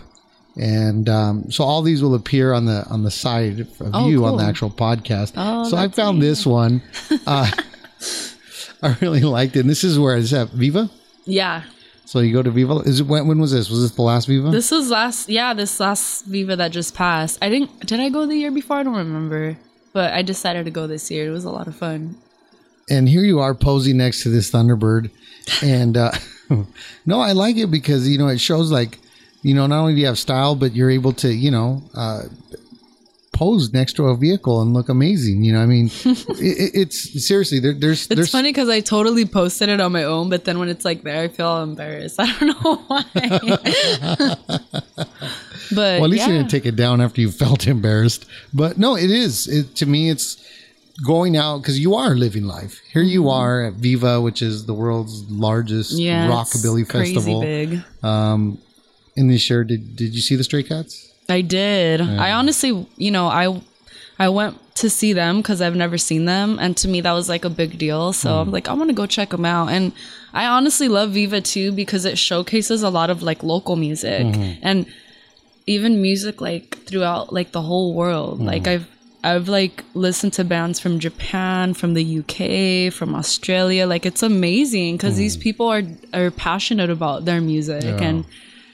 and 0.56 1.08
um, 1.08 1.50
so 1.50 1.64
all 1.64 1.82
these 1.82 2.02
will 2.02 2.14
appear 2.14 2.52
on 2.52 2.64
the 2.66 2.84
on 2.90 3.04
the 3.04 3.10
side 3.10 3.60
of 3.60 3.68
Oh, 3.94 4.08
you 4.08 4.24
on 4.26 4.36
the 4.38 4.44
actual 4.44 4.70
podcast. 4.70 5.32
Oh, 5.36 5.64
so 5.68 5.76
I 5.76 5.88
found 5.88 6.20
this 6.22 6.44
one. 6.46 6.82
Uh, 7.26 7.50
I 8.82 8.96
really 9.00 9.20
liked 9.20 9.56
it. 9.56 9.60
And 9.60 9.70
this 9.70 9.84
is 9.84 9.98
where 9.98 10.16
it's 10.16 10.32
at 10.32 10.48
Viva. 10.50 10.90
yeah 11.26 11.62
So 12.06 12.20
you 12.20 12.32
go 12.32 12.42
to 12.42 12.50
Viva. 12.50 12.76
Is 12.80 13.00
it 13.00 13.06
when, 13.06 13.28
when 13.28 13.38
was 13.38 13.52
this? 13.52 13.70
Was 13.70 13.82
this 13.82 13.92
the 13.92 14.02
last 14.02 14.26
Viva? 14.26 14.50
this 14.50 14.70
was 14.70 14.90
last 14.90 15.28
yeah 15.28 15.54
this 15.54 15.78
last 15.80 16.24
viva 16.26 16.56
that 16.56 16.72
just 16.72 16.94
passed 16.94 17.38
i 17.42 17.48
didn't 17.48 17.70
did 17.86 18.00
i 18.00 18.08
go 18.08 18.26
the 18.26 18.34
year 18.36 18.50
before 18.50 18.78
i 18.78 18.82
don't 18.82 18.96
remember 18.96 19.56
but 19.92 20.12
i 20.12 20.22
decided 20.22 20.64
to 20.64 20.70
go 20.70 20.86
this 20.86 21.10
year 21.10 21.26
it 21.28 21.30
was 21.30 21.44
a 21.44 21.50
lot 21.50 21.66
of 21.68 21.76
fun 21.76 22.16
and 22.88 23.08
here 23.08 23.22
you 23.22 23.38
are 23.38 23.54
posing 23.54 23.96
next 23.98 24.24
to 24.24 24.28
this 24.30 24.50
Thunderbird, 24.50 25.10
and 25.62 25.96
uh, 25.96 26.10
no, 27.06 27.20
I 27.20 27.32
like 27.32 27.56
it 27.56 27.70
because 27.70 28.08
you 28.08 28.18
know 28.18 28.26
it 28.26 28.40
shows 28.40 28.72
like 28.72 28.98
you 29.42 29.54
know 29.54 29.68
not 29.68 29.80
only 29.82 29.94
do 29.94 30.00
you 30.00 30.06
have 30.06 30.18
style, 30.18 30.56
but 30.56 30.74
you're 30.74 30.90
able 30.90 31.12
to 31.22 31.28
you 31.32 31.52
know 31.52 31.82
uh, 31.94 32.22
pose 33.40 33.72
next 33.72 33.94
to 33.94 34.04
a 34.08 34.14
vehicle 34.14 34.60
and 34.60 34.74
look 34.74 34.90
amazing. 34.90 35.42
You 35.42 35.54
know, 35.54 35.62
I 35.62 35.66
mean, 35.66 35.86
it, 36.04 36.70
it's 36.82 37.26
seriously 37.26 37.58
there, 37.58 37.72
there's 37.72 38.02
It's 38.02 38.14
there's 38.14 38.30
funny 38.30 38.50
because 38.50 38.68
I 38.68 38.80
totally 38.80 39.24
posted 39.24 39.70
it 39.70 39.80
on 39.80 39.92
my 39.92 40.04
own, 40.04 40.28
but 40.28 40.44
then 40.44 40.58
when 40.58 40.68
it's 40.68 40.84
like 40.84 41.04
there, 41.04 41.22
I 41.22 41.28
feel 41.28 41.62
embarrassed. 41.62 42.16
I 42.20 42.26
don't 42.38 42.48
know 42.62 42.76
why. 42.86 43.02
but 45.74 46.00
Well, 46.00 46.04
at 46.04 46.10
least 46.10 46.26
you 46.26 46.34
didn't 46.34 46.50
take 46.50 46.66
it 46.66 46.76
down 46.76 47.00
after 47.00 47.22
you 47.22 47.30
felt 47.30 47.66
embarrassed. 47.66 48.26
But 48.52 48.76
no, 48.76 48.94
it 48.94 49.10
is. 49.10 49.48
It, 49.48 49.74
to 49.76 49.86
me, 49.86 50.10
it's 50.10 50.36
going 51.02 51.34
out 51.34 51.62
because 51.62 51.78
you 51.80 51.94
are 51.94 52.10
living 52.10 52.44
life. 52.44 52.78
Here 52.92 53.02
you 53.02 53.30
are 53.30 53.64
at 53.64 53.72
Viva, 53.74 54.20
which 54.20 54.42
is 54.42 54.66
the 54.66 54.74
world's 54.74 55.30
largest 55.30 55.92
Mm-hmm. 55.94 56.02
yeah, 56.02 56.28
rockabilly 56.28 56.86
festival. 56.86 57.40
big. 57.40 57.82
Um, 58.02 58.58
in 59.16 59.28
this 59.28 59.48
year, 59.48 59.64
did 59.64 59.96
did 59.96 60.14
you 60.14 60.20
see 60.20 60.36
the 60.36 60.44
Stray 60.44 60.62
Cats? 60.62 61.09
I 61.30 61.40
did. 61.40 62.00
I 62.00 62.32
honestly, 62.32 62.86
you 62.96 63.10
know, 63.10 63.26
I 63.26 63.60
I 64.18 64.28
went 64.28 64.58
to 64.76 64.90
see 64.90 65.12
them 65.12 65.38
because 65.38 65.60
I've 65.60 65.76
never 65.76 65.98
seen 65.98 66.24
them, 66.24 66.58
and 66.58 66.76
to 66.78 66.88
me 66.88 67.00
that 67.00 67.12
was 67.12 67.28
like 67.28 67.44
a 67.44 67.50
big 67.50 67.78
deal. 67.78 68.12
So 68.12 68.30
hmm. 68.30 68.40
I'm 68.40 68.50
like, 68.50 68.68
I 68.68 68.72
want 68.74 68.90
to 68.90 68.94
go 68.94 69.06
check 69.06 69.30
them 69.30 69.44
out, 69.44 69.68
and 69.68 69.92
I 70.32 70.46
honestly 70.46 70.88
love 70.88 71.10
Viva 71.12 71.40
too 71.40 71.72
because 71.72 72.04
it 72.04 72.18
showcases 72.18 72.82
a 72.82 72.90
lot 72.90 73.10
of 73.10 73.22
like 73.22 73.42
local 73.42 73.76
music 73.76 74.34
hmm. 74.34 74.52
and 74.62 74.86
even 75.66 76.02
music 76.02 76.40
like 76.40 76.78
throughout 76.78 77.32
like 77.32 77.52
the 77.52 77.62
whole 77.62 77.94
world. 77.94 78.38
Hmm. 78.38 78.46
Like 78.46 78.66
I've 78.66 78.88
I've 79.22 79.48
like 79.48 79.84
listened 79.94 80.32
to 80.34 80.44
bands 80.44 80.80
from 80.80 80.98
Japan, 80.98 81.74
from 81.74 81.94
the 81.94 82.18
UK, 82.20 82.92
from 82.92 83.14
Australia. 83.14 83.86
Like 83.86 84.06
it's 84.06 84.22
amazing 84.22 84.96
because 84.96 85.16
these 85.16 85.36
people 85.36 85.68
are 85.68 85.82
are 86.14 86.30
passionate 86.30 86.90
about 86.90 87.24
their 87.24 87.40
music 87.40 87.84
and 87.84 88.24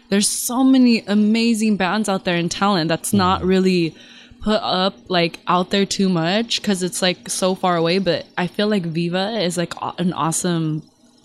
there's 0.09 0.29
so 0.29 0.62
many 0.62 1.01
amazing 1.07 1.77
bands 1.77 2.09
out 2.09 2.25
there 2.25 2.37
and 2.37 2.51
talent 2.51 2.88
that's 2.88 3.11
mm-hmm. 3.11 3.19
not 3.19 3.45
really 3.45 3.95
put 4.42 4.61
up 4.62 4.95
like 5.09 5.40
out 5.49 5.71
there 5.71 5.87
too 5.87 6.09
much 6.09 6.61
because 6.61 6.83
it's 6.83 7.03
like 7.03 7.29
so 7.29 7.55
far 7.55 7.77
away 7.77 7.99
but 7.99 8.27
i 8.38 8.47
feel 8.47 8.69
like 8.69 8.85
viva 8.85 9.40
is 9.40 9.57
like 9.57 9.75
an 9.99 10.12
awesome 10.12 10.83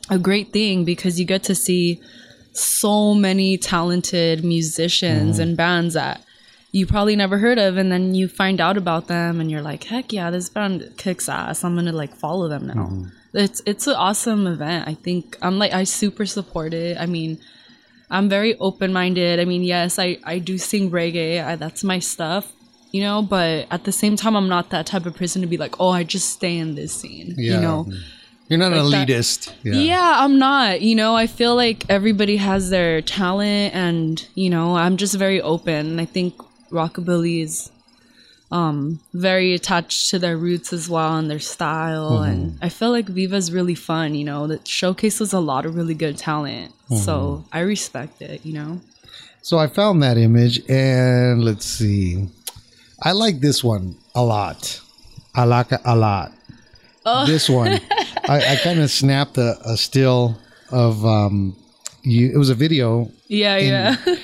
a 0.10 0.18
great 0.18 0.52
thing 0.52 0.84
because 0.84 1.20
you 1.20 1.26
get 1.26 1.44
to 1.44 1.54
see 1.54 2.02
so 2.54 3.14
many 3.14 3.58
talented 3.58 4.44
musicians 4.44 5.34
mm-hmm. 5.34 5.42
and 5.42 5.58
bands 5.58 5.94
that 5.94 6.24
you 6.72 6.86
probably 6.86 7.16
never 7.16 7.38
heard 7.38 7.58
of 7.58 7.78
and 7.78 7.92
then 7.92 8.16
you 8.16 8.28
find 8.28 8.60
out 8.62 8.78
about 8.78 9.08
them 9.08 9.40
and 9.40 9.52
you're 9.52 9.62
like 9.62 9.84
heck 9.86 10.12
yeah 10.12 10.30
this 10.30 10.50
band 10.50 10.94
kicks 10.98 11.30
ass. 11.30 11.64
I'm 11.64 11.76
gonna 11.76 11.92
like 11.92 12.16
follow 12.16 12.48
them 12.48 12.68
now. 12.68 12.74
Mm-hmm. 12.74 13.08
It's 13.34 13.62
it's 13.66 13.88
an 13.88 13.96
awesome 13.96 14.48
event 14.48 14.88
i 14.88 14.94
think. 14.94 15.38
I'm 15.42 15.58
like 15.58 15.74
i 15.74 15.84
super 15.84 16.26
support 16.26 16.74
it. 16.74 16.98
I 17.00 17.06
mean 17.06 17.40
I'm 18.12 18.30
very 18.30 18.56
open 18.60 18.92
minded. 18.94 19.40
I 19.40 19.46
mean, 19.46 19.64
yes, 19.64 19.98
I, 19.98 20.18
I 20.24 20.38
do 20.40 20.58
sing 20.58 20.92
reggae. 20.92 21.44
I, 21.44 21.56
that's 21.56 21.84
my 21.84 21.98
stuff, 22.00 22.52
you 22.92 23.02
know, 23.02 23.22
but 23.22 23.66
at 23.72 23.86
the 23.86 23.92
same 23.92 24.16
time, 24.18 24.36
I'm 24.36 24.50
not 24.50 24.70
that 24.72 24.86
type 24.86 25.06
of 25.06 25.16
person 25.16 25.42
to 25.42 25.48
be 25.48 25.58
like, 25.58 25.80
oh, 25.80 25.90
I 25.90 26.04
just 26.04 26.30
stay 26.30 26.58
in 26.58 26.76
this 26.76 26.94
scene, 26.94 27.34
you 27.38 27.60
know? 27.60 27.88
You're 28.50 28.60
not 28.60 28.74
an 28.74 28.84
Like 28.92 29.08
that- 29.08 29.08
elitist. 29.08 29.54
Yeah. 29.64 30.16
I'm 30.18 30.38
not. 30.38 30.82
You 30.82 30.94
know, 30.96 31.16
I 31.16 31.26
feel 31.26 31.56
like 31.56 31.86
everybody 31.90 32.36
has 32.36 32.70
their 32.70 33.02
talent 33.02 33.74
and, 33.74 34.28
you 34.36 34.50
know, 34.50 34.76
I'm 34.76 34.98
just 34.98 35.16
very 35.16 35.42
open. 35.42 35.88
And 35.92 36.02
I 36.02 36.06
think 36.06 36.36
rockabilly 36.70 37.42
is 37.44 37.72
um 38.52 39.00
very 39.14 39.54
attached 39.54 40.10
to 40.10 40.20
their 40.20 40.38
roots 40.38 40.74
as 40.74 40.90
well 40.90 41.18
and 41.18 41.32
their 41.32 41.40
style 41.40 42.22
and 42.22 42.58
I 42.62 42.70
feel 42.70 42.92
like 42.92 43.08
Viva's 43.08 43.52
really 43.52 43.76
fun, 43.76 44.14
you 44.14 44.26
know, 44.26 44.48
that 44.48 44.68
showcases 44.68 45.32
a 45.34 45.40
lot 45.40 45.66
of 45.66 45.76
really 45.76 45.94
good 45.94 46.18
talent. 46.18 46.74
So 46.98 47.46
I 47.54 47.62
respect 47.62 48.22
it, 48.22 48.46
you 48.46 48.54
know. 48.54 48.82
So 49.42 49.58
I 49.58 49.68
found 49.68 50.04
that 50.04 50.18
image, 50.18 50.62
and 50.70 51.44
let's 51.44 51.66
see. 51.66 52.28
I 53.02 53.14
like 53.14 53.40
this 53.40 53.64
one 53.64 53.96
a 54.14 54.24
lot. 54.24 54.80
I 55.34 55.46
like 55.46 55.72
it 55.72 55.82
a 55.84 55.96
lot. 55.96 56.32
Oh. 57.06 57.26
This 57.26 57.50
one, 57.50 57.80
I, 58.30 58.54
I 58.54 58.56
kind 58.58 58.80
of 58.80 58.92
snapped 58.92 59.38
a, 59.38 59.58
a 59.66 59.78
still 59.78 60.38
of 60.70 61.04
um, 61.06 61.56
you. 62.04 62.32
It 62.32 62.38
was 62.38 62.50
a 62.50 62.56
video. 62.56 63.10
Yeah, 63.28 63.58
yeah. 63.58 63.96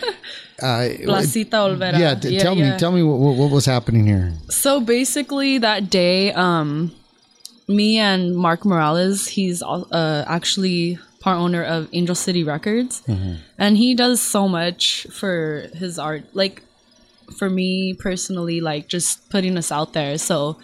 Uh, 0.62 0.90
Placita 1.04 1.58
Olvera. 1.58 2.00
yeah, 2.00 2.16
t- 2.16 2.40
tell 2.40 2.56
me, 2.56 2.72
tell 2.78 2.92
me 2.92 3.04
what, 3.04 3.36
what, 3.36 3.52
was 3.52 3.66
happening 3.66 4.08
here. 4.08 4.34
So 4.50 4.80
basically, 4.80 5.60
that 5.60 5.90
day, 5.90 6.34
um, 6.34 6.92
me 7.68 8.00
and 8.00 8.36
Mark 8.36 8.66
Morales, 8.66 9.28
he's 9.28 9.62
uh, 9.62 10.26
actually 10.28 10.98
part 11.20 11.38
owner 11.38 11.64
of 11.64 11.90
Angel 11.94 12.16
City 12.16 12.44
Records, 12.44 13.04
and 13.58 13.78
he 13.78 13.94
does 13.94 14.20
so 14.20 14.48
much 14.48 15.06
for 15.12 15.68
his 15.76 16.00
art. 16.00 16.24
Like 16.34 16.64
for 17.38 17.50
me 17.50 17.94
personally, 17.94 18.60
like 18.62 18.88
just 18.88 19.30
putting 19.30 19.58
us 19.58 19.72
out 19.72 19.94
there. 19.94 20.18
So 20.18 20.58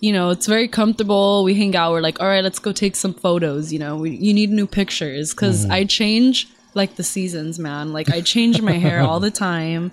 you 0.00 0.12
know, 0.12 0.30
it's 0.30 0.46
very 0.46 0.66
comfortable. 0.66 1.44
We 1.44 1.54
hang 1.54 1.76
out. 1.76 1.92
We're 1.92 2.00
like, 2.00 2.20
all 2.20 2.26
right, 2.26 2.42
let's 2.42 2.58
go 2.58 2.72
take 2.72 2.96
some 2.96 3.12
photos. 3.12 3.70
You 3.72 3.78
know, 3.78 3.96
we, 3.96 4.16
you 4.16 4.32
need 4.32 4.50
new 4.50 4.66
pictures 4.66 5.32
because 5.34 5.66
I 5.66 5.84
change 5.84 6.48
like 6.74 6.96
the 6.96 7.02
seasons, 7.02 7.58
man. 7.58 7.92
Like 7.92 8.10
I 8.10 8.20
change 8.20 8.60
my 8.62 8.72
hair 8.72 9.00
all 9.02 9.20
the 9.20 9.30
time, 9.30 9.92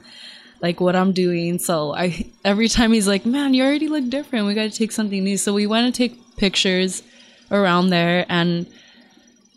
like 0.61 0.79
what 0.79 0.95
I'm 0.95 1.11
doing. 1.11 1.59
So 1.59 1.93
I 1.93 2.25
every 2.43 2.67
time 2.67 2.91
he's 2.91 3.07
like, 3.07 3.25
man, 3.25 3.53
you 3.53 3.63
already 3.63 3.87
look 3.87 4.09
different. 4.09 4.47
We 4.47 4.53
got 4.53 4.71
to 4.71 4.77
take 4.77 4.91
something 4.91 5.23
new. 5.23 5.37
So 5.37 5.53
we 5.53 5.67
went 5.67 5.93
to 5.93 5.97
take 5.97 6.37
pictures 6.37 7.03
around 7.51 7.89
there, 7.89 8.25
and 8.29 8.67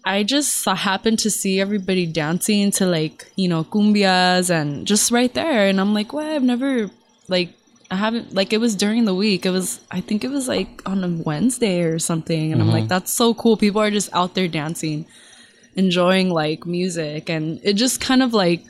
I 0.04 0.22
just 0.22 0.64
happened 0.64 1.18
to 1.20 1.30
see 1.30 1.60
everybody 1.60 2.06
dancing 2.06 2.70
to 2.72 2.86
like 2.86 3.30
you 3.36 3.48
know 3.48 3.64
cumbias 3.64 4.50
and 4.50 4.86
just 4.86 5.10
right 5.10 5.32
there, 5.32 5.68
and 5.68 5.80
I'm 5.80 5.94
like, 5.94 6.12
well, 6.12 6.34
I've 6.34 6.42
never 6.42 6.90
like 7.28 7.54
I 7.90 7.96
haven't 7.96 8.34
like 8.34 8.52
it 8.52 8.58
was 8.58 8.76
during 8.76 9.04
the 9.04 9.14
week. 9.14 9.44
It 9.44 9.50
was 9.50 9.80
I 9.90 10.00
think 10.00 10.22
it 10.22 10.30
was 10.30 10.46
like 10.46 10.82
on 10.86 11.02
a 11.02 11.08
Wednesday 11.08 11.82
or 11.82 11.98
something, 11.98 12.52
and 12.52 12.62
I'm 12.62 12.68
like, 12.68 12.82
mm-hmm. 12.82 12.88
that's 12.88 13.12
so 13.12 13.34
cool. 13.34 13.56
People 13.56 13.80
are 13.80 13.90
just 13.90 14.10
out 14.12 14.34
there 14.34 14.48
dancing, 14.48 15.06
enjoying 15.84 16.30
like 16.30 16.66
music, 16.66 17.28
and 17.28 17.60
it 17.62 17.74
just 17.74 18.00
kind 18.00 18.22
of 18.22 18.32
like 18.32 18.62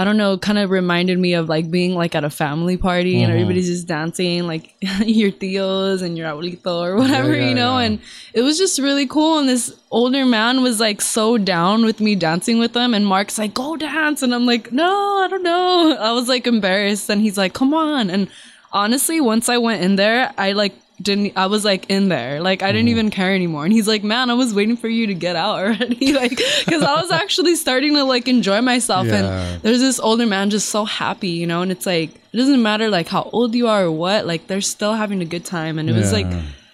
I 0.00 0.04
don't 0.04 0.16
know, 0.16 0.38
kind 0.38 0.56
of 0.56 0.70
reminded 0.70 1.18
me 1.18 1.34
of 1.34 1.50
like 1.50 1.70
being 1.70 1.94
like 1.94 2.14
at 2.14 2.24
a 2.24 2.30
family 2.30 2.78
party 2.78 3.16
and 3.22 3.24
mm-hmm. 3.24 3.32
everybody's 3.32 3.68
just 3.68 3.86
dancing, 3.86 4.46
like 4.46 4.74
your 5.04 5.30
tios 5.30 6.00
and 6.00 6.16
your 6.16 6.26
abuelito 6.26 6.82
or 6.82 6.96
whatever, 6.96 7.36
yeah, 7.36 7.50
you 7.50 7.54
know. 7.54 7.76
yeah. 7.76 7.84
And 7.84 8.00
it 8.32 8.40
was 8.40 8.56
just 8.56 8.78
really 8.78 9.06
cool. 9.06 9.38
And 9.38 9.46
this 9.46 9.78
older 9.90 10.24
man 10.24 10.62
was 10.62 10.80
like 10.80 11.02
so 11.02 11.36
down 11.36 11.84
with 11.84 12.00
me 12.00 12.14
dancing 12.14 12.58
with 12.58 12.72
them. 12.72 12.94
And 12.94 13.04
Mark's 13.06 13.36
like, 13.36 13.52
go 13.52 13.76
dance. 13.76 14.22
And 14.22 14.34
I'm 14.34 14.46
like, 14.46 14.72
no, 14.72 14.88
I 15.22 15.28
don't 15.28 15.42
know. 15.42 15.94
I 16.00 16.12
was 16.12 16.28
like 16.28 16.46
embarrassed. 16.46 17.10
And 17.10 17.20
he's 17.20 17.36
like, 17.36 17.52
come 17.52 17.74
on. 17.74 18.08
And 18.08 18.30
honestly, 18.72 19.20
once 19.20 19.50
I 19.50 19.58
went 19.58 19.82
in 19.82 19.96
there, 19.96 20.32
I 20.38 20.52
like 20.52 20.72
didn't, 21.00 21.32
I 21.36 21.46
was 21.46 21.64
like 21.64 21.88
in 21.88 22.08
there. 22.08 22.40
Like 22.40 22.62
I 22.62 22.72
didn't 22.72 22.86
Mm-hmm. 22.88 22.98
even 22.98 23.10
care 23.10 23.34
anymore. 23.34 23.64
And 23.64 23.72
he's 23.72 23.88
like, 23.88 24.04
man, 24.04 24.28
I 24.30 24.34
was 24.34 24.52
waiting 24.54 24.76
for 24.76 24.88
you 24.88 25.06
to 25.06 25.14
get 25.14 25.34
out 25.36 25.58
already. 25.58 26.12
like, 26.22 26.36
cause 26.66 26.82
I 26.82 27.00
was 27.00 27.10
actually 27.10 27.56
starting 27.56 27.94
to 27.94 28.04
like 28.04 28.28
enjoy 28.28 28.60
myself. 28.60 29.06
Yeah. 29.06 29.14
And 29.54 29.62
there's 29.62 29.80
this 29.80 29.98
older 30.00 30.26
man 30.26 30.50
just 30.50 30.68
so 30.68 30.84
happy, 30.84 31.28
you 31.30 31.46
know, 31.46 31.62
and 31.62 31.72
it's 31.72 31.86
like, 31.86 32.10
it 32.32 32.36
doesn't 32.36 32.62
matter 32.62 32.90
like 32.90 33.08
how 33.08 33.30
old 33.32 33.54
you 33.54 33.66
are 33.68 33.84
or 33.84 33.92
what, 33.92 34.26
like 34.26 34.46
they're 34.46 34.60
still 34.60 34.94
having 34.94 35.20
a 35.22 35.24
good 35.24 35.44
time. 35.44 35.78
And 35.78 35.88
it 35.88 35.94
was 35.94 36.12
like, 36.12 36.26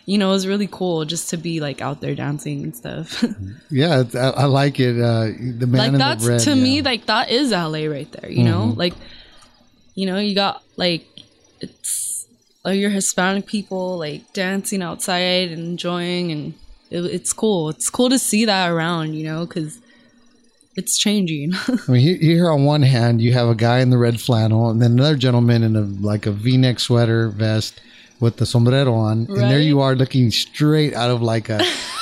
you 0.06 0.18
know, 0.18 0.28
it 0.30 0.34
was 0.34 0.46
really 0.46 0.68
cool 0.70 1.04
just 1.04 1.30
to 1.30 1.36
be 1.36 1.60
like 1.60 1.80
out 1.80 2.00
there 2.00 2.14
dancing 2.14 2.62
and 2.64 2.76
stuff. 2.76 3.24
Yeah, 3.70 4.00
it's- 4.00 4.14
I, 4.14 4.42
I 4.42 4.44
like 4.46 4.78
it. 4.80 5.00
Uh, 5.00 5.26
the 5.58 5.66
man 5.66 5.78
like 5.78 5.92
in 5.92 5.98
that's 5.98 6.24
the 6.24 6.30
red. 6.32 6.40
to 6.40 6.50
yeah. 6.50 6.54
Mm-hmm. 6.56 6.62
me 6.62 6.82
like 6.82 7.06
that 7.06 7.30
is 7.30 7.50
LA 7.50 7.86
right 7.86 8.10
there, 8.12 8.30
you 8.30 8.44
know? 8.44 8.72
Like 8.76 8.94
you 9.94 10.06
know, 10.06 10.18
you 10.18 10.34
got 10.34 10.62
like 10.76 11.06
it's 11.60 12.05
uh, 12.66 12.70
your 12.70 12.90
Hispanic 12.90 13.46
people 13.46 13.98
like 13.98 14.32
dancing 14.32 14.82
outside 14.82 15.50
and 15.50 15.60
enjoying 15.60 16.32
and 16.32 16.54
it, 16.90 17.04
it's 17.04 17.32
cool. 17.32 17.68
It's 17.68 17.90
cool 17.90 18.10
to 18.10 18.18
see 18.18 18.44
that 18.44 18.70
around, 18.70 19.14
you 19.14 19.24
know, 19.24 19.46
cuz 19.46 19.80
it's 20.76 20.98
changing. 20.98 21.52
I 21.68 21.78
mean, 21.90 22.02
here, 22.02 22.16
here 22.16 22.50
on 22.50 22.64
one 22.64 22.82
hand, 22.82 23.22
you 23.22 23.32
have 23.32 23.48
a 23.48 23.54
guy 23.54 23.80
in 23.80 23.90
the 23.90 23.98
red 23.98 24.20
flannel, 24.20 24.68
and 24.68 24.80
then 24.82 24.92
another 24.92 25.16
gentleman 25.16 25.62
in 25.62 25.74
a 25.74 25.82
like 25.82 26.26
a 26.26 26.32
V-neck 26.32 26.80
sweater 26.80 27.28
vest 27.30 27.80
with 28.20 28.36
the 28.38 28.46
sombrero 28.46 28.94
on, 28.94 29.26
and 29.28 29.36
there 29.50 29.60
you 29.60 29.80
are 29.80 29.94
looking 29.94 30.30
straight 30.30 30.94
out 30.94 31.10
of 31.10 31.20
like 31.20 31.48
a 31.48 31.58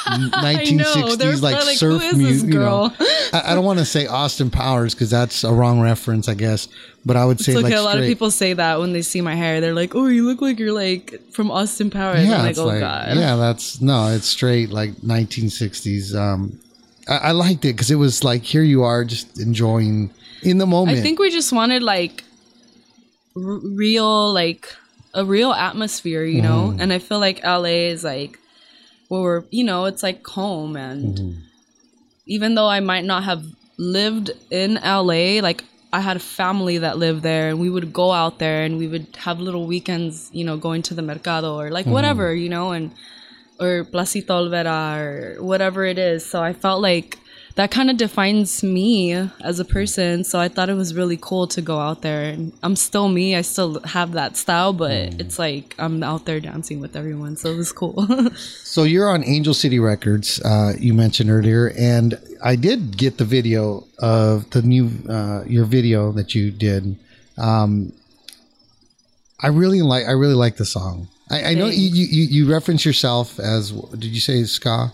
1960s 0.06 1.18
They 1.18 1.26
were 1.26 1.36
like 1.36 1.76
surf 1.76 2.16
music. 2.16 2.52
You 2.52 2.60
know. 2.60 2.92
I, 3.32 3.42
I 3.46 3.54
don't 3.54 3.64
want 3.64 3.78
to 3.80 3.84
say 3.84 4.06
Austin 4.06 4.50
Powers 4.50 4.94
because 4.94 5.10
that's 5.10 5.44
a 5.44 5.52
wrong 5.52 5.80
reference, 5.80 6.28
I 6.28 6.34
guess. 6.34 6.68
But 7.04 7.16
I 7.16 7.24
would 7.24 7.40
say 7.40 7.52
It's 7.52 7.58
okay. 7.60 7.70
like 7.70 7.78
a 7.78 7.82
lot 7.82 7.98
of 7.98 8.04
people 8.04 8.30
say 8.30 8.52
that 8.54 8.78
when 8.78 8.92
they 8.92 9.02
see 9.02 9.20
my 9.20 9.34
hair. 9.34 9.60
They're 9.60 9.74
like, 9.74 9.94
"Oh, 9.94 10.06
you 10.06 10.24
look 10.26 10.40
like 10.40 10.58
you're 10.58 10.72
like 10.72 11.20
from 11.32 11.50
Austin 11.50 11.90
Powers." 11.90 12.26
Yeah, 12.26 12.38
I'm 12.38 12.44
like, 12.44 12.58
"Oh 12.58 12.66
like, 12.66 12.80
god." 12.80 13.16
yeah, 13.16 13.36
that's 13.36 13.80
no, 13.80 14.08
it's 14.08 14.26
straight 14.26 14.70
like 14.70 14.92
1960s. 14.96 16.14
Um, 16.14 16.58
I, 17.08 17.16
I 17.16 17.30
liked 17.32 17.64
it 17.64 17.72
because 17.74 17.90
it 17.90 17.96
was 17.96 18.24
like 18.24 18.42
here 18.42 18.62
you 18.62 18.82
are 18.84 19.04
just 19.04 19.38
enjoying 19.40 20.12
in 20.42 20.58
the 20.58 20.66
moment. 20.66 20.98
I 20.98 21.00
think 21.02 21.18
we 21.18 21.30
just 21.30 21.52
wanted 21.52 21.82
like 21.82 22.24
r- 23.36 23.42
real, 23.42 24.32
like 24.32 24.74
a 25.14 25.24
real 25.24 25.52
atmosphere, 25.52 26.24
you 26.24 26.42
know. 26.42 26.68
Mm-hmm. 26.68 26.80
And 26.80 26.92
I 26.92 26.98
feel 26.98 27.20
like 27.20 27.42
LA 27.44 27.88
is 27.94 28.04
like 28.04 28.38
where 29.08 29.22
we're, 29.22 29.44
you 29.50 29.64
know, 29.64 29.86
it's 29.86 30.02
like 30.02 30.26
home. 30.26 30.76
And 30.76 31.16
Mm-hmm. 31.16 31.40
even 32.26 32.54
though 32.54 32.68
I 32.68 32.80
might 32.80 33.04
not 33.04 33.24
have 33.24 33.44
lived 33.78 34.30
in 34.50 34.74
LA, 34.74 35.40
like 35.40 35.64
I 35.92 36.00
had 36.00 36.16
a 36.16 36.20
family 36.20 36.78
that 36.78 36.98
lived 36.98 37.22
there, 37.22 37.50
and 37.50 37.60
we 37.60 37.70
would 37.70 37.92
go 37.92 38.10
out 38.10 38.38
there 38.40 38.64
and 38.64 38.78
we 38.78 38.88
would 38.88 39.06
have 39.16 39.38
little 39.38 39.66
weekends, 39.66 40.28
you 40.32 40.44
know, 40.44 40.56
going 40.56 40.82
to 40.82 40.94
the 40.94 41.02
mercado 41.02 41.54
or 41.54 41.70
like 41.70 41.86
whatever, 41.86 42.34
you 42.34 42.48
know, 42.48 42.72
and 42.72 42.90
or 43.60 43.84
Placita 43.84 44.32
Olvera 44.32 44.98
or 44.98 45.42
whatever 45.42 45.84
it 45.84 45.98
is. 45.98 46.26
So 46.26 46.42
I 46.42 46.52
felt 46.52 46.82
like 46.82 47.18
that 47.56 47.70
kind 47.70 47.88
of 47.88 47.96
defines 47.96 48.64
me 48.64 49.12
as 49.12 49.60
a 49.60 49.64
person. 49.64 50.24
So 50.24 50.40
I 50.40 50.48
thought 50.48 50.68
it 50.68 50.74
was 50.74 50.94
really 50.94 51.16
cool 51.20 51.46
to 51.48 51.62
go 51.62 51.78
out 51.78 52.02
there. 52.02 52.24
And 52.24 52.52
I'm 52.64 52.74
still 52.74 53.08
me. 53.08 53.36
I 53.36 53.42
still 53.42 53.80
have 53.82 54.12
that 54.12 54.36
style, 54.36 54.72
but 54.72 55.20
it's 55.20 55.38
like 55.38 55.76
I'm 55.78 56.02
out 56.02 56.24
there 56.24 56.40
dancing 56.40 56.80
with 56.80 56.96
everyone. 56.96 57.36
So 57.36 57.50
it 57.50 57.56
was 57.56 57.72
cool. 57.72 57.94
So 58.74 58.82
you're 58.82 59.08
on 59.08 59.22
Angel 59.22 59.54
City 59.54 59.78
Records, 59.78 60.42
uh, 60.44 60.72
you 60.80 60.94
mentioned 60.94 61.30
earlier, 61.30 61.70
and 61.78 62.18
I 62.42 62.56
did 62.56 62.96
get 62.96 63.18
the 63.18 63.24
video 63.24 63.84
of 64.00 64.50
the 64.50 64.62
new 64.62 64.90
uh, 65.08 65.44
your 65.46 65.64
video 65.64 66.10
that 66.10 66.34
you 66.34 66.50
did. 66.50 66.98
Um, 67.38 67.92
I 69.40 69.46
really 69.48 69.80
like 69.80 70.06
I 70.06 70.10
really 70.10 70.34
like 70.34 70.56
the 70.56 70.64
song. 70.64 71.06
I, 71.30 71.44
I 71.44 71.54
know 71.54 71.66
you, 71.66 71.88
you 71.88 72.06
you 72.06 72.24
you 72.24 72.52
reference 72.52 72.84
yourself 72.84 73.38
as 73.38 73.70
did 73.70 74.06
you 74.10 74.20
say 74.20 74.42
ska? 74.42 74.92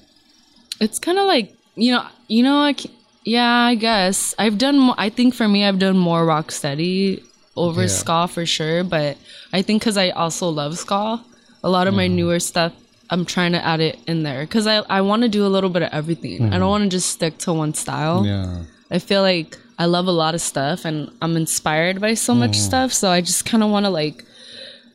it's 0.80 0.98
kind 0.98 1.18
of 1.18 1.26
like 1.26 1.54
you 1.80 1.92
know 1.92 2.06
you 2.28 2.42
know 2.42 2.60
I 2.60 2.74
ca- 2.74 2.90
yeah 3.24 3.64
i 3.72 3.74
guess. 3.74 4.34
I've 4.38 4.58
done 4.58 4.78
mo- 4.78 4.94
i 4.98 5.08
think 5.08 5.34
for 5.34 5.48
me 5.48 5.64
i've 5.64 5.78
done 5.78 5.96
more 5.96 6.24
rock 6.24 6.52
steady 6.52 7.22
over 7.56 7.82
Yeah. 7.82 7.88
ska 7.88 8.28
for 8.28 8.46
sure 8.46 8.84
but 8.84 9.16
i 9.52 9.62
think 9.62 9.82
because 9.82 9.96
i 9.96 10.10
also 10.10 10.48
love 10.48 10.78
ska. 10.78 11.24
A 11.62 11.68
lot 11.68 11.86
of 11.86 11.94
my 11.94 12.06
mm-hmm. 12.06 12.16
newer 12.16 12.40
stuff 12.40 12.72
i'm 13.10 13.24
trying 13.24 13.52
to 13.52 13.64
add 13.64 13.80
it 13.80 13.98
in 14.06 14.22
there 14.22 14.42
because 14.44 14.66
i, 14.66 14.76
I 14.98 15.00
want 15.00 15.22
to 15.22 15.28
do 15.28 15.44
a 15.44 15.52
little 15.54 15.70
bit 15.70 15.82
of 15.82 15.90
everything. 15.92 16.36
I 16.36 16.38
don't 16.38 16.52
mm-hmm. 16.52 16.68
want 16.68 16.84
to 16.84 16.90
just 16.90 17.10
stick 17.10 17.38
to 17.38 17.52
one 17.52 17.74
style. 17.74 18.24
Yeah. 18.24 18.64
i 18.90 18.98
feel 18.98 19.22
like 19.22 19.58
i 19.78 19.86
love 19.86 20.06
a 20.06 20.16
lot 20.22 20.34
of 20.34 20.40
stuff 20.40 20.84
and 20.84 21.10
i'm 21.22 21.36
inspired 21.36 22.00
by 22.00 22.14
so 22.14 22.34
much 22.34 22.52
mm-hmm. 22.52 22.70
stuff 22.70 22.92
so 22.92 23.10
i 23.10 23.20
just 23.20 23.44
kind 23.44 23.62
of 23.62 23.70
want 23.70 23.84
to 23.86 23.90
like 23.90 24.24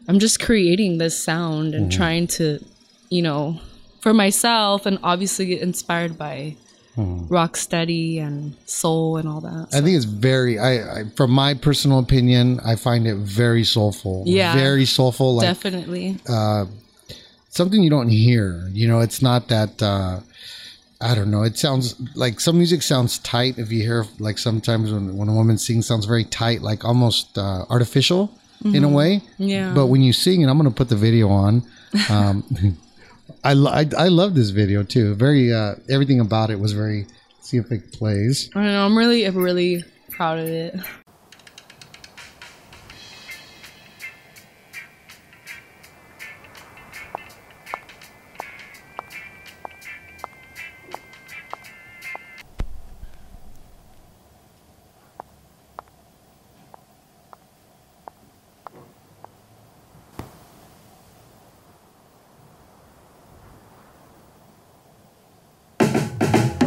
i'm 0.07 0.19
just 0.19 0.39
creating 0.39 0.97
this 0.97 1.21
sound 1.23 1.73
and 1.75 1.91
trying 1.91 2.27
to 2.27 2.59
you 3.09 3.21
know 3.21 3.59
for 4.01 4.13
myself 4.13 4.85
and 4.85 4.99
obviously 5.01 5.47
get 5.47 5.61
inspired 5.61 6.15
by 6.15 6.55
rock 6.97 7.57
steady 7.57 8.19
and 8.19 8.55
soul 8.65 9.17
and 9.17 9.27
all 9.27 9.41
that 9.41 9.67
I 9.73 9.81
think 9.81 9.95
it's 9.97 10.05
very 10.05 10.57
I, 10.59 10.99
I 10.99 11.03
from 11.15 11.31
my 11.31 11.53
personal 11.53 11.99
opinion, 11.99 12.59
I 12.65 12.75
find 12.75 13.05
it 13.07 13.15
very 13.17 13.63
soulful. 13.63 14.23
Yeah. 14.25 14.53
Very 14.55 14.85
soulful 14.85 15.35
like 15.35 15.47
definitely 15.47 16.17
something 17.49 17.81
you 17.81 17.89
don't 17.89 18.09
hear. 18.09 18.67
You 18.71 18.87
know, 18.87 18.99
it's 18.99 19.21
not 19.21 19.47
that 19.49 19.81
uh 19.81 20.19
I 21.01 21.13
don't 21.13 21.29
know. 21.29 21.43
It 21.43 21.57
sounds 21.57 21.95
like 22.15 22.39
some 22.39 22.57
music 22.57 22.81
sounds 22.81 23.19
tight 23.19 23.57
if 23.59 23.71
you 23.71 23.81
hear 23.81 24.05
like 24.19 24.37
sometimes 24.37 24.91
when, 24.91 25.17
when 25.17 25.27
a 25.27 25.33
woman 25.33 25.57
sings 25.57 25.85
sounds 25.85 26.05
very 26.05 26.23
tight, 26.23 26.61
like 26.61 26.85
almost 26.85 27.37
uh, 27.37 27.65
artificial 27.69 28.31
in 28.63 28.83
a 28.83 28.89
way. 28.89 29.21
Yeah. 29.37 29.73
But 29.75 29.87
when 29.87 30.01
you 30.01 30.13
sing, 30.13 30.41
and 30.41 30.49
I'm 30.49 30.57
going 30.57 30.69
to 30.69 30.75
put 30.75 30.89
the 30.89 30.95
video 30.95 31.29
on. 31.29 31.63
Um, 32.09 32.77
I, 33.45 33.51
I 33.81 33.85
I 33.97 34.07
love 34.09 34.35
this 34.35 34.49
video 34.49 34.83
too. 34.83 35.15
Very 35.15 35.53
uh, 35.53 35.75
everything 35.89 36.19
about 36.19 36.49
it 36.49 36.59
was 36.59 36.73
very. 36.73 37.05
See 37.41 37.57
if 37.57 37.71
it 37.71 37.91
plays. 37.93 38.49
i 38.55 38.63
don't 38.63 38.73
know 38.73 38.85
i'm 38.87 38.97
really 38.97 39.23
I'm 39.23 39.37
really 39.37 39.83
proud 40.09 40.39
of 40.39 40.47
it 40.47 40.73
True. 66.35 66.64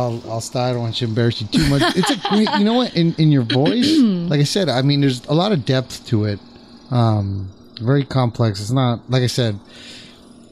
I'll, 0.00 0.22
I'll 0.30 0.40
stop. 0.40 0.62
I 0.62 0.72
don't 0.72 0.82
want 0.82 0.96
to 0.96 1.04
embarrass 1.04 1.40
you 1.40 1.48
too 1.48 1.68
much. 1.68 1.82
It's 1.96 2.10
a 2.10 2.28
great, 2.28 2.48
you 2.58 2.64
know 2.64 2.74
what? 2.74 2.94
In 2.96 3.14
in 3.18 3.30
your 3.32 3.42
voice, 3.42 3.98
like 3.98 4.40
I 4.40 4.44
said, 4.44 4.68
I 4.68 4.82
mean, 4.82 5.00
there's 5.00 5.24
a 5.26 5.34
lot 5.34 5.52
of 5.52 5.64
depth 5.64 6.06
to 6.08 6.24
it. 6.24 6.38
Um, 6.90 7.50
very 7.80 8.04
complex. 8.04 8.60
It's 8.60 8.70
not 8.70 9.08
like 9.10 9.22
I 9.22 9.28
said. 9.28 9.58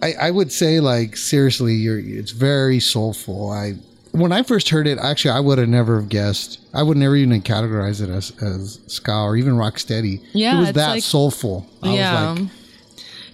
I, 0.01 0.15
I 0.21 0.31
would 0.31 0.53
say 0.53 0.79
like 0.81 1.17
seriously, 1.17 1.75
you're 1.75 1.99
it's 1.99 2.31
very 2.31 2.79
soulful. 2.81 3.51
I 3.51 3.75
when 4.13 4.33
I 4.33 4.43
first 4.43 4.69
heard 4.71 4.87
it, 4.87 4.99
actually, 4.99 5.33
I 5.33 5.41
would 5.41 5.59
have 5.59 5.69
never 5.69 6.01
have 6.01 6.09
guessed. 6.09 6.61
I 6.75 6.83
would 6.83 6.97
never 6.97 7.17
even 7.17 7.43
categorize 7.43 8.01
it 8.01 8.09
as 8.11 8.33
as 8.43 8.81
ska 8.87 9.13
or 9.13 9.37
even 9.37 9.57
rock 9.57 9.79
steady. 9.79 10.21
Yeah, 10.33 10.57
it 10.57 10.61
was 10.61 10.73
that 10.73 10.91
like- 10.91 11.03
soulful. 11.03 11.67
I 11.83 11.95
yeah. 11.95 12.31
was 12.33 12.41
like, 12.41 12.51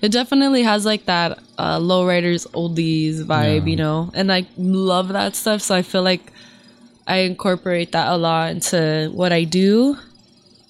it 0.02 0.10
definitely 0.12 0.62
has 0.62 0.84
like 0.84 1.06
that 1.06 1.38
uh, 1.58 1.78
lowriders 1.78 2.46
oldies 2.52 3.24
vibe, 3.24 3.60
Yeah. 3.60 3.70
you 3.70 3.76
know, 3.76 4.10
and 4.14 4.32
I 4.32 4.46
love 4.56 5.08
that 5.08 5.34
stuff. 5.36 5.60
So 5.62 5.74
I 5.74 5.82
feel 5.82 6.02
like 6.02 6.32
I 7.06 7.18
incorporate 7.18 7.92
that 7.92 8.08
a 8.12 8.16
lot 8.16 8.50
into 8.50 9.10
what 9.14 9.32
I 9.32 9.44
do, 9.44 9.96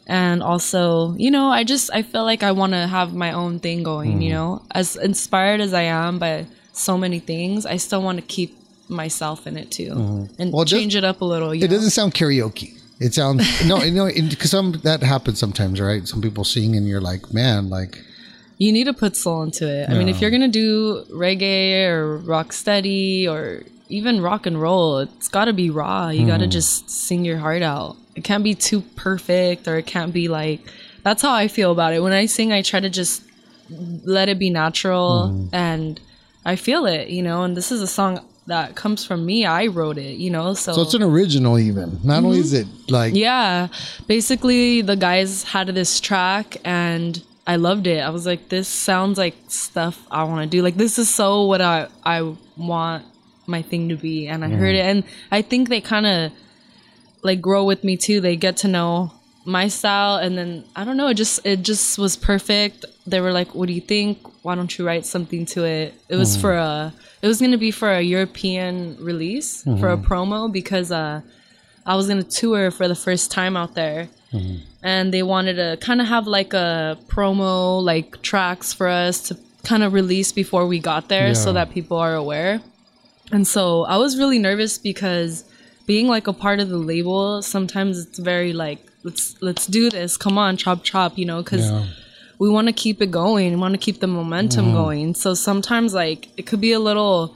and 0.07 0.43
also, 0.43 1.15
you 1.17 1.31
know, 1.31 1.49
I 1.49 1.65
just 1.65 1.91
I 1.93 2.03
feel 2.03 2.25
like 2.25 2.43
I 2.43 2.53
want 2.53 2.73
to 2.73 2.87
have 2.87 3.15
my 3.15 3.33
own 3.33 3.61
thing 3.61 3.83
going. 3.83 4.19
Mm. 4.19 4.23
You 4.23 4.31
know, 4.31 4.63
as 4.73 4.97
inspired 4.97 5.61
as 5.61 5.73
I 5.73 5.83
am 5.83 6.19
by 6.19 6.47
so 6.73 6.99
many 6.99 7.21
things, 7.21 7.65
I 7.67 7.77
still 7.77 8.03
want 8.03 8.19
to 8.19 8.23
keep 8.27 8.57
myself 8.89 9.47
in 9.47 9.57
it 9.57 9.71
too, 9.71 9.93
and 9.93 10.29
Mm-hmm. 10.29 10.51
Well, 10.51 10.63
it 10.63 10.69
does- 10.69 10.79
change 10.79 10.97
it 10.97 11.05
up 11.05 11.21
a 11.21 11.25
little. 11.25 11.55
You 11.55 11.65
it 11.65 11.71
know? 11.71 11.77
doesn't 11.77 11.91
sound 11.91 12.15
karaoke. 12.15 12.79
It 13.01 13.13
sounds 13.15 13.43
no, 13.67 13.79
no, 13.91 14.07
because 14.07 14.51
some 14.51 14.73
that 14.85 15.03
happens 15.03 15.39
sometimes, 15.39 15.81
right? 15.81 16.07
Some 16.07 16.21
people 16.23 16.45
sing 16.45 16.77
and 16.77 16.87
you're 16.87 17.01
like, 17.01 17.33
man, 17.33 17.69
like 17.71 17.99
you 18.59 18.73
need 18.73 18.85
to 18.85 18.93
put 18.93 19.17
soul 19.17 19.43
into 19.43 19.67
it. 19.69 19.89
I 19.91 19.95
mean, 19.95 20.09
if 20.09 20.21
you're 20.21 20.31
gonna 20.31 20.49
do 20.49 21.05
reggae 21.11 21.87
or 21.89 22.19
rock 22.19 22.53
steady 22.53 23.27
or 23.29 23.63
even 23.89 24.21
rock 24.23 24.47
and 24.47 24.61
roll, 24.61 24.99
it's 24.99 25.29
got 25.29 25.45
to 25.45 25.53
be 25.53 25.69
raw. 25.71 26.09
You 26.09 26.23
Hmm. 26.23 26.27
got 26.29 26.39
to 26.41 26.47
just 26.47 26.89
sing 26.89 27.25
your 27.25 27.39
heart 27.39 27.63
out. 27.63 27.97
It 28.17 28.25
can't 28.25 28.43
be 28.45 28.55
too 28.55 28.81
perfect, 28.97 29.69
or 29.69 29.77
it 29.77 29.87
can't 29.87 30.13
be 30.13 30.29
like. 30.29 30.61
That's 31.03 31.21
how 31.21 31.35
I 31.35 31.49
feel 31.49 31.71
about 31.71 31.93
it. 31.93 32.01
When 32.03 32.13
I 32.13 32.25
sing, 32.27 32.51
I 32.53 32.63
try 32.63 32.81
to 32.81 32.89
just 32.89 33.23
let 34.05 34.29
it 34.31 34.39
be 34.39 34.49
natural, 34.51 35.29
Hmm. 35.29 35.47
and 35.55 36.01
I 36.47 36.57
feel 36.57 36.87
it, 36.87 37.09
you 37.09 37.23
know. 37.23 37.43
And 37.43 37.57
this 37.57 37.71
is 37.71 37.83
a 37.83 37.87
song 37.87 38.21
that 38.47 38.75
comes 38.75 39.05
from 39.05 39.25
me. 39.27 39.45
I 39.45 39.67
wrote 39.67 39.99
it, 39.99 40.17
you 40.17 40.31
know. 40.31 40.55
So, 40.55 40.73
so 40.73 40.83
it's 40.83 40.95
an 40.95 41.03
original 41.03 41.59
even. 41.59 41.99
Not 42.05 42.25
only 42.25 42.39
is 42.39 42.53
it 42.55 42.67
like 42.89 43.13
Mm-hmm. 43.13 43.17
yeah, 43.19 43.69
basically 44.07 44.81
the 44.83 44.97
guys 44.97 45.43
had 45.45 45.69
this 45.69 46.01
track 46.01 46.57
and 46.65 47.23
I 47.47 47.57
loved 47.57 47.87
it. 47.87 48.01
I 48.01 48.11
was 48.11 48.27
like, 48.27 48.49
this 48.49 48.69
sounds 48.69 49.19
like 49.19 49.35
stuff 49.49 50.07
I 50.11 50.25
want 50.25 50.51
to 50.51 50.57
do. 50.57 50.63
Like 50.63 50.77
this 50.77 50.99
is 50.99 51.13
so 51.13 51.45
what 51.45 51.61
I 51.61 51.89
I 52.05 52.35
want 52.57 53.05
my 53.47 53.63
thing 53.63 53.89
to 53.91 53.97
be. 53.97 54.27
And 54.27 54.45
I 54.45 54.49
heard 54.49 54.75
it, 54.75 54.85
and 54.85 55.05
I 55.31 55.43
think 55.43 55.69
they 55.69 55.81
kind 55.81 56.07
of 56.07 56.33
like 57.23 57.41
grow 57.41 57.65
with 57.65 57.85
me 57.85 57.97
too. 57.97 58.21
They 58.21 58.37
get 58.37 58.57
to 58.59 58.69
know 58.69 59.13
my 59.45 59.69
style, 59.69 60.17
and 60.17 60.39
then 60.39 60.65
I 60.75 60.85
don't 60.85 60.97
know. 60.97 61.09
It 61.09 61.15
just 61.15 61.45
it 61.45 61.63
just 61.63 61.99
was 61.99 62.17
perfect. 62.17 62.85
They 63.07 63.21
were 63.21 63.33
like, 63.33 63.55
"What 63.55 63.67
do 63.67 63.75
you 63.75 63.81
think? 63.81 64.19
Why 64.43 64.55
don't 64.55 64.77
you 64.79 64.87
write 64.87 65.07
something 65.07 65.45
to 65.47 65.65
it?" 65.65 65.95
It 66.09 66.17
was 66.17 66.33
mm-hmm. 66.33 66.41
for 66.41 66.55
a. 66.55 66.95
It 67.23 67.27
was 67.27 67.41
gonna 67.41 67.59
be 67.59 67.71
for 67.71 67.91
a 67.91 68.01
European 68.01 68.97
release 69.01 69.63
for 69.63 69.71
a 69.71 69.97
mm-hmm. 69.97 70.05
promo 70.05 70.53
because 70.53 70.91
uh, 70.91 71.21
I 71.87 71.97
was 71.97 72.09
gonna 72.09 72.23
tour 72.23 72.71
for 72.71 72.89
the 72.89 72.95
first 72.95 73.31
time 73.31 73.57
out 73.57 73.75
there, 73.75 74.09
mm-hmm. 74.33 74.57
And 74.85 75.13
they 75.13 75.23
wanted 75.25 75.55
to 75.55 75.79
kind 75.81 76.01
of 76.01 76.07
have 76.07 76.27
like 76.29 76.53
a 76.53 76.97
promo 77.09 77.83
like 77.83 78.23
tracks 78.23 78.73
for 78.73 78.87
us 78.87 79.21
to 79.29 79.39
kind 79.65 79.83
of 79.83 79.95
release 79.95 80.31
before 80.31 80.67
we 80.67 80.79
got 80.79 81.09
there, 81.09 81.35
so 81.35 81.53
that 81.55 81.71
people 81.71 81.97
are 81.97 82.15
aware. 82.15 82.61
And 83.33 83.47
so 83.49 83.85
I 83.85 83.97
was 83.97 84.19
really 84.19 84.39
nervous 84.39 84.77
because 84.79 85.45
being 85.87 86.07
like 86.07 86.27
a 86.27 86.33
part 86.35 86.61
of 86.61 86.69
the 86.69 86.77
label, 86.77 87.43
sometimes 87.43 87.99
it's 87.99 88.19
very 88.19 88.53
like 88.53 88.79
let's 89.03 89.41
let's 89.41 89.67
do 89.67 89.89
this. 89.91 90.17
Come 90.19 90.37
on, 90.39 90.57
chop 90.59 90.85
chop, 90.85 91.17
you 91.19 91.25
know, 91.25 91.43
because 91.43 91.71
Yeah. 91.71 91.87
we 92.39 92.51
want 92.51 92.69
to 92.69 92.73
keep 92.75 93.01
it 93.01 93.11
going. 93.11 93.51
We 93.53 93.57
want 93.57 93.73
to 93.73 93.79
keep 93.79 94.01
the 94.01 94.07
momentum 94.07 94.67
mm-hmm. 94.67 94.75
going. 94.75 95.15
So 95.15 95.33
sometimes 95.35 95.95
like 95.95 96.29
it 96.37 96.47
could 96.47 96.61
be 96.61 96.73
a 96.73 96.79
little 96.79 97.35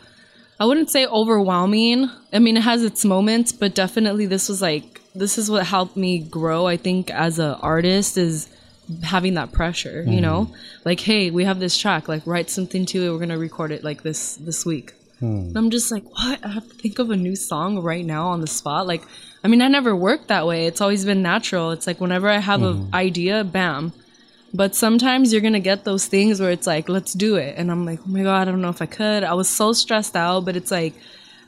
I 0.61 0.67
wouldn't 0.67 0.91
say 0.91 1.07
overwhelming. 1.07 2.11
I 2.33 2.41
mean, 2.41 2.57
it 2.57 2.63
has 2.65 2.83
its 2.83 3.05
moments, 3.05 3.53
but 3.53 3.75
definitely 3.75 4.27
this 4.27 4.49
was 4.49 4.61
like 4.61 4.98
this 5.19 5.39
is 5.39 5.51
what 5.51 5.67
helped 5.67 5.97
me 5.97 6.19
grow. 6.19 6.67
I 6.67 6.77
think 6.77 7.11
as 7.11 7.39
an 7.39 7.53
artist 7.61 8.17
is 8.17 8.49
having 9.03 9.35
that 9.35 9.53
pressure, 9.53 10.03
you 10.07 10.21
know, 10.21 10.47
mm-hmm. 10.47 10.55
like 10.85 11.01
hey, 11.01 11.31
we 11.31 11.45
have 11.45 11.61
this 11.61 11.77
track, 11.77 12.09
like 12.09 12.27
write 12.27 12.51
something 12.51 12.87
to 12.87 13.05
it. 13.05 13.11
We're 13.11 13.19
gonna 13.19 13.39
record 13.39 13.73
it 13.73 13.85
like 13.85 14.03
this 14.03 14.37
this 14.37 14.65
week. 14.65 14.95
And 15.21 15.57
I'm 15.57 15.71
just 15.71 15.91
like, 15.91 16.05
what? 16.05 16.45
I 16.45 16.49
have 16.49 16.69
to 16.69 16.75
think 16.75 16.99
of 17.01 17.11
a 17.11 17.17
new 17.17 17.35
song 17.35 17.81
right 17.81 18.05
now 18.05 18.29
on 18.29 18.41
the 18.41 18.47
spot. 18.47 18.87
Like, 18.87 19.03
I 19.43 19.49
mean, 19.49 19.61
I 19.61 19.69
never 19.69 19.95
worked 19.95 20.29
that 20.29 20.47
way. 20.47 20.67
It's 20.67 20.81
always 20.81 21.05
been 21.05 21.23
natural. 21.23 21.73
It's 21.73 21.89
like 21.89 22.01
whenever 22.01 22.29
I 22.29 22.39
have 22.39 22.63
an 22.63 22.75
mm-hmm. 22.75 22.95
idea, 22.95 23.45
bam. 23.45 23.93
But 24.55 24.75
sometimes 24.75 25.33
you're 25.33 25.43
gonna 25.43 25.61
get 25.61 25.85
those 25.85 26.07
things 26.07 26.41
where 26.41 26.51
it's 26.51 26.67
like, 26.67 26.89
let's 26.89 27.13
do 27.13 27.37
it. 27.37 27.57
And 27.59 27.71
I'm 27.71 27.85
like, 27.85 28.01
oh 28.07 28.09
my 28.09 28.23
God, 28.23 28.49
I 28.49 28.51
don't 28.51 28.63
know 28.63 28.71
if 28.71 28.81
I 28.81 28.87
could. 28.87 29.25
I 29.25 29.35
was 29.35 29.49
so 29.49 29.73
stressed 29.73 30.17
out, 30.17 30.45
but 30.45 30.57
it's 30.57 30.71
like, 30.71 30.95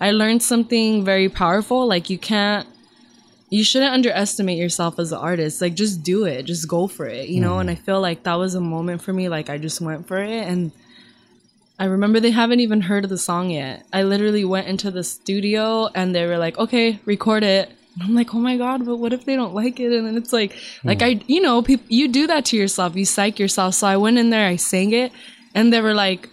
I 0.01 0.11
learned 0.11 0.43
something 0.43 1.05
very 1.05 1.29
powerful. 1.29 1.87
Like, 1.87 2.11
you 2.11 2.19
can't, 2.19 2.67
you 3.51 3.65
shouldn't 3.65 3.93
underestimate 3.93 4.59
yourself 4.59 4.99
as 4.99 5.13
an 5.13 5.19
artist. 5.19 5.61
Like, 5.61 5.75
just 5.75 6.03
do 6.03 6.25
it, 6.25 6.45
just 6.45 6.69
go 6.69 6.87
for 6.87 7.07
it, 7.07 7.29
you 7.29 7.41
know? 7.41 7.57
Mm. 7.57 7.61
And 7.63 7.71
I 7.71 7.75
feel 7.75 8.01
like 8.01 8.23
that 8.23 8.35
was 8.35 8.55
a 8.55 8.61
moment 8.61 9.03
for 9.03 9.13
me. 9.13 9.29
Like, 9.29 9.51
I 9.51 9.59
just 9.59 9.81
went 9.81 10.07
for 10.07 10.23
it. 10.23 10.47
And 10.47 10.71
I 11.81 11.87
remember 11.87 12.21
they 12.21 12.31
haven't 12.31 12.61
even 12.61 12.83
heard 12.83 13.05
of 13.05 13.11
the 13.11 13.19
song 13.19 13.51
yet. 13.51 13.85
I 13.93 14.05
literally 14.05 14.45
went 14.45 14.69
into 14.69 14.91
the 14.91 15.03
studio 15.03 15.89
and 15.95 16.15
they 16.15 16.27
were 16.27 16.39
like, 16.39 16.59
okay, 16.59 17.01
record 17.07 17.43
it. 17.43 17.71
And 17.95 18.03
I'm 18.05 18.15
like, 18.15 18.35
oh 18.35 18.39
my 18.39 18.57
God, 18.57 18.87
but 18.87 18.97
what 18.97 19.13
if 19.13 19.25
they 19.25 19.35
don't 19.35 19.55
like 19.55 19.81
it? 19.81 19.93
And 19.93 20.07
then 20.07 20.17
it's 20.17 20.33
like, 20.33 20.53
hmm. 20.83 20.89
like 20.89 21.03
I, 21.03 21.21
you 21.27 21.41
know, 21.41 21.65
you 21.89 22.07
do 22.07 22.27
that 22.29 22.45
to 22.47 22.57
yourself. 22.57 22.95
You 22.95 23.05
psych 23.05 23.39
yourself. 23.39 23.75
So 23.75 23.87
I 23.87 23.97
went 23.97 24.19
in 24.19 24.31
there, 24.31 24.47
I 24.47 24.57
sang 24.57 24.93
it, 24.93 25.11
and 25.55 25.73
they 25.73 25.81
were 25.81 25.95
like, 25.95 26.29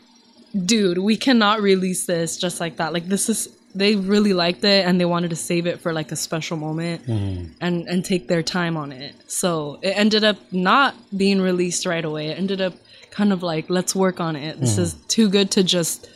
dude, 0.65 0.99
we 0.99 1.18
cannot 1.18 1.61
release 1.61 2.05
this 2.05 2.38
just 2.38 2.59
like 2.59 2.76
that. 2.78 2.93
Like 2.93 3.07
this 3.07 3.30
is, 3.30 3.56
they 3.76 3.95
really 3.95 4.34
liked 4.34 4.63
it 4.63 4.86
and 4.86 4.99
they 4.99 5.05
wanted 5.05 5.30
to 5.30 5.36
save 5.36 5.68
it 5.68 5.80
for 5.80 5.93
like 5.93 6.11
a 6.11 6.15
special 6.15 6.57
moment 6.57 7.05
mm-hmm. 7.05 7.51
and 7.61 7.88
and 7.88 8.03
take 8.03 8.28
their 8.28 8.43
time 8.43 8.78
on 8.78 8.91
it. 8.91 9.15
So 9.28 9.80
it 9.82 9.89
ended 9.89 10.24
up 10.24 10.38
not 10.51 10.95
being 11.15 11.41
released 11.41 11.86
right 11.86 12.03
away. 12.03 12.28
It 12.28 12.38
ended 12.38 12.61
up 12.61 12.74
kind 13.11 13.32
of 13.32 13.43
like 13.43 13.70
let's 13.70 13.95
work 13.95 14.20
on 14.20 14.36
it. 14.36 14.59
This 14.59 14.78
is 14.78 14.93
mm-hmm. 14.93 15.07
too 15.07 15.30
good 15.30 15.51
to 15.51 15.63
just 15.63 16.09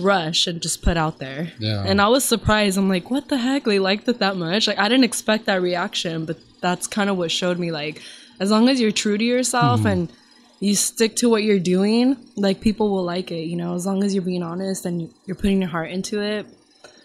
rush 0.00 0.46
and 0.46 0.60
just 0.60 0.82
put 0.82 0.96
out 0.96 1.18
there. 1.18 1.52
Yeah. 1.58 1.84
And 1.86 2.00
I 2.00 2.08
was 2.08 2.24
surprised. 2.24 2.78
I'm 2.78 2.88
like, 2.88 3.10
what 3.10 3.28
the 3.28 3.38
heck? 3.38 3.64
They 3.64 3.78
liked 3.78 4.08
it 4.08 4.18
that 4.18 4.36
much? 4.36 4.66
Like 4.66 4.78
I 4.78 4.88
didn't 4.88 5.04
expect 5.04 5.46
that 5.46 5.62
reaction, 5.62 6.24
but 6.24 6.38
that's 6.60 6.86
kind 6.86 7.10
of 7.10 7.16
what 7.16 7.30
showed 7.30 7.58
me 7.58 7.70
like 7.70 8.02
as 8.40 8.50
long 8.50 8.68
as 8.68 8.80
you're 8.80 8.92
true 8.92 9.18
to 9.18 9.24
yourself 9.24 9.80
mm-hmm. 9.80 9.88
and 9.88 10.12
you 10.60 10.74
stick 10.74 11.16
to 11.16 11.28
what 11.28 11.44
you're 11.44 11.58
doing, 11.58 12.16
like 12.36 12.60
people 12.60 12.90
will 12.90 13.04
like 13.04 13.30
it, 13.30 13.44
you 13.44 13.56
know, 13.56 13.74
as 13.74 13.86
long 13.86 14.02
as 14.02 14.14
you're 14.14 14.24
being 14.24 14.42
honest 14.42 14.86
and 14.86 15.12
you're 15.26 15.36
putting 15.36 15.60
your 15.60 15.70
heart 15.70 15.90
into 15.90 16.20
it. 16.20 16.46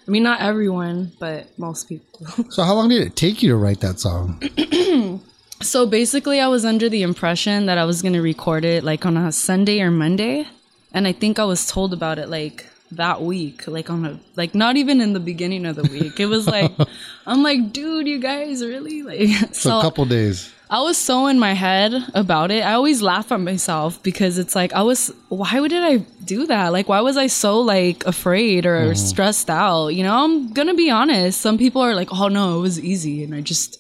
I 0.06 0.12
mean, 0.12 0.24
not 0.24 0.42
everyone, 0.42 1.12
but 1.20 1.48
most 1.58 1.88
people. 1.88 2.28
So 2.50 2.64
how 2.64 2.74
long 2.74 2.90
did 2.90 3.02
it 3.02 3.16
take 3.16 3.42
you 3.42 3.50
to 3.50 3.56
write 3.58 3.80
that 3.82 4.00
song? 4.00 4.42
So 5.64 5.86
basically, 5.86 6.42
I 6.42 6.48
was 6.48 6.66
under 6.66 6.90
the 6.90 7.04
impression 7.04 7.68
that 7.68 7.78
I 7.78 7.86
was 7.86 8.02
going 8.02 8.14
to 8.14 8.22
record 8.22 8.66
it 8.66 8.84
like 8.84 9.06
on 9.06 9.16
a 9.16 9.32
Sunday 9.32 9.82
or 9.82 9.92
Monday. 9.92 10.46
And 10.94 11.08
I 11.08 11.14
think 11.14 11.40
I 11.40 11.46
was 11.46 11.66
told 11.66 11.94
about 11.94 12.20
it 12.20 12.28
like 12.28 12.66
that 12.92 13.22
week, 13.22 13.66
like 13.66 13.90
on 13.90 14.06
a, 14.06 14.20
like 14.36 14.54
not 14.54 14.76
even 14.76 15.00
in 15.00 15.14
the 15.14 15.20
beginning 15.22 15.66
of 15.66 15.78
the 15.78 15.84
week. 15.84 16.20
It 16.20 16.26
was 16.26 16.48
like, 16.48 16.72
I'm 17.26 17.44
like, 17.44 17.72
dude, 17.72 18.08
you 18.08 18.20
guys 18.20 18.62
really 18.64 19.04
like, 19.04 19.56
So, 19.56 19.80
a 19.80 19.82
couple 19.82 20.06
days. 20.06 20.54
I 20.74 20.82
was 20.82 20.98
so 20.98 21.28
in 21.28 21.38
my 21.38 21.54
head 21.54 21.94
about 22.16 22.50
it. 22.50 22.66
I 22.66 22.74
always 22.74 23.00
laugh 23.00 23.32
at 23.32 23.40
myself 23.40 24.02
because 24.02 24.40
it's 24.40 24.56
like 24.56 24.74
I 24.74 24.82
was 24.82 25.14
why 25.30 25.60
would 25.60 25.70
did 25.70 25.84
I 25.84 25.98
do 26.26 26.48
that? 26.48 26.70
Like 26.70 26.90
why 26.90 27.02
was 27.02 27.16
I 27.16 27.28
so 27.28 27.60
like 27.60 28.04
afraid 28.08 28.66
or 28.66 28.80
mm-hmm. 28.80 28.96
stressed 28.96 29.52
out? 29.52 29.90
You 29.90 30.02
know, 30.02 30.24
I'm 30.24 30.52
going 30.52 30.68
to 30.68 30.74
be 30.74 30.90
honest. 30.90 31.40
Some 31.40 31.60
people 31.60 31.80
are 31.80 31.94
like, 31.94 32.10
"Oh 32.12 32.28
no, 32.28 32.58
it 32.58 32.62
was 32.62 32.80
easy." 32.80 33.24
And 33.24 33.36
I 33.36 33.42
just 33.42 33.80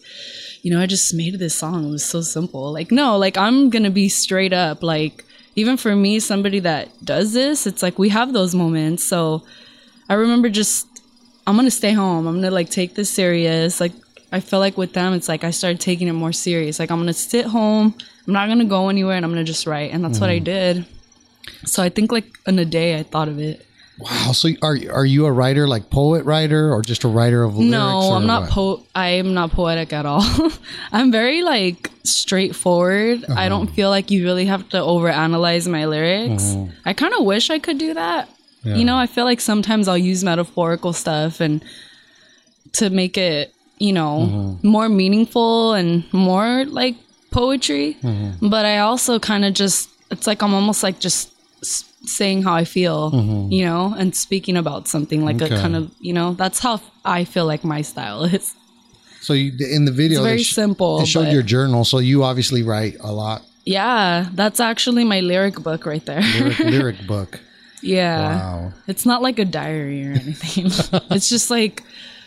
you 0.62 0.70
know, 0.70 0.80
I 0.80 0.86
just 0.86 1.16
made 1.16 1.40
this 1.40 1.56
song. 1.56 1.88
It 1.88 1.90
was 1.90 2.06
so 2.06 2.22
simple. 2.22 2.72
Like 2.72 2.92
no, 2.92 3.18
like 3.18 3.38
I'm 3.38 3.72
going 3.72 3.86
to 3.86 3.90
be 3.90 4.08
straight 4.08 4.54
up 4.54 4.84
like 4.84 5.26
even 5.56 5.78
for 5.78 5.96
me 5.96 6.20
somebody 6.20 6.60
that 6.60 6.90
does 7.04 7.34
this, 7.34 7.66
it's 7.66 7.82
like 7.82 7.98
we 7.98 8.10
have 8.10 8.34
those 8.34 8.54
moments. 8.54 9.04
So 9.04 9.42
I 10.10 10.14
remember 10.14 10.48
just 10.48 10.86
I'm 11.48 11.56
gonna 11.56 11.72
stay 11.72 11.94
home. 11.94 12.28
I'm 12.28 12.36
gonna 12.36 12.52
like 12.52 12.70
take 12.70 12.94
this 12.94 13.10
serious. 13.10 13.82
Like 13.82 13.94
I 14.34 14.40
feel 14.40 14.60
like 14.60 14.78
with 14.78 14.94
them, 14.94 15.14
it's 15.14 15.30
like 15.30 15.44
I 15.44 15.52
started 15.52 15.80
taking 15.80 16.08
it 16.08 16.14
more 16.14 16.34
serious. 16.34 16.80
Like 16.80 16.90
I'm 16.90 17.00
gonna 17.00 17.14
sit 17.14 17.46
home. 17.46 17.96
I'm 18.28 18.34
not 18.34 18.48
gonna 18.48 18.66
go 18.66 18.90
anywhere, 18.90 19.16
and 19.16 19.24
I'm 19.24 19.32
gonna 19.32 19.44
just 19.44 19.68
write. 19.68 19.94
And 19.94 20.04
that's 20.04 20.20
what 20.20 20.30
I 20.30 20.38
mm-hmm. 20.38 20.44
did. 20.44 20.86
So 21.66 21.84
I 21.84 21.90
think 21.90 22.12
like 22.12 22.26
in 22.48 22.58
a 22.58 22.66
day, 22.66 23.00
I 23.00 23.04
thought 23.04 23.28
of 23.28 23.40
it. 23.40 23.66
Wow. 24.00 24.32
So 24.32 24.50
are 24.64 24.76
are 24.92 25.06
you 25.06 25.28
a 25.28 25.32
writer, 25.32 25.68
like 25.68 25.92
poet 25.92 26.26
writer, 26.26 26.74
or 26.74 26.82
just 26.82 27.04
a 27.04 27.08
writer 27.08 27.44
of 27.44 27.56
lyrics? 27.56 27.72
No, 27.72 28.14
I'm 28.14 28.26
not 28.26 28.50
po. 28.50 28.84
I 28.96 29.10
am 29.10 29.36
not 29.36 29.52
poetic 29.52 29.94
at 29.94 30.08
all. 30.08 30.26
I'm 30.92 31.12
very 31.12 31.44
like 31.44 31.92
straightforward. 32.04 33.26
I 33.30 33.32
uh-huh. 33.32 33.50
don't 33.50 33.68
feel 33.68 33.90
like 33.90 34.10
you 34.10 34.24
really 34.24 34.46
have 34.46 34.68
to 34.70 34.78
overanalyze 34.78 35.70
my 35.70 35.86
lyrics. 35.86 36.56
Uh-huh. 36.56 36.72
I 36.86 36.94
kind 36.94 37.14
of 37.14 37.24
wish 37.24 37.52
I 37.52 37.60
could 37.60 37.78
do 37.78 37.94
that. 37.94 38.30
Yeah. 38.64 38.76
You 38.76 38.86
know, 38.86 38.98
I 38.98 39.06
feel 39.08 39.26
like 39.26 39.42
sometimes 39.42 39.88
I'll 39.88 39.98
use 39.98 40.24
metaphorical 40.24 40.94
stuff 40.94 41.40
and 41.40 41.64
to 42.74 42.90
make 42.90 43.18
it, 43.18 43.54
you 43.88 43.92
know, 44.00 44.14
Mm-hmm. 44.30 44.68
more 44.76 44.88
meaningful 45.02 45.74
and 45.80 46.04
more 46.30 46.64
like 46.80 46.96
poetry. 47.32 47.88
Mm-hmm. 48.02 48.48
But 48.54 48.64
I 48.66 48.76
also 48.80 49.20
kind 49.20 49.44
of 49.48 49.52
just, 49.64 49.90
it's 50.14 50.28
like 50.28 50.40
I'm 50.44 50.54
almost 50.54 50.84
like 50.88 50.98
just 51.08 51.30
saying 52.08 52.44
how 52.44 52.54
I 52.54 52.66
feel, 52.66 53.12
you 53.52 53.64
know, 53.66 53.94
and 54.00 54.16
speaking 54.16 54.56
about 54.64 54.88
something 54.88 55.22
like 55.28 55.38
Mm-hmm. 55.38 55.54
Okay. 55.54 55.56
a 55.60 55.62
kind 55.66 55.76
of, 55.76 55.92
you 56.00 56.14
know, 56.14 56.34
that's 56.42 56.60
how 56.60 56.80
I 57.04 57.24
feel 57.26 57.46
like 57.46 57.64
my 57.64 57.82
style 57.84 58.24
is. 58.38 58.54
So 59.22 59.34
you, 59.34 59.52
in 59.78 59.86
the 59.86 59.92
video, 59.92 60.20
It's 60.20 60.28
very 60.34 60.44
sh- 60.44 60.54
simple, 60.56 61.00
They 61.00 61.06
showed 61.06 61.26
but- 61.32 61.34
your 61.34 61.44
journal, 61.44 61.84
so 61.86 62.00
you 62.00 62.24
obviously 62.24 62.62
write 62.64 62.96
a 63.00 63.12
lot. 63.12 63.42
Yeah, 63.66 64.28
that's 64.36 64.60
actually 64.60 65.06
my 65.06 65.22
lyric 65.22 65.56
book 65.64 65.86
right 65.86 66.06
there. 66.06 66.22
Lyric, 66.22 66.60
lyric 66.76 67.00
book. 67.08 67.40
yeah. 67.82 68.36
Wow. 68.36 68.74
It's 68.92 69.06
not 69.06 69.22
like 69.28 69.40
a 69.40 69.46
diary 69.46 70.02
or 70.08 70.12
anything. 70.12 70.66
it's 71.16 71.30
just 71.30 71.50
like 71.50 71.82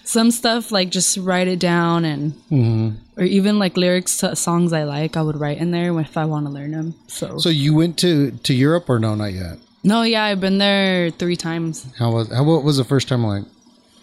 some 0.06 0.30
stuff 0.30 0.70
like 0.70 0.90
just 0.90 1.16
write 1.18 1.48
it 1.48 1.58
down 1.58 2.04
and 2.04 2.32
Mm-hmm. 2.50 3.20
or 3.20 3.24
even 3.24 3.58
like 3.58 3.76
lyrics 3.76 4.18
to 4.18 4.36
songs 4.36 4.72
I 4.72 4.84
like 4.84 5.16
I 5.16 5.22
would 5.22 5.38
write 5.40 5.58
in 5.58 5.70
there 5.72 5.98
if 6.00 6.16
I 6.16 6.24
want 6.24 6.46
to 6.46 6.52
learn 6.52 6.70
them. 6.72 6.94
So, 7.08 7.38
So 7.38 7.48
you 7.50 7.74
went 7.74 7.98
to 7.98 8.30
to 8.30 8.52
Europe 8.54 8.88
or 8.88 8.98
no, 8.98 9.14
not 9.14 9.32
yet? 9.32 9.58
no, 9.84 10.02
yeah, 10.02 10.24
I've 10.24 10.40
been 10.40 10.58
there 10.58 11.10
3 11.10 11.36
times. 11.36 11.86
How 11.98 12.10
was 12.12 12.28
how 12.32 12.44
what 12.44 12.62
was 12.64 12.76
the 12.76 12.84
first 12.84 13.08
time 13.08 13.24
like? 13.24 13.44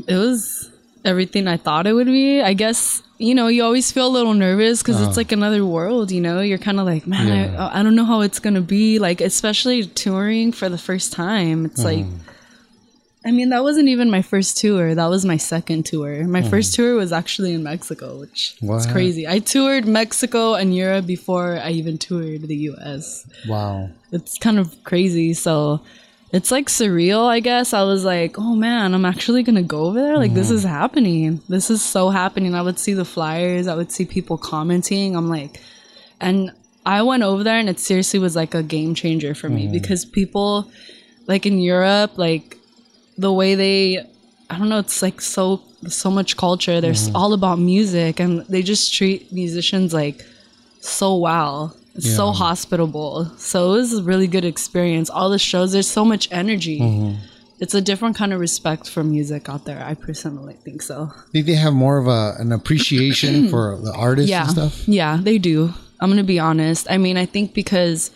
It 0.07 0.15
was 0.17 0.69
everything 1.05 1.47
I 1.47 1.57
thought 1.57 1.87
it 1.87 1.93
would 1.93 2.07
be. 2.07 2.41
I 2.41 2.53
guess 2.53 3.01
you 3.19 3.33
know, 3.35 3.47
you 3.47 3.63
always 3.63 3.89
feel 3.91 4.07
a 4.07 4.15
little 4.19 4.33
nervous 4.33 4.81
because 4.83 4.99
it's 4.99 5.15
like 5.15 5.31
another 5.31 5.63
world, 5.65 6.11
you 6.11 6.19
know? 6.19 6.41
You're 6.41 6.57
kind 6.57 6.77
of 6.79 6.85
like, 6.85 7.07
man, 7.07 7.27
Yeah. 7.27 7.67
I, 7.67 7.79
I 7.79 7.83
don't 7.83 7.95
know 7.95 8.03
how 8.03 8.19
it's 8.19 8.39
to 8.41 8.59
be. 8.61 8.99
Like, 8.99 9.21
especially 9.21 9.85
touring 9.85 10.51
for 10.51 10.67
the 10.67 10.77
first 10.77 11.13
time. 11.13 11.63
It's 11.65 11.83
like, 11.85 12.03
I 13.25 13.31
mean, 13.31 13.49
that 13.49 13.63
wasn't 13.63 13.87
even 13.87 14.11
my 14.11 14.21
first 14.21 14.57
tour. 14.57 14.95
That 14.95 15.09
was 15.09 15.23
my 15.23 15.37
second 15.37 15.85
tour. 15.85 16.25
My 16.27 16.41
hmm. 16.41 16.49
first 16.49 16.75
tour 16.75 16.95
was 16.95 17.13
actually 17.13 17.53
in 17.53 17.63
Mexico, 17.63 18.19
which 18.19 18.57
is 18.61 18.85
crazy. 18.87 19.27
I 19.27 19.39
toured 19.39 19.85
Mexico 19.87 20.55
and 20.55 20.75
Europe 20.75 21.05
before 21.05 21.57
I 21.57 21.71
even 21.71 21.97
toured 21.97 22.41
the 22.41 22.55
US 22.71 23.25
Wow. 23.47 23.89
it's 24.11 24.37
kind 24.37 24.59
of 24.59 24.75
crazy. 24.83 25.33
So 25.33 25.81
it's 26.33 26.51
like 26.51 26.67
surreal, 26.67 27.25
I 27.27 27.39
guess. 27.39 27.73
I 27.73 27.83
was 27.83 28.03
like, 28.03 28.37
oh 28.37 28.55
man, 28.55 28.93
I'm 28.93 29.05
actually 29.05 29.43
gonna 29.43 29.63
go 29.63 29.85
over 29.85 30.01
there. 30.01 30.17
Like 30.17 30.33
this 30.33 30.49
hmm. 30.49 30.55
is 30.55 30.63
happening. 30.63 31.41
This 31.47 31.69
is 31.69 31.81
so 31.81 32.09
happening. 32.09 32.55
I 32.55 32.61
would 32.61 32.79
see 32.79 32.93
the 32.93 33.05
flyers. 33.05 33.67
I 33.67 33.75
would 33.75 33.91
see 33.91 34.05
people 34.05 34.37
commenting. 34.37 35.15
I'm 35.15 35.29
like, 35.29 35.61
and 36.19 36.51
I 36.85 37.03
went 37.03 37.23
over 37.23 37.43
there, 37.43 37.57
and 37.57 37.69
it 37.69 37.79
seriously 37.79 38.19
was 38.19 38.35
like 38.35 38.53
a 38.53 38.63
game 38.63 38.95
changer 38.95 39.33
for 39.33 39.47
me 39.47 39.67
hmm. 39.67 39.71
because 39.71 40.03
people, 40.03 40.69
like 41.27 41.45
in 41.45 41.59
Europe, 41.59 42.17
like 42.17 42.57
the 43.17 43.31
way 43.31 43.55
they. 43.55 43.99
I 44.49 44.57
don't 44.57 44.69
know. 44.69 44.79
It's 44.79 45.01
like 45.01 45.21
so 45.21 45.61
so 45.87 46.09
much 46.11 46.37
culture. 46.37 46.79
There's 46.81 47.09
all 47.15 47.33
about 47.33 47.59
music, 47.59 48.19
and 48.19 48.45
they 48.47 48.61
just 48.61 48.93
treat 48.93 49.31
musicians 49.31 49.93
like 49.93 50.25
so 50.81 51.15
well. 51.17 51.75
It's 51.95 52.15
so 52.15 52.31
hospitable. 52.31 53.25
So 53.37 53.73
it 53.73 53.77
was 53.77 53.93
a 53.93 54.03
really 54.03 54.25
good 54.27 54.45
experience. 54.45 55.09
All 55.11 55.29
the 55.29 55.37
shows, 55.37 55.73
there's 55.73 55.89
so 55.89 56.03
much 56.03 56.27
energy. 56.31 56.79
Mm-hmm. 56.79 57.17
It's 57.59 57.75
a 57.75 57.81
different 57.81 58.15
kind 58.17 58.33
of 58.33 58.39
respect 58.39 58.89
for 58.89 59.03
music 59.03 59.47
out 59.47 59.65
there. 59.65 59.81
I 59.83 59.93
personally 59.93 60.55
think 60.65 60.81
so. 60.81 61.11
Think 61.31 61.45
they 61.45 61.53
have 61.53 61.73
more 61.73 61.97
of 61.99 62.07
a 62.07 62.35
an 62.39 62.51
appreciation 62.51 63.47
for 63.51 63.79
the 63.81 63.93
artists 63.93 64.29
Yeah. 64.29 64.43
and 64.43 64.51
stuff? 64.51 64.87
Yeah, 64.87 65.19
they 65.21 65.37
do. 65.37 65.73
I'm 66.01 66.09
going 66.09 66.17
to 66.17 66.23
be 66.23 66.39
honest. 66.39 66.87
I 66.89 66.97
mean, 66.97 67.15
I 67.15 67.25
think 67.25 67.53
because 67.53 68.09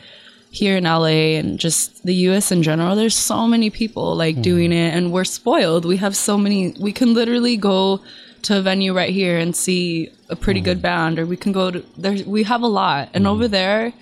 here 0.57 0.77
in 0.77 0.83
LA 0.83 1.37
and 1.39 1.59
just 1.59 2.03
the 2.03 2.15
US 2.27 2.51
in 2.51 2.63
general, 2.63 2.95
there's 2.95 3.15
so 3.15 3.47
many 3.47 3.69
people 3.69 4.15
like 4.15 4.41
doing 4.41 4.71
it 4.71 4.93
and 4.95 5.11
we're 5.13 5.23
spoiled. 5.39 5.85
We 5.85 5.97
have 5.97 6.15
so 6.15 6.37
many, 6.37 6.73
we 6.79 6.91
can 6.91 7.13
literally 7.13 7.57
go 7.57 8.01
to 8.43 8.57
a 8.57 8.61
venue 8.61 8.93
right 8.93 9.13
here 9.21 9.37
and 9.37 9.55
see 9.55 10.09
a 10.29 10.35
pretty 10.35 10.61
good 10.61 10.81
band 10.81 11.19
or 11.19 11.25
we 11.25 11.37
can 11.37 11.51
go 11.51 11.71
to 11.71 11.83
there 11.97 12.17
we 12.25 12.43
have 12.43 12.61
a 12.61 12.67
lot. 12.81 13.09
And 13.13 13.27
over 13.27 13.47
there 13.47 13.93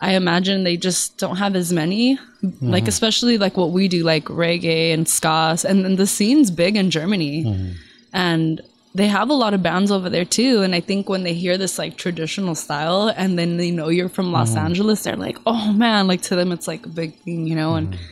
I 0.00 0.14
imagine 0.16 0.64
they 0.64 0.76
just 0.76 1.16
don't 1.16 1.36
have 1.36 1.56
as 1.56 1.72
many, 1.72 2.18
like 2.42 2.52
mm-hmm. 2.52 2.88
especially 2.88 3.38
like 3.38 3.56
what 3.56 3.70
we 3.70 3.88
do, 3.88 4.02
like 4.02 4.24
reggae 4.26 4.92
and 4.92 5.08
ska, 5.08 5.56
and 5.66 5.82
then 5.84 5.96
the 5.96 6.06
scene's 6.06 6.50
big 6.50 6.76
in 6.76 6.90
Germany, 6.90 7.44
mm-hmm. 7.44 7.72
and 8.12 8.60
they 8.94 9.08
have 9.08 9.28
a 9.28 9.34
lot 9.34 9.54
of 9.54 9.62
bands 9.62 9.90
over 9.90 10.08
there 10.08 10.24
too. 10.24 10.62
And 10.62 10.74
I 10.74 10.80
think 10.80 11.08
when 11.08 11.24
they 11.24 11.34
hear 11.34 11.58
this 11.58 11.78
like 11.78 11.96
traditional 11.96 12.54
style, 12.54 13.12
and 13.16 13.38
then 13.38 13.56
they 13.56 13.70
know 13.70 13.88
you're 13.88 14.08
from 14.08 14.32
Los 14.32 14.50
mm-hmm. 14.50 14.66
Angeles, 14.66 15.02
they're 15.02 15.16
like, 15.16 15.38
oh 15.46 15.72
man, 15.72 16.06
like 16.06 16.22
to 16.22 16.36
them 16.36 16.52
it's 16.52 16.68
like 16.68 16.86
a 16.86 16.90
big 16.90 17.14
thing, 17.20 17.46
you 17.46 17.54
know, 17.54 17.74
and. 17.74 17.94
Mm-hmm. 17.94 18.10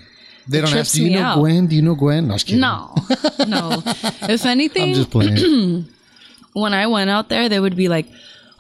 They 0.48 0.60
don't 0.60 0.74
ask, 0.74 0.94
do 0.94 1.04
you 1.04 1.10
know 1.10 1.22
out. 1.22 1.38
Gwen? 1.38 1.68
Do 1.68 1.76
you 1.76 1.82
know 1.82 1.94
Gwen? 1.94 2.26
No, 2.26 2.32
I 2.32 2.34
was 2.34 2.42
kidding. 2.42 2.60
No, 2.60 2.92
no. 3.46 3.82
If 4.22 4.44
anything, 4.44 4.88
I'm 4.88 4.94
just 4.94 5.10
playing. 5.10 5.86
when 6.52 6.74
I 6.74 6.86
went 6.88 7.10
out 7.10 7.28
there, 7.28 7.48
they 7.48 7.60
would 7.60 7.76
be 7.76 7.88
like, 7.88 8.06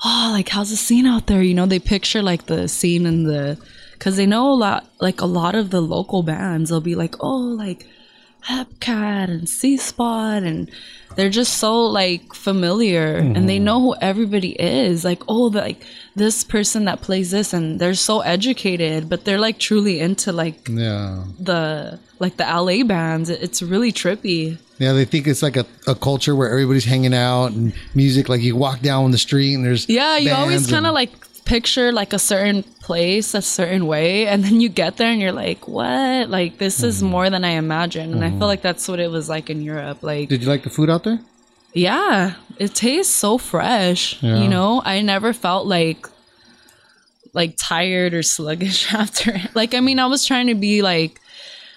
"Oh, 0.04 0.30
like 0.32 0.48
how's 0.48 0.70
the 0.70 0.76
scene 0.76 1.06
out 1.06 1.26
there?" 1.26 1.42
You 1.42 1.54
know, 1.54 1.66
they 1.66 1.80
picture 1.80 2.22
like 2.22 2.46
the 2.46 2.68
scene 2.68 3.04
in 3.04 3.24
the 3.24 3.58
because 3.94 4.16
they 4.16 4.26
know 4.26 4.50
a 4.50 4.54
lot, 4.54 4.86
like 5.00 5.20
a 5.20 5.26
lot 5.26 5.54
of 5.56 5.70
the 5.70 5.80
local 5.80 6.22
bands. 6.22 6.70
They'll 6.70 6.80
be 6.80 6.94
like, 6.94 7.16
"Oh, 7.20 7.36
like 7.36 7.86
Hepcat 8.46 9.28
and 9.28 9.48
C 9.48 9.76
Spot," 9.76 10.42
and 10.42 10.70
they're 11.16 11.30
just 11.30 11.58
so 11.58 11.84
like 11.84 12.34
familiar, 12.34 13.16
and 13.16 13.48
they 13.48 13.56
mm-hmm. 13.56 13.64
know 13.64 13.80
who 13.80 13.94
everybody 14.00 14.52
is. 14.52 15.04
Like, 15.04 15.22
oh, 15.28 15.48
the, 15.48 15.60
like 15.60 15.84
this 16.14 16.44
person 16.44 16.84
that 16.86 17.00
plays 17.00 17.30
this, 17.30 17.52
and 17.52 17.80
they're 17.80 17.94
so 17.94 18.20
educated, 18.20 19.08
but 19.08 19.24
they're 19.24 19.40
like 19.40 19.58
truly 19.58 20.00
into 20.00 20.32
like 20.32 20.68
yeah. 20.68 21.24
the 21.38 21.98
like 22.18 22.36
the 22.36 22.44
LA 22.44 22.84
bands. 22.84 23.30
It's 23.30 23.62
really 23.62 23.92
trippy. 23.92 24.58
Yeah, 24.78 24.92
they 24.92 25.04
think 25.04 25.28
it's 25.28 25.42
like 25.42 25.56
a, 25.56 25.64
a 25.86 25.94
culture 25.94 26.34
where 26.34 26.50
everybody's 26.50 26.84
hanging 26.84 27.14
out 27.14 27.52
and 27.52 27.72
music. 27.94 28.28
Like 28.28 28.40
you 28.42 28.56
walk 28.56 28.80
down 28.80 29.10
the 29.10 29.18
street 29.18 29.54
and 29.54 29.64
there's 29.64 29.88
Yeah, 29.88 30.16
you 30.16 30.32
always 30.32 30.68
kind 30.68 30.86
of 30.86 30.94
like 30.94 31.21
picture 31.44 31.92
like 31.92 32.12
a 32.12 32.18
certain 32.18 32.62
place 32.62 33.34
a 33.34 33.42
certain 33.42 33.86
way 33.86 34.26
and 34.26 34.44
then 34.44 34.60
you 34.60 34.68
get 34.68 34.96
there 34.96 35.10
and 35.10 35.20
you're 35.20 35.32
like 35.32 35.66
what 35.68 36.28
like 36.30 36.58
this 36.58 36.78
Mm-hmm. 36.78 36.86
is 36.88 37.02
more 37.02 37.28
than 37.30 37.44
i 37.44 37.50
imagined 37.50 38.14
and 38.14 38.24
i 38.24 38.30
feel 38.30 38.46
like 38.46 38.62
that's 38.62 38.86
what 38.88 39.00
it 39.00 39.10
was 39.10 39.28
like 39.28 39.50
in 39.50 39.60
europe 39.62 40.02
like 40.02 40.28
Did 40.28 40.42
you 40.42 40.48
like 40.48 40.62
the 40.62 40.70
food 40.70 40.88
out 40.88 41.04
there? 41.04 41.18
yeah 41.74 42.34
it 42.58 42.74
tastes 42.74 43.14
so 43.14 43.38
fresh 43.38 44.22
Yeah. 44.22 44.42
you 44.42 44.48
know 44.48 44.82
i 44.84 45.00
never 45.02 45.32
felt 45.32 45.66
like 45.66 46.06
like 47.34 47.54
tired 47.58 48.14
or 48.14 48.22
sluggish 48.22 48.92
after 49.02 49.40
like 49.54 49.74
i 49.74 49.80
mean 49.80 49.98
i 49.98 50.06
was 50.06 50.24
trying 50.26 50.46
to 50.48 50.54
be 50.54 50.82
like 50.82 51.18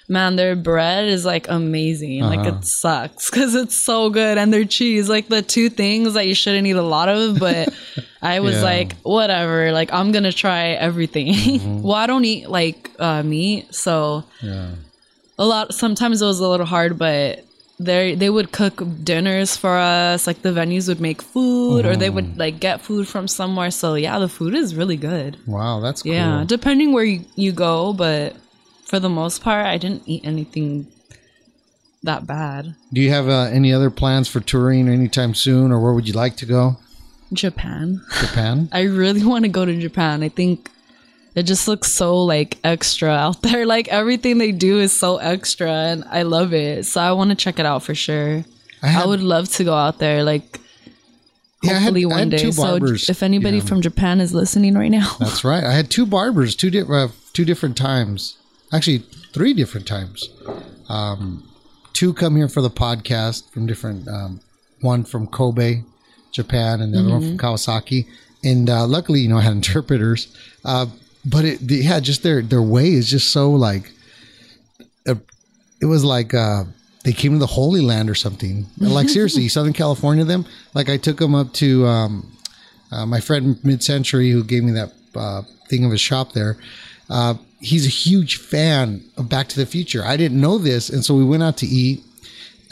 man 0.07 0.35
their 0.35 0.55
bread 0.55 1.07
is 1.07 1.25
like 1.25 1.47
amazing 1.49 2.21
like 2.21 2.39
Uh-huh. 2.39 2.57
it 2.59 2.65
sucks 2.65 3.29
because 3.29 3.55
it's 3.55 3.75
so 3.75 4.09
good 4.09 4.37
and 4.37 4.53
their 4.53 4.65
cheese 4.65 5.09
like 5.09 5.27
the 5.29 5.41
two 5.41 5.69
things 5.69 6.13
that 6.13 6.27
you 6.27 6.35
shouldn't 6.35 6.67
eat 6.67 6.75
a 6.75 6.81
lot 6.81 7.09
of 7.09 7.39
but 7.39 7.73
i 8.21 8.39
was 8.39 8.55
Yeah. 8.55 8.63
like 8.63 8.95
whatever 9.03 9.71
like 9.71 9.91
i'm 9.91 10.11
gonna 10.11 10.31
try 10.31 10.69
everything 10.69 11.33
Mm-hmm. 11.33 11.81
well 11.85 11.95
i 11.95 12.05
don't 12.07 12.25
eat 12.25 12.49
like 12.49 12.91
uh 12.99 13.23
meat 13.23 13.73
so 13.73 14.23
Yeah. 14.41 14.75
a 15.39 15.45
lot 15.45 15.73
sometimes 15.73 16.21
it 16.21 16.25
was 16.25 16.39
a 16.39 16.47
little 16.47 16.65
hard 16.67 16.97
but 16.99 17.43
they 17.79 18.15
they 18.15 18.29
would 18.29 18.51
cook 18.53 18.81
dinners 19.03 19.57
for 19.57 19.75
us 19.77 20.27
like 20.27 20.41
the 20.43 20.49
venues 20.49 20.87
would 20.87 21.01
make 21.01 21.21
food 21.21 21.85
or 21.85 21.95
they 21.97 22.09
Mm. 22.09 22.13
would 22.13 22.37
like 22.37 22.59
get 22.61 22.79
food 22.81 23.05
from 23.07 23.27
somewhere 23.27 23.69
so 23.71 23.95
yeah 23.95 24.17
the 24.19 24.29
food 24.29 24.53
is 24.55 24.75
really 24.75 24.95
good 24.95 25.35
Wow, 25.45 25.81
that's 25.81 26.03
cool. 26.03 26.13
yeah 26.13 26.43
depending 26.47 26.93
where 26.93 27.03
you, 27.03 27.25
you 27.35 27.51
go 27.51 27.91
but 27.91 28.35
for 28.95 28.99
the 29.01 29.09
most 29.09 29.41
part 29.41 29.65
i 29.65 29.77
didn't 29.77 30.03
eat 30.05 30.23
anything 30.23 30.87
that 32.03 32.25
bad 32.25 32.75
Do 32.93 33.01
you 33.01 33.09
have 33.11 33.27
uh, 33.27 33.49
any 33.51 33.73
other 33.73 33.89
plans 33.89 34.27
for 34.29 34.39
touring 34.39 34.87
anytime 34.87 35.33
soon, 35.33 35.71
or 35.71 35.79
where 35.81 35.91
would 35.93 36.07
you 36.07 36.13
like 36.13 36.37
to 36.37 36.45
go? 36.45 36.77
japan 37.33 38.01
Japan? 38.21 38.69
i 38.71 38.83
really 38.83 39.23
want 39.31 39.43
to 39.43 39.49
go 39.49 39.65
to 39.65 39.77
japan 39.81 40.23
i 40.23 40.29
think 40.29 40.69
it 41.35 41.43
just 41.43 41.67
looks 41.67 41.91
so 41.91 42.23
like 42.23 42.57
extra 42.63 43.09
out 43.09 43.41
there 43.41 43.65
like 43.75 43.87
everything 43.89 44.37
they 44.37 44.53
do 44.53 44.79
is 44.79 44.93
so 44.93 45.17
extra 45.17 45.69
and 45.69 46.05
i 46.09 46.21
love 46.21 46.53
it 46.53 46.85
so 46.85 47.01
i 47.01 47.11
want 47.11 47.31
to 47.31 47.35
check 47.35 47.59
it 47.59 47.65
out 47.65 47.83
for 47.83 47.93
sure 47.95 48.45
I, 48.81 48.87
had, 48.87 49.03
I 49.03 49.07
would 49.07 49.21
love 49.21 49.49
to 49.53 49.63
go 49.63 49.73
out 49.73 49.97
there, 49.97 50.23
like 50.23 50.59
yeah, 51.63 51.73
had- 51.73 51.81
hopefully 51.83 52.03
I 52.05 52.07
one 52.07 52.19
had 52.19 52.29
day. 52.31 52.51
So 52.51 52.75
if 53.09 53.23
anybody 53.23 53.57
Yeah. 53.57 53.63
from 53.63 53.81
Japan 53.81 54.21
is 54.21 54.31
listening 54.31 54.75
right 54.75 54.91
now, 54.91 55.15
That's 55.19 55.43
right. 55.43 55.63
I 55.63 55.71
had 55.73 55.89
two 55.89 56.05
barbers, 56.05 56.55
two 56.55 56.69
di- 56.69 56.81
uh, 56.83 57.07
two 57.33 57.45
different 57.45 57.75
times. 57.77 58.37
Actually, 58.73 58.99
three 59.33 59.53
different 59.53 59.87
times. 59.87 60.29
Um, 60.89 61.47
two 61.93 62.13
come 62.13 62.35
here 62.35 62.49
for 62.49 62.61
the 62.61 62.69
podcast 62.69 63.49
from 63.51 63.65
different. 63.65 64.07
Um, 64.07 64.41
one 64.81 65.03
from 65.03 65.27
Kobe, 65.27 65.83
Japan, 66.31 66.81
and 66.81 66.93
the 66.93 66.99
other 66.99 67.09
one 67.09 67.21
from 67.21 67.37
Kawasaki. 67.37 68.07
And 68.43 68.69
uh, 68.69 68.85
luckily, 68.85 69.21
you 69.21 69.29
know, 69.29 69.37
I 69.37 69.41
had 69.41 69.53
interpreters. 69.63 70.35
Uh, 70.63 70.87
but 71.25 71.45
it, 71.45 71.59
the, 71.67 71.77
yeah, 71.77 71.99
just 71.99 72.23
their 72.23 72.41
their 72.41 72.61
way 72.61 72.91
is 72.91 73.09
just 73.09 73.31
so 73.31 73.51
like. 73.51 73.91
Uh, 75.07 75.15
it 75.81 75.85
was 75.85 76.03
like 76.03 76.33
uh, 76.33 76.63
they 77.03 77.13
came 77.13 77.33
to 77.33 77.39
the 77.39 77.47
Holy 77.47 77.81
Land 77.81 78.09
or 78.09 78.15
something. 78.15 78.67
Like 78.77 79.09
seriously, 79.09 79.47
Southern 79.49 79.73
California. 79.73 80.23
Them 80.23 80.45
like 80.73 80.89
I 80.89 80.97
took 80.97 81.17
them 81.17 81.35
up 81.35 81.53
to. 81.53 81.85
Um, 81.85 82.31
uh, 82.91 83.05
my 83.05 83.19
friend 83.19 83.57
Mid 83.63 83.83
Century, 83.83 84.29
who 84.29 84.43
gave 84.43 84.63
me 84.63 84.71
that 84.71 84.93
uh, 85.15 85.41
thing 85.67 85.85
of 85.85 85.91
a 85.91 85.97
shop 85.97 86.33
there, 86.33 86.57
uh, 87.09 87.35
he's 87.59 87.85
a 87.85 87.89
huge 87.89 88.37
fan 88.37 89.03
of 89.17 89.29
Back 89.29 89.47
to 89.49 89.55
the 89.57 89.65
Future. 89.65 90.03
I 90.05 90.17
didn't 90.17 90.39
know 90.39 90.57
this, 90.57 90.89
and 90.89 91.03
so 91.05 91.15
we 91.15 91.23
went 91.23 91.43
out 91.43 91.57
to 91.57 91.65
eat, 91.65 92.03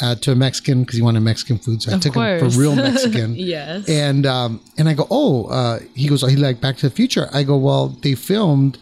uh, 0.01 0.15
to 0.15 0.31
a 0.31 0.35
Mexican 0.35 0.81
because 0.81 0.95
he 0.97 1.01
wanted 1.03 1.19
Mexican 1.21 1.57
food, 1.59 1.81
so 1.81 1.91
I 1.91 1.95
Of 1.95 2.01
took 2.01 2.15
him 2.15 2.39
for 2.51 2.59
real 2.59 2.75
Mexican. 2.89 3.35
Yes. 3.35 3.87
And 3.87 4.25
um, 4.25 4.59
and 4.77 4.89
I 4.89 4.93
go, 4.93 5.07
oh, 5.11 5.45
uh, 5.45 5.79
he 5.95 6.07
goes, 6.07 6.23
oh, 6.23 6.27
he 6.27 6.35
like 6.35 6.59
Back 6.61 6.77
to 6.77 6.89
the 6.89 6.95
Future. 6.95 7.29
I 7.33 7.43
go, 7.43 7.57
well, 7.57 7.89
they 7.89 8.15
filmed 8.15 8.79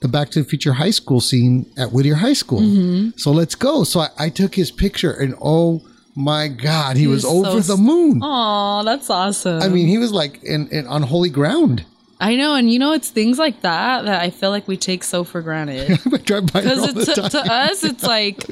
the 0.00 0.08
Back 0.08 0.30
to 0.30 0.42
the 0.42 0.48
Future 0.48 0.74
high 0.74 0.90
school 0.90 1.20
scene 1.20 1.66
at 1.78 1.92
Whittier 1.92 2.16
High 2.16 2.32
School, 2.34 2.60
Mm-hmm. 2.60 3.10
so 3.16 3.30
let's 3.32 3.54
go. 3.54 3.84
So 3.84 4.00
I, 4.00 4.08
I 4.18 4.28
took 4.28 4.54
his 4.54 4.70
picture, 4.70 5.12
and 5.12 5.34
oh 5.40 5.80
my 6.14 6.48
God, 6.48 6.96
he, 6.98 7.06
was, 7.06 7.24
was 7.24 7.32
so 7.44 7.46
over 7.50 7.60
the 7.60 7.76
moon. 7.78 8.20
Aw, 8.22 8.82
that's 8.82 9.08
awesome. 9.08 9.62
I 9.62 9.68
mean, 9.68 9.86
he 9.88 9.96
was 9.96 10.12
like 10.12 10.42
in, 10.44 10.68
in 10.68 10.86
on 10.86 11.02
holy 11.02 11.30
ground. 11.30 11.86
I 12.22 12.36
know, 12.36 12.54
and 12.54 12.70
you 12.72 12.78
know, 12.78 12.92
it's 12.92 13.10
things 13.10 13.38
like 13.38 13.62
that 13.62 14.04
that 14.04 14.22
I 14.22 14.30
feel 14.30 14.50
like 14.50 14.68
we 14.68 14.76
take 14.76 15.02
so 15.04 15.24
for 15.24 15.42
granted. 15.42 15.98
I 16.12 16.16
drive 16.18 16.52
by 16.52 16.60
Because 16.62 17.06
to, 17.06 17.28
to 17.30 17.38
us, 17.52 17.82
it's 17.84 18.04
like, 18.04 18.44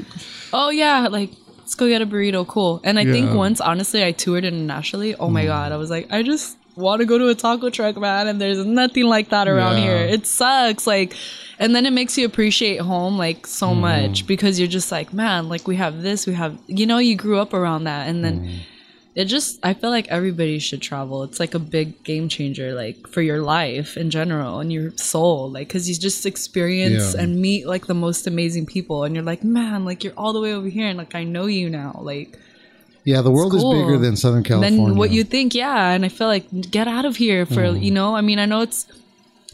oh 0.52 0.70
yeah, 0.70 1.06
like 1.08 1.30
let's 1.58 1.74
go 1.76 1.86
get 1.88 2.02
a 2.02 2.06
burrito, 2.06 2.46
cool. 2.46 2.80
And 2.84 2.98
I 2.98 3.04
think 3.04 3.26
Yeah. 3.28 3.32
Mm. 3.34 3.36
once, 3.36 3.60
honestly, 3.60 4.04
I 4.04 4.12
toured 4.12 4.44
internationally. 4.44 5.14
Oh 5.14 5.28
my 5.30 5.44
god, 5.44 5.70
I 5.72 5.76
was 5.76 5.88
like, 5.88 6.12
I 6.12 6.22
just 6.22 6.56
want 6.76 7.00
to 7.00 7.06
go 7.06 7.16
to 7.18 7.28
a 7.28 7.34
taco 7.34 7.70
truck, 7.70 7.96
man, 7.96 8.26
and 8.26 8.40
there's 8.40 8.64
nothing 8.64 9.04
like 9.04 9.28
that 9.30 9.46
around 9.48 9.76
Yeah. 9.78 9.82
here. 9.84 9.96
It 10.14 10.26
sucks, 10.26 10.86
like, 10.86 11.14
and 11.58 11.74
then 11.74 11.86
it 11.86 11.92
makes 11.92 12.16
you 12.18 12.24
appreciate 12.26 12.80
home 12.80 13.18
like 13.18 13.46
so 13.46 13.68
Mm. 13.68 13.80
much 13.80 14.26
because 14.26 14.58
you're 14.58 14.68
just 14.68 14.90
like, 14.90 15.12
man, 15.12 15.48
like 15.48 15.68
we 15.68 15.76
have 15.76 16.02
this, 16.02 16.26
we 16.26 16.34
have, 16.34 16.58
you 16.66 16.86
know, 16.86 16.98
you 16.98 17.14
grew 17.14 17.38
up 17.38 17.54
around 17.54 17.84
that, 17.84 18.08
and 18.08 18.24
then. 18.24 18.46
Mm. 18.46 18.58
It 19.16 19.24
just, 19.24 19.58
I 19.64 19.74
feel 19.74 19.90
like 19.90 20.06
everybody 20.08 20.60
should 20.60 20.80
travel. 20.80 21.24
It's 21.24 21.40
like 21.40 21.54
a 21.54 21.58
big 21.58 22.04
game 22.04 22.28
changer, 22.28 22.74
like 22.74 23.08
for 23.08 23.22
your 23.22 23.42
life 23.42 23.96
in 23.96 24.08
general 24.08 24.60
and 24.60 24.72
your 24.72 24.92
soul, 24.96 25.50
like, 25.50 25.68
cause 25.68 25.88
you 25.88 25.96
just 25.96 26.24
experience 26.26 27.14
Yeah. 27.14 27.22
and 27.22 27.40
meet 27.40 27.66
like 27.66 27.86
the 27.86 27.94
most 27.94 28.28
amazing 28.28 28.66
people. 28.66 29.02
And 29.02 29.14
you're 29.14 29.24
like, 29.24 29.42
man, 29.42 29.84
like 29.84 30.04
you're 30.04 30.12
all 30.16 30.32
the 30.32 30.40
way 30.40 30.52
over 30.54 30.68
here 30.68 30.86
and 30.86 30.96
like 30.96 31.16
I 31.16 31.24
know 31.24 31.46
you 31.46 31.68
now. 31.68 31.98
Like, 32.02 32.38
yeah, 33.04 33.20
the 33.20 33.32
world 33.32 33.52
is 33.54 33.64
bigger 33.64 33.98
than 33.98 34.14
Southern 34.16 34.44
California. 34.44 34.86
then 34.86 34.96
what 34.96 35.10
you 35.10 35.24
think, 35.24 35.54
yeah. 35.56 35.90
And 35.90 36.04
I 36.04 36.08
feel 36.08 36.28
like 36.28 36.46
get 36.70 36.86
out 36.86 37.04
of 37.04 37.16
here 37.16 37.44
for, 37.46 37.62
Mm. 37.62 37.82
you 37.82 37.90
know, 37.90 38.14
I 38.14 38.20
mean, 38.20 38.38
I 38.38 38.46
know 38.46 38.60
it's 38.60 38.86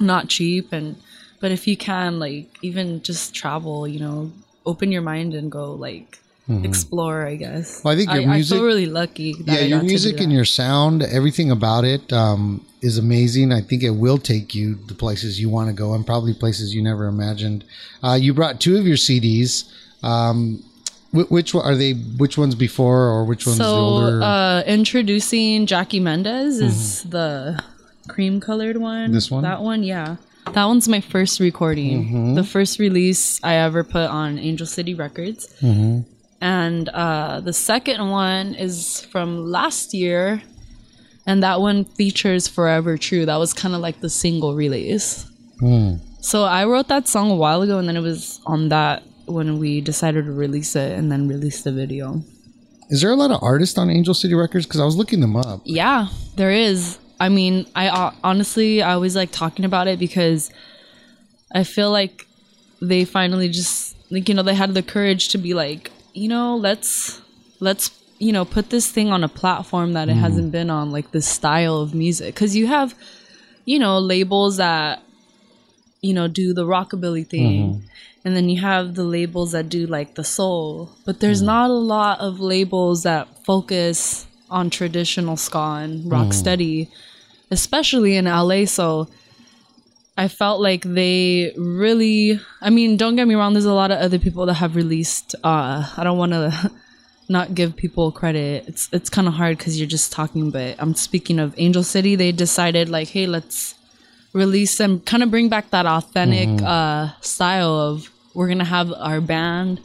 not 0.00 0.28
cheap 0.28 0.70
and, 0.72 0.96
but 1.40 1.50
if 1.50 1.66
you 1.66 1.76
can, 1.78 2.18
like, 2.18 2.48
even 2.60 3.00
just 3.02 3.34
travel, 3.34 3.88
you 3.88 4.00
know, 4.00 4.32
open 4.66 4.92
your 4.92 5.02
mind 5.02 5.32
and 5.32 5.50
go, 5.50 5.72
like, 5.72 6.18
explore, 6.48 7.26
I 7.26 7.36
guess. 7.36 7.78
Mm-hmm. 7.78 7.88
Well, 7.88 7.94
I 7.94 7.96
think 7.96 8.12
your 8.12 8.22
I, 8.22 8.34
music- 8.34 8.56
feel 8.56 8.64
really 8.66 8.86
lucky. 8.86 9.34
That 9.44 9.52
yeah, 9.54 9.60
I 9.60 9.62
your 9.64 9.82
music 9.82 10.20
and 10.20 10.32
your 10.32 10.44
sound, 10.44 11.02
everything 11.02 11.50
about 11.50 11.84
it 11.84 12.12
um, 12.12 12.64
is 12.82 12.98
amazing. 12.98 13.52
I 13.52 13.60
think 13.60 13.82
it 13.82 13.90
will 13.90 14.18
take 14.18 14.54
you 14.54 14.76
to 14.88 14.94
places 14.94 15.40
you 15.40 15.48
want 15.48 15.68
to 15.68 15.74
go 15.74 15.94
and 15.94 16.06
probably 16.06 16.34
places 16.34 16.74
you 16.74 16.82
never 16.82 17.06
imagined. 17.06 17.64
Uh, 18.02 18.14
you 18.20 18.32
brought 18.32 18.60
two 18.60 18.76
of 18.76 18.86
your 18.86 18.96
CDs. 18.96 19.64
Um, 20.02 20.62
which 21.12 21.54
one 21.54 21.64
are 21.64 21.74
they? 21.74 21.92
Which 21.94 22.36
ones 22.36 22.54
before 22.54 23.08
or 23.08 23.24
which 23.24 23.46
one's 23.46 23.58
the 23.58 23.64
So, 23.64 23.74
older? 23.74 24.22
uh, 24.22 24.62
introducing 24.62 25.64
Jackie 25.66 26.00
Mendez 26.00 26.60
is 26.60 27.02
the 27.04 27.58
cream 28.06 28.38
colored 28.38 28.76
one. 28.76 29.04
Mm-hmm. 29.06 29.14
This 29.14 29.30
one? 29.30 29.42
That 29.42 29.62
one, 29.62 29.82
yeah. 29.82 30.16
That 30.52 30.64
one's 30.66 30.86
my 30.88 31.00
first 31.00 31.40
recording. 31.40 32.04
Mm-hmm. 32.04 32.34
The 32.34 32.44
first 32.44 32.78
release 32.78 33.40
I 33.42 33.54
ever 33.54 33.82
put 33.82 34.08
on 34.10 34.38
Angel 34.38 34.66
City 34.66 34.94
Records. 34.94 35.48
Mm-hmm. 35.60 36.02
And 36.40 36.88
uh, 36.90 37.40
the 37.40 37.52
second 37.52 38.10
one 38.10 38.54
is 38.54 39.00
from 39.06 39.46
last 39.46 39.94
year. 39.94 40.42
And 41.26 41.42
that 41.42 41.60
one 41.60 41.84
features 41.84 42.46
Forever 42.46 42.96
True. 42.96 43.26
That 43.26 43.36
was 43.36 43.52
kind 43.52 43.74
of 43.74 43.80
like 43.80 44.00
the 44.00 44.10
single 44.10 44.54
release. 44.54 45.28
Hmm. 45.58 45.94
So 46.20 46.44
I 46.44 46.64
wrote 46.64 46.88
that 46.88 47.08
song 47.08 47.30
a 47.30 47.36
while 47.36 47.62
ago, 47.62 47.78
and 47.78 47.88
then 47.88 47.96
it 47.96 48.00
was 48.00 48.40
on 48.46 48.68
that 48.68 49.02
when 49.26 49.58
we 49.58 49.80
decided 49.80 50.26
to 50.26 50.32
release 50.32 50.76
it 50.76 50.92
and 50.92 51.10
then 51.10 51.28
release 51.28 51.62
the 51.62 51.72
video. 51.72 52.22
Is 52.90 53.00
there 53.00 53.10
a 53.10 53.16
lot 53.16 53.30
of 53.32 53.42
artists 53.42 53.76
on 53.78 53.90
Angel 53.90 54.14
City 54.14 54.34
Records? 54.34 54.66
Because 54.66 54.80
I 54.80 54.84
was 54.84 54.96
looking 54.96 55.20
them 55.20 55.36
up. 55.36 55.60
Yeah, 55.64 56.08
there 56.36 56.52
is. 56.52 56.98
I 57.18 57.28
mean, 57.28 57.66
I 57.74 57.88
uh, 57.88 58.12
honestly, 58.22 58.82
I 58.82 58.92
always 58.92 59.16
like 59.16 59.32
talking 59.32 59.64
about 59.64 59.88
it 59.88 59.98
because 59.98 60.50
I 61.52 61.64
feel 61.64 61.90
like 61.90 62.26
they 62.80 63.04
finally 63.04 63.48
just 63.48 63.96
like 64.10 64.28
you 64.28 64.34
know 64.34 64.42
they 64.42 64.54
had 64.54 64.74
the 64.74 64.82
courage 64.82 65.28
to 65.28 65.38
be 65.38 65.54
like 65.54 65.90
you 66.16 66.28
know 66.28 66.56
let's 66.56 67.20
let's 67.60 67.90
you 68.18 68.32
know 68.32 68.44
put 68.44 68.70
this 68.70 68.90
thing 68.90 69.10
on 69.10 69.22
a 69.22 69.28
platform 69.28 69.92
that 69.92 70.08
it 70.08 70.12
mm-hmm. 70.12 70.20
hasn't 70.20 70.52
been 70.52 70.70
on 70.70 70.90
like 70.90 71.10
this 71.12 71.28
style 71.28 71.80
of 71.80 71.94
music. 71.94 72.34
Because 72.34 72.56
you 72.56 72.66
have 72.66 72.94
you 73.64 73.78
know 73.78 73.98
labels 73.98 74.56
that 74.56 75.02
you 76.00 76.14
know 76.14 76.28
do 76.28 76.54
the 76.54 76.64
rockabilly 76.64 77.26
thing. 77.26 77.74
Mm-hmm. 77.74 77.86
And 78.24 78.34
then 78.34 78.48
you 78.48 78.60
have 78.60 78.96
the 78.96 79.04
labels 79.04 79.52
that 79.52 79.68
do 79.68 79.86
like 79.86 80.16
the 80.16 80.24
soul. 80.24 80.90
But 81.04 81.20
there's 81.20 81.38
mm-hmm. 81.38 81.46
not 81.46 81.70
a 81.70 81.74
lot 81.74 82.18
of 82.18 82.40
labels 82.40 83.04
that 83.04 83.44
focus 83.44 84.26
on 84.50 84.70
traditional 84.70 85.36
ska 85.36 85.80
and 85.82 86.10
rock 86.10 86.28
mm. 86.28 86.32
steady 86.32 86.88
especially 87.50 88.16
in 88.16 88.26
LA 88.26 88.64
so 88.64 89.08
I 90.16 90.28
felt 90.28 90.60
like 90.60 90.82
they 90.82 91.52
really 91.56 92.40
I 92.60 92.70
mean 92.70 92.96
don't 92.96 93.16
get 93.16 93.28
me 93.28 93.34
wrong 93.34 93.52
there's 93.52 93.66
a 93.66 93.72
lot 93.74 93.90
of 93.90 93.98
other 93.98 94.18
people 94.18 94.46
that 94.46 94.54
have 94.54 94.74
released 94.76 95.34
uh 95.44 95.92
I 95.96 96.04
don't 96.04 96.18
want 96.18 96.32
to 96.32 96.70
not 97.28 97.54
give 97.54 97.76
people 97.76 98.12
credit. 98.12 98.64
It's 98.68 98.88
it's 98.92 99.10
kind 99.10 99.28
of 99.28 99.34
hard 99.34 99.58
cuz 99.58 99.78
you're 99.78 99.88
just 99.88 100.12
talking 100.12 100.50
but 100.50 100.76
I'm 100.78 100.94
speaking 100.94 101.38
of 101.38 101.54
Angel 101.58 101.82
City. 101.82 102.16
They 102.16 102.32
decided 102.32 102.88
like 102.88 103.08
hey 103.08 103.26
let's 103.26 103.74
release 104.32 104.80
and 104.80 105.04
kind 105.04 105.22
of 105.22 105.30
bring 105.30 105.48
back 105.48 105.70
that 105.70 105.86
authentic 105.86 106.48
uh 106.62 107.08
style 107.20 107.74
of 107.88 108.10
we're 108.34 108.48
going 108.48 108.58
to 108.58 108.64
have 108.64 108.92
our 108.92 109.20
band 109.22 109.80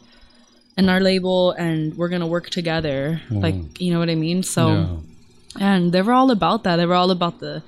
and 0.76 0.90
our 0.90 1.00
label 1.00 1.52
and 1.52 1.96
we're 1.98 2.10
going 2.10 2.20
to 2.22 2.28
work 2.28 2.50
together. 2.50 3.22
Like 3.30 3.56
you 3.82 3.92
know 3.94 4.00
what 4.00 4.10
I 4.10 4.16
mean? 4.16 4.44
So 4.44 5.02
and 5.60 5.92
they 5.94 6.02
were 6.02 6.14
all 6.14 6.32
about 6.32 6.64
that. 6.64 6.76
They 6.78 6.86
were 6.86 6.96
all 6.96 7.12
about 7.12 7.40
the 7.40 7.64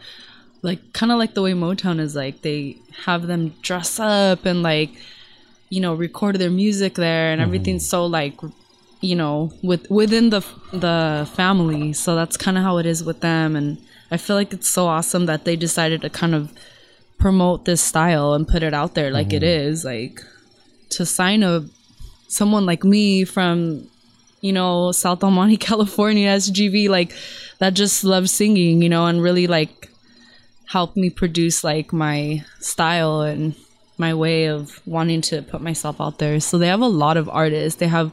like 0.64 0.93
kind 0.93 1.11
of 1.11 1.20
like 1.20 1.36
the 1.36 1.41
way 1.41 1.53
motown 1.53 1.99
is 1.99 2.16
like 2.16 2.41
they 2.41 2.78
have 3.05 3.28
them 3.28 3.49
dress 3.61 3.99
up 3.99 4.45
and 4.45 4.64
like 4.64 4.89
you 5.70 5.80
know 5.80 5.93
record 5.93 6.38
their 6.38 6.49
music 6.49 6.95
there 6.95 7.32
and 7.32 7.39
mm-hmm. 7.39 7.47
everything's 7.47 7.88
so 7.88 8.05
like 8.05 8.34
you 9.01 9.16
know 9.16 9.51
with 9.61 9.89
within 9.91 10.32
the 10.32 10.41
the 10.72 11.30
family. 11.36 11.93
So 11.93 12.16
that's 12.16 12.38
kind 12.38 12.57
of 12.57 12.64
how 12.64 12.78
it 12.78 12.88
is 12.88 13.03
with 13.03 13.20
them. 13.22 13.55
And 13.55 13.78
i 14.14 14.18
feel 14.18 14.36
like 14.36 14.53
it's 14.53 14.70
so 14.70 14.86
awesome 14.86 15.26
that 15.26 15.43
they 15.43 15.55
decided 15.55 16.01
to 16.01 16.09
kind 16.09 16.36
of 16.36 16.51
promote 17.18 17.66
this 17.66 17.82
style 17.82 18.34
and 18.34 18.47
put 18.47 18.61
it 18.61 18.74
out 18.74 18.93
there 18.93 19.11
like 19.11 19.34
it 19.34 19.41
mm-hmm. 19.41 19.70
is 19.70 19.84
like 19.84 20.22
to 20.89 21.05
sign 21.05 21.41
a 21.41 21.66
someone 22.28 22.66
like 22.66 22.84
me 22.84 23.24
from 23.24 23.88
you 24.41 24.53
know 24.53 24.91
south 24.91 25.24
El 25.24 25.32
Monte 25.32 25.57
california 25.70 26.30
sgv 26.36 26.89
like 26.89 27.11
that 27.59 27.74
just 27.74 28.03
loves 28.03 28.32
singing 28.32 28.82
you 28.82 28.89
know 28.89 29.07
and 29.07 29.22
really 29.22 29.47
like 29.47 29.89
helped 30.68 30.97
me 30.97 31.09
produce 31.09 31.64
like 31.64 31.93
my 31.93 32.43
style 32.59 33.22
and 33.22 33.55
my 33.97 34.14
way 34.14 34.45
of 34.45 34.82
wanting 34.88 35.22
to 35.22 35.41
put 35.41 35.61
myself 35.61 36.01
out 36.01 36.20
there. 36.20 36.39
So 36.39 36.57
they 36.57 36.68
have 36.68 36.82
a 36.82 36.88
lot 36.88 37.18
of 37.18 37.30
artists. 37.30 37.80
They 37.80 37.88
have 37.88 38.11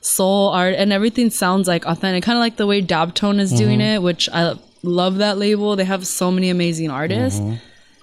soul 0.00 0.50
art 0.50 0.74
and 0.74 0.92
everything 0.92 1.30
sounds 1.30 1.66
like 1.66 1.86
authentic 1.86 2.22
kind 2.22 2.36
of 2.36 2.40
like 2.40 2.56
the 2.56 2.66
way 2.66 2.82
Daptone 2.82 3.40
is 3.40 3.50
doing 3.50 3.78
mm-hmm. 3.78 3.96
it 3.96 4.02
which 4.02 4.28
i 4.34 4.54
love 4.82 5.16
that 5.16 5.38
label. 5.38 5.76
They 5.76 5.84
have 5.84 6.06
so 6.06 6.30
many 6.30 6.50
amazing 6.50 6.90
artists. 6.90 7.40
Mm-hmm. 7.40 7.56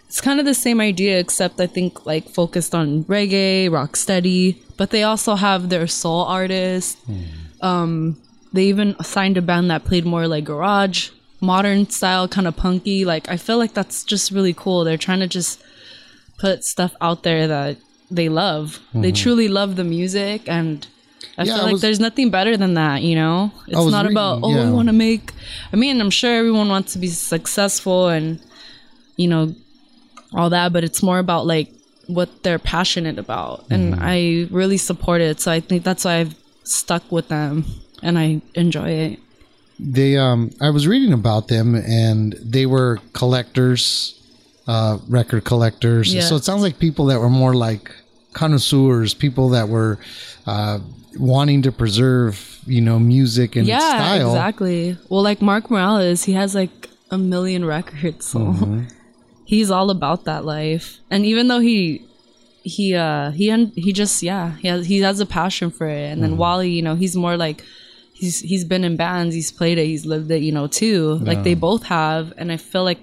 It's 0.08 0.20
kind 0.20 0.39
of 0.39 0.48
the 0.48 0.56
same 0.56 0.82
idea 0.82 1.20
except 1.20 1.62
i 1.62 1.68
think 1.68 2.06
like 2.08 2.28
focused 2.28 2.74
on 2.74 3.04
reggae 3.04 3.72
rock 3.72 3.96
steady 3.96 4.62
but 4.78 4.89
they 4.89 5.04
also 5.04 5.36
have 5.36 5.70
their 5.70 5.86
soul 5.86 6.24
artists. 6.24 6.98
Mm. 7.08 7.64
Um 7.64 8.18
they 8.52 8.66
even 8.66 8.96
signed 9.04 9.38
a 9.38 9.42
band 9.42 9.70
that 9.70 9.86
played 9.86 10.06
more 10.06 10.28
like 10.28 10.46
garage 10.46 11.12
modern 11.42 11.89
style 11.89 12.28
kind 12.28 12.48
of 12.48 12.56
punky 12.56 13.04
like 13.04 13.28
i 13.30 13.36
feel 13.36 13.58
like 13.58 13.74
that's 13.74 14.04
just 14.04 14.32
really 14.32 14.54
cool 14.54 14.84
they're 14.84 14.98
trying 14.98 15.20
to 15.20 15.28
just 15.28 15.62
put 16.38 16.64
stuff 16.64 16.94
out 17.02 17.24
there 17.24 17.48
that 17.48 17.78
they 18.12 18.30
love 18.30 18.80
they 18.94 19.12
truly 19.12 19.48
love 19.48 19.76
the 19.76 19.84
music 19.84 20.42
and 20.48 20.88
I 21.38 21.44
Yeah, 21.44 21.56
feel 21.56 21.64
like 21.64 21.72
was- 21.74 21.82
there's 21.82 22.00
nothing 22.00 22.30
better 22.32 22.58
than 22.58 22.74
that, 22.74 23.04
you 23.04 23.16
know? 23.16 23.52
It's 23.68 23.78
not 23.78 24.04
reading- 24.06 24.12
about, 24.18 24.39
oh, 24.44 24.52
yeah. 24.54 24.66
we 24.66 24.72
want 24.74 24.88
to 24.89 24.94
make. 24.94 25.32
I 25.72 25.76
mean, 25.76 26.02
I'm 26.02 26.10
sure 26.10 26.36
everyone 26.36 26.68
wants 26.68 26.94
to 26.94 27.00
be 27.00 27.08
successful 27.08 28.10
and, 28.10 28.39
you 29.18 29.28
know, 29.28 29.54
all 30.34 30.50
that, 30.50 30.74
but 30.74 30.84
it's 30.84 31.02
more 31.04 31.20
about 31.20 31.46
like 31.46 31.70
what 32.08 32.28
they're 32.44 32.60
passionate 32.60 33.18
about. 33.20 33.66
And 33.70 33.94
Mm-hmm. 33.94 34.04
I 34.04 34.48
really 34.52 34.78
support 34.78 35.22
it. 35.22 35.39
So 35.39 35.52
I 35.52 35.60
think 35.62 35.84
that's 35.84 36.04
why 36.06 36.16
I've 36.18 36.36
stuck 36.64 37.10
with 37.12 37.28
them 37.30 37.66
and 38.04 38.18
I 38.18 38.42
enjoy 38.56 38.89
it. 38.89 39.20
They, 39.84 40.16
um, 40.18 40.52
I 40.62 40.70
was 40.70 40.86
reading 40.88 41.12
about 41.12 41.48
them, 41.48 41.74
and 41.76 42.34
they 42.34 42.66
were 42.68 43.00
collectors, 43.14 44.14
uh, 44.68 45.00
record 45.10 45.44
collectors. 45.44 46.14
Yeah. 46.14 46.22
So 46.22 46.36
it 46.36 46.44
sounds 46.44 46.62
like 46.62 46.78
people 46.78 47.06
that 47.08 47.20
were 47.20 47.30
more 47.30 47.56
like 47.56 47.92
connoisseurs, 48.34 49.14
people 49.16 49.50
that 49.50 49.70
were 49.70 49.98
uh, 50.46 50.80
wanting 51.18 51.64
to 51.64 51.72
preserve, 51.72 52.60
you 52.66 52.80
know, 52.82 53.00
music 53.00 53.56
and 53.56 53.66
yeah, 53.68 53.80
style. 53.80 54.30
exactly. 54.30 54.98
Well, 55.10 55.24
like 55.24 55.42
Mark 55.42 55.70
Morales, 55.72 56.24
he 56.26 56.34
has 56.34 56.54
like 56.56 56.90
a 57.10 57.18
million 57.18 57.66
records, 57.66 58.26
so 58.32 58.40
Mm-hmm. 58.40 58.84
he's 59.46 59.72
all 59.72 59.90
about 59.90 60.26
that 60.26 60.46
life. 60.46 61.00
And 61.10 61.26
even 61.26 61.48
though 61.48 61.60
he 61.60 62.06
he 62.64 62.94
uh 62.94 63.32
he 63.32 63.50
un- 63.50 63.72
he 63.76 63.92
just 63.92 64.22
yeah 64.22 64.56
he 64.58 64.68
has 64.68 64.86
he 64.86 65.00
has 65.00 65.20
a 65.20 65.26
passion 65.26 65.72
for 65.72 65.88
it. 65.88 66.12
And 66.12 66.22
then 66.22 66.38
Wally, 66.38 66.70
you 66.70 66.84
know, 66.84 66.94
he's 66.96 67.16
more 67.16 67.36
like 67.36 67.64
he's 68.22 68.40
he's 68.40 68.64
been 68.64 68.84
in 68.84 68.96
bands, 68.96 69.34
he's 69.34 69.52
played 69.52 69.78
it, 69.80 69.86
he's 69.88 70.06
lived 70.06 70.30
it, 70.32 70.42
you 70.44 70.52
know, 70.52 70.68
too. 70.68 71.16
Like 71.16 71.44
they 71.44 71.56
both 71.56 71.84
have, 71.84 72.34
and 72.38 72.52
I 72.52 72.58
feel 72.58 72.84
like 72.84 73.00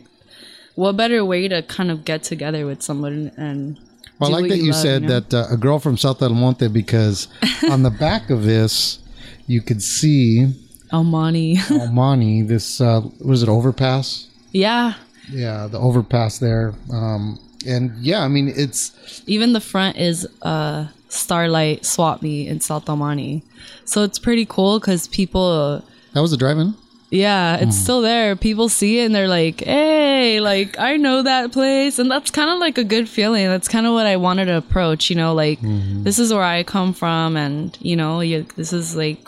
what 0.77 0.97
better 0.97 1.25
way 1.25 1.49
to 1.49 1.61
kind 1.62 1.91
of 1.91 2.05
get 2.05 2.23
together 2.23 2.64
with 2.64 2.83
someone 2.83 3.33
and. 3.37 3.79
Well, 4.21 4.35
I 4.35 4.41
like 4.41 4.51
that 4.51 4.59
you, 4.59 4.73
love, 4.73 4.81
said 4.81 5.03
know? 5.03 5.21
that 5.21 5.35
uh, 5.35 5.47
a 5.55 5.57
girl 5.57 5.79
from 5.79 5.97
South 5.97 6.21
El 6.23 6.31
Monte 6.31 6.66
because 6.69 7.29
on 7.71 7.85
the 7.85 7.91
back 7.91 8.31
of 8.31 8.43
this, 8.43 8.99
you 9.47 9.61
could 9.61 9.81
see 9.81 10.53
El 10.91 11.05
Monte. 11.05 11.59
El 11.71 11.93
Monte, 11.93 12.43
this, 12.43 12.81
uh, 12.81 13.03
was 13.25 13.43
it 13.43 13.49
overpass? 13.49 14.29
yeah. 14.53 14.95
Yeah, 15.31 15.66
the 15.66 15.79
overpass 15.79 16.39
there. 16.39 16.73
Um, 16.91 17.39
and 17.66 17.93
yeah, 17.99 18.23
I 18.23 18.29
mean, 18.29 18.49
it's, 18.49 19.23
Even 19.27 19.53
the 19.53 19.61
front 19.61 19.99
is 19.99 20.27
uh 20.41 20.87
Starlight 21.09 21.84
Swap 21.84 22.22
Me 22.22 22.46
in 22.46 22.61
South 22.61 22.88
El 22.88 22.96
Monte. 22.96 23.42
So 23.84 24.02
it's 24.02 24.18
pretty 24.18 24.46
cool 24.46 24.78
because 24.78 25.09
people 25.09 25.82
that 26.12 26.22
was 26.22 26.32
a 26.32 26.36
drive 26.36 26.59
in? 26.59 26.74
Yeah, 27.11 27.56
it's 27.56 27.76
hmm. 27.76 27.82
still 27.82 28.02
there. 28.02 28.36
People 28.36 28.68
see 28.68 29.00
it 29.00 29.06
and 29.06 29.14
they're 29.14 29.28
like, 29.28 29.61
"Hey, 29.61 30.40
like 30.40 30.78
I 30.78 30.96
know 30.96 31.22
that 31.22 31.52
place." 31.52 31.98
And 31.98 32.11
that's 32.11 32.30
kind 32.30 32.50
of 32.50 32.59
like 32.59 32.76
a 32.76 32.84
good 32.84 33.09
feeling. 33.09 33.46
That's 33.46 33.68
kind 33.68 33.86
of 33.86 33.94
what 33.94 34.06
I 34.06 34.16
wanted 34.16 34.46
to 34.46 34.56
approach, 34.56 35.09
you 35.09 35.16
know, 35.16 35.32
like 35.32 35.61
mm-hmm. 35.61 36.02
this 36.02 36.18
is 36.18 36.32
where 36.32 36.42
I 36.42 36.64
come 36.64 36.92
from 36.92 37.36
and, 37.36 37.76
you 37.80 37.96
know, 37.96 38.20
you, 38.20 38.46
this 38.56 38.72
is 38.72 38.94
like 38.94 39.26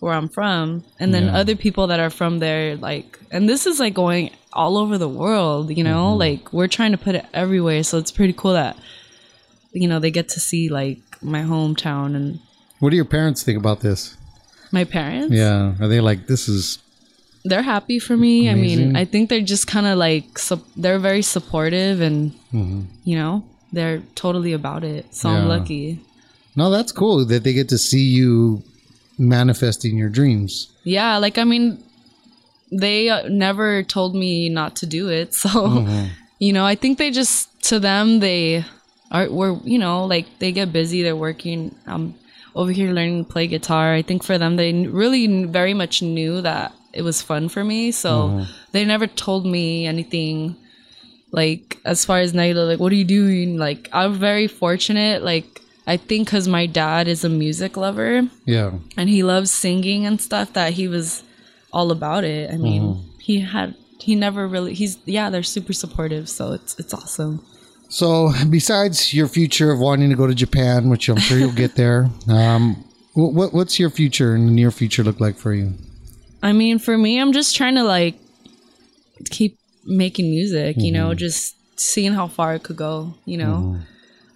where 0.00 0.14
I'm 0.14 0.28
from. 0.28 0.84
And 0.98 1.14
then 1.14 1.26
Yeah. 1.26 1.36
other 1.36 1.54
people 1.54 1.86
that 1.88 2.00
are 2.00 2.10
from 2.10 2.40
there 2.40 2.76
like 2.76 3.18
and 3.30 3.48
this 3.48 3.66
is 3.66 3.78
like 3.78 3.94
going 3.94 4.30
all 4.52 4.76
over 4.76 4.98
the 4.98 5.08
world, 5.08 5.76
you 5.76 5.84
know? 5.84 6.10
Mm-hmm. 6.10 6.18
Like 6.18 6.52
we're 6.52 6.68
trying 6.68 6.92
to 6.92 6.98
put 6.98 7.14
it 7.14 7.26
everywhere, 7.32 7.82
so 7.84 7.98
it's 7.98 8.10
pretty 8.10 8.32
cool 8.32 8.54
that 8.54 8.76
you 9.80 9.86
know, 9.88 9.98
they 10.00 10.10
get 10.10 10.28
to 10.30 10.40
see 10.40 10.68
like 10.80 11.00
my 11.22 11.42
hometown 11.42 12.14
and 12.16 12.38
What 12.80 12.90
do 12.90 12.96
your 12.96 13.04
parents 13.18 13.42
think 13.42 13.58
about 13.58 13.80
this? 13.80 14.16
my 14.72 14.84
parents. 14.84 15.32
Yeah. 15.34 15.74
Are 15.80 15.88
they 15.88 16.00
like, 16.00 16.26
this 16.26 16.48
is, 16.48 16.78
they're 17.44 17.62
happy 17.62 17.98
for 18.00 18.16
me. 18.16 18.50
I 18.50 18.54
mean, 18.54 18.96
I 18.96 19.04
think 19.04 19.30
they're 19.30 19.40
just 19.54 19.66
kind 19.68 19.86
of 19.86 19.96
like 19.96 20.38
sup- 20.38 20.66
they're 20.76 20.98
very 20.98 21.22
supportive 21.22 22.00
and 22.00 22.32
you 23.04 23.16
know 23.16 23.44
they're 23.72 24.02
totally 24.16 24.52
about 24.52 24.82
it. 24.82 25.14
So 25.14 25.28
I'm 25.28 25.40
Mm-hmm. 25.42 25.48
Lucky. 25.48 26.00
no, 26.56 26.70
that's 26.70 26.90
cool 26.92 27.24
that 27.26 27.44
they 27.44 27.52
get 27.52 27.68
to 27.68 27.78
see 27.78 28.02
you 28.18 28.62
manifesting 29.18 29.96
your 29.96 30.08
dreams. 30.10 30.72
Yeah, 30.84 31.18
like 31.18 31.38
I 31.38 31.44
mean, 31.44 31.82
they 32.72 33.08
uh, 33.08 33.28
never 33.28 33.82
told 33.84 34.14
me 34.14 34.48
not 34.48 34.74
to 34.76 34.86
do 34.86 35.08
it. 35.08 35.32
So 35.42 35.48
Mm-hmm. 35.50 36.06
you 36.38 36.52
know, 36.52 36.64
I 36.66 36.74
think 36.74 36.98
they 36.98 37.10
just 37.10 37.48
to 37.70 37.78
them 37.80 38.20
they 38.20 38.64
are 39.10 39.30
were 39.30 39.58
you 39.64 39.78
know 39.78 40.04
like 40.04 40.26
they 40.38 40.52
get 40.52 40.72
busy. 40.72 41.02
They're 41.02 41.16
working. 41.16 41.74
i'm 41.86 42.14
over 42.54 42.72
here 42.72 42.90
learning 42.92 43.24
to 43.26 43.30
play 43.32 43.46
guitar. 43.46 43.92
I 43.94 44.02
think 44.02 44.22
for 44.24 44.38
them 44.38 44.56
they 44.56 44.72
really 44.72 45.44
very 45.44 45.74
much 45.74 46.00
knew 46.02 46.40
that 46.40 46.72
it 46.94 47.02
was 47.02 47.20
fun 47.20 47.48
for 47.50 47.62
me. 47.62 47.92
So 47.92 48.10
Mm-hmm. 48.10 48.52
they 48.72 48.84
never 48.84 49.06
told 49.06 49.44
me 49.46 49.86
anything 49.86 50.56
like 51.32 51.78
as 51.84 52.04
far 52.04 52.18
as 52.20 52.32
Naila, 52.32 52.66
like 52.66 52.80
what 52.80 52.92
are 52.92 52.96
you 52.96 53.04
doing? 53.04 53.58
Like 53.58 53.88
I'm 53.92 54.14
very 54.14 54.46
fortunate. 54.46 55.22
Like 55.22 55.60
I 55.86 55.96
think 55.96 56.28
because 56.28 56.48
my 56.48 56.66
dad 56.66 57.08
is 57.08 57.24
a 57.24 57.28
music 57.28 57.76
lover 57.76 58.22
Yeah. 58.44 58.72
and 58.96 59.08
he 59.10 59.22
loves 59.22 59.50
singing 59.50 60.06
and 60.06 60.20
stuff 60.20 60.52
that 60.54 60.72
he 60.72 60.88
was 60.88 61.22
all 61.72 61.90
about 61.90 62.24
it. 62.24 62.50
I 62.52 62.56
mean, 62.56 62.82
Mm-hmm. 62.82 63.18
he 63.20 63.40
had 63.40 63.74
he 64.00 64.14
never 64.14 64.46
really 64.48 64.72
he's 64.74 64.98
yeah 65.04 65.30
they're 65.30 65.42
super 65.42 65.72
supportive 65.72 66.28
so 66.28 66.52
it's 66.52 66.78
it's 66.78 66.94
awesome. 66.94 67.44
So, 67.88 68.32
besides 68.50 69.14
your 69.14 69.28
future 69.28 69.70
of 69.70 69.78
wanting 69.78 70.10
to 70.10 70.16
go 70.16 70.26
to 70.26 70.34
Japan, 70.34 70.88
which 70.88 71.08
I'm 71.08 71.18
sure 71.18 71.38
you'll 71.38 71.52
get 71.52 71.76
there, 71.76 72.10
um, 72.28 72.84
what, 73.14 73.32
what 73.32 73.54
what's 73.54 73.78
your 73.78 73.90
future 73.90 74.34
and 74.34 74.48
the 74.48 74.52
near 74.52 74.70
future 74.70 75.02
look 75.02 75.20
like 75.20 75.36
for 75.36 75.54
you? 75.54 75.72
I 76.42 76.52
mean, 76.52 76.78
for 76.78 76.98
me, 76.98 77.20
I'm 77.20 77.32
just 77.32 77.56
trying 77.56 77.76
to 77.76 77.84
like 77.84 78.16
keep 79.30 79.58
making 79.84 80.30
music, 80.30 80.76
you 80.78 80.92
know, 80.92 81.08
mm-hmm. 81.10 81.18
just 81.18 81.56
seeing 81.78 82.12
how 82.12 82.26
far 82.26 82.54
it 82.54 82.62
could 82.62 82.76
go, 82.76 83.14
you 83.24 83.38
know. 83.38 83.74
Mm-hmm. 83.76 83.82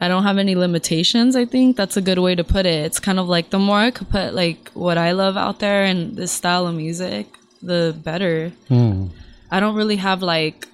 I 0.02 0.08
don't 0.08 0.22
have 0.22 0.38
any 0.38 0.56
limitations, 0.56 1.36
I 1.36 1.44
think 1.44 1.76
that's 1.76 1.98
a 1.98 2.00
good 2.00 2.18
way 2.18 2.34
to 2.34 2.42
put 2.42 2.64
it. 2.64 2.86
It's 2.86 2.98
kind 2.98 3.18
of 3.18 3.28
like 3.28 3.50
the 3.50 3.58
more 3.58 3.76
I 3.76 3.90
could 3.90 4.08
put 4.08 4.32
like 4.32 4.70
what 4.70 4.96
I 4.96 5.12
love 5.12 5.36
out 5.36 5.58
there 5.58 5.84
and 5.84 6.16
this 6.16 6.32
style 6.32 6.66
of 6.66 6.74
music, 6.74 7.26
the 7.60 7.94
better. 8.02 8.50
Hmm. 8.68 9.08
I 9.50 9.60
don't 9.60 9.74
really 9.74 9.96
have 9.96 10.22
like 10.22 10.68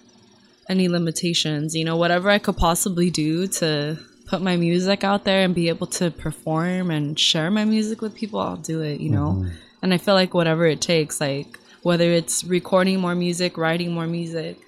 any 0.68 0.88
limitations, 0.88 1.74
you 1.74 1.84
know, 1.84 1.96
whatever 1.96 2.30
I 2.30 2.38
could 2.38 2.56
possibly 2.56 3.10
do 3.10 3.46
to 3.46 3.98
put 4.26 4.42
my 4.42 4.56
music 4.56 5.04
out 5.04 5.24
there 5.24 5.44
and 5.44 5.54
be 5.54 5.68
able 5.68 5.86
to 5.86 6.10
perform 6.10 6.90
and 6.90 7.18
share 7.18 7.50
my 7.50 7.64
music 7.64 8.02
with 8.02 8.14
people, 8.14 8.40
I'll 8.40 8.56
do 8.56 8.80
it, 8.82 9.00
you 9.00 9.10
know. 9.10 9.38
Mm-hmm. 9.38 9.48
And 9.82 9.94
I 9.94 9.98
feel 9.98 10.14
like 10.14 10.34
whatever 10.34 10.66
it 10.66 10.80
takes, 10.80 11.20
like 11.20 11.58
whether 11.82 12.10
it's 12.10 12.42
recording 12.44 13.00
more 13.00 13.14
music, 13.14 13.56
writing 13.56 13.92
more 13.92 14.06
music, 14.06 14.58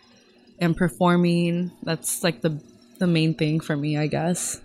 and 0.61 0.77
performing, 0.77 1.73
that's 1.83 2.23
like 2.23 2.43
the 2.43 2.61
the 2.99 3.07
main 3.07 3.35
thing 3.35 3.61
for 3.61 3.77
me, 3.77 3.97
I 3.97 4.07
guess. 4.07 4.61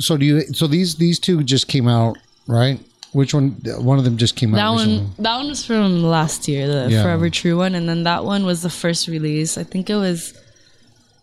So 0.00 0.16
do 0.16 0.24
you? 0.24 0.40
So 0.54 0.66
these 0.66 0.96
these 0.96 1.18
two 1.18 1.42
just 1.42 1.68
came 1.68 1.88
out, 1.88 2.16
right? 2.46 2.80
Which 3.12 3.32
one? 3.32 3.50
One 3.78 3.98
of 3.98 4.04
them 4.04 4.16
just 4.16 4.36
came 4.36 4.50
That 4.52 4.60
out. 4.60 4.78
That 4.78 4.86
one 4.86 5.10
that 5.18 5.36
one 5.36 5.48
was 5.48 5.64
from 5.64 6.02
last 6.02 6.46
year, 6.48 6.68
the 6.68 6.90
Yeah. 6.90 7.02
Forever 7.02 7.30
True 7.30 7.58
one, 7.58 7.74
and 7.74 7.88
then 7.88 8.04
that 8.04 8.24
one 8.24 8.44
was 8.44 8.62
the 8.62 8.70
first 8.70 9.08
release. 9.08 9.56
I 9.56 9.64
think 9.64 9.88
it 9.88 9.96
was 9.96 10.34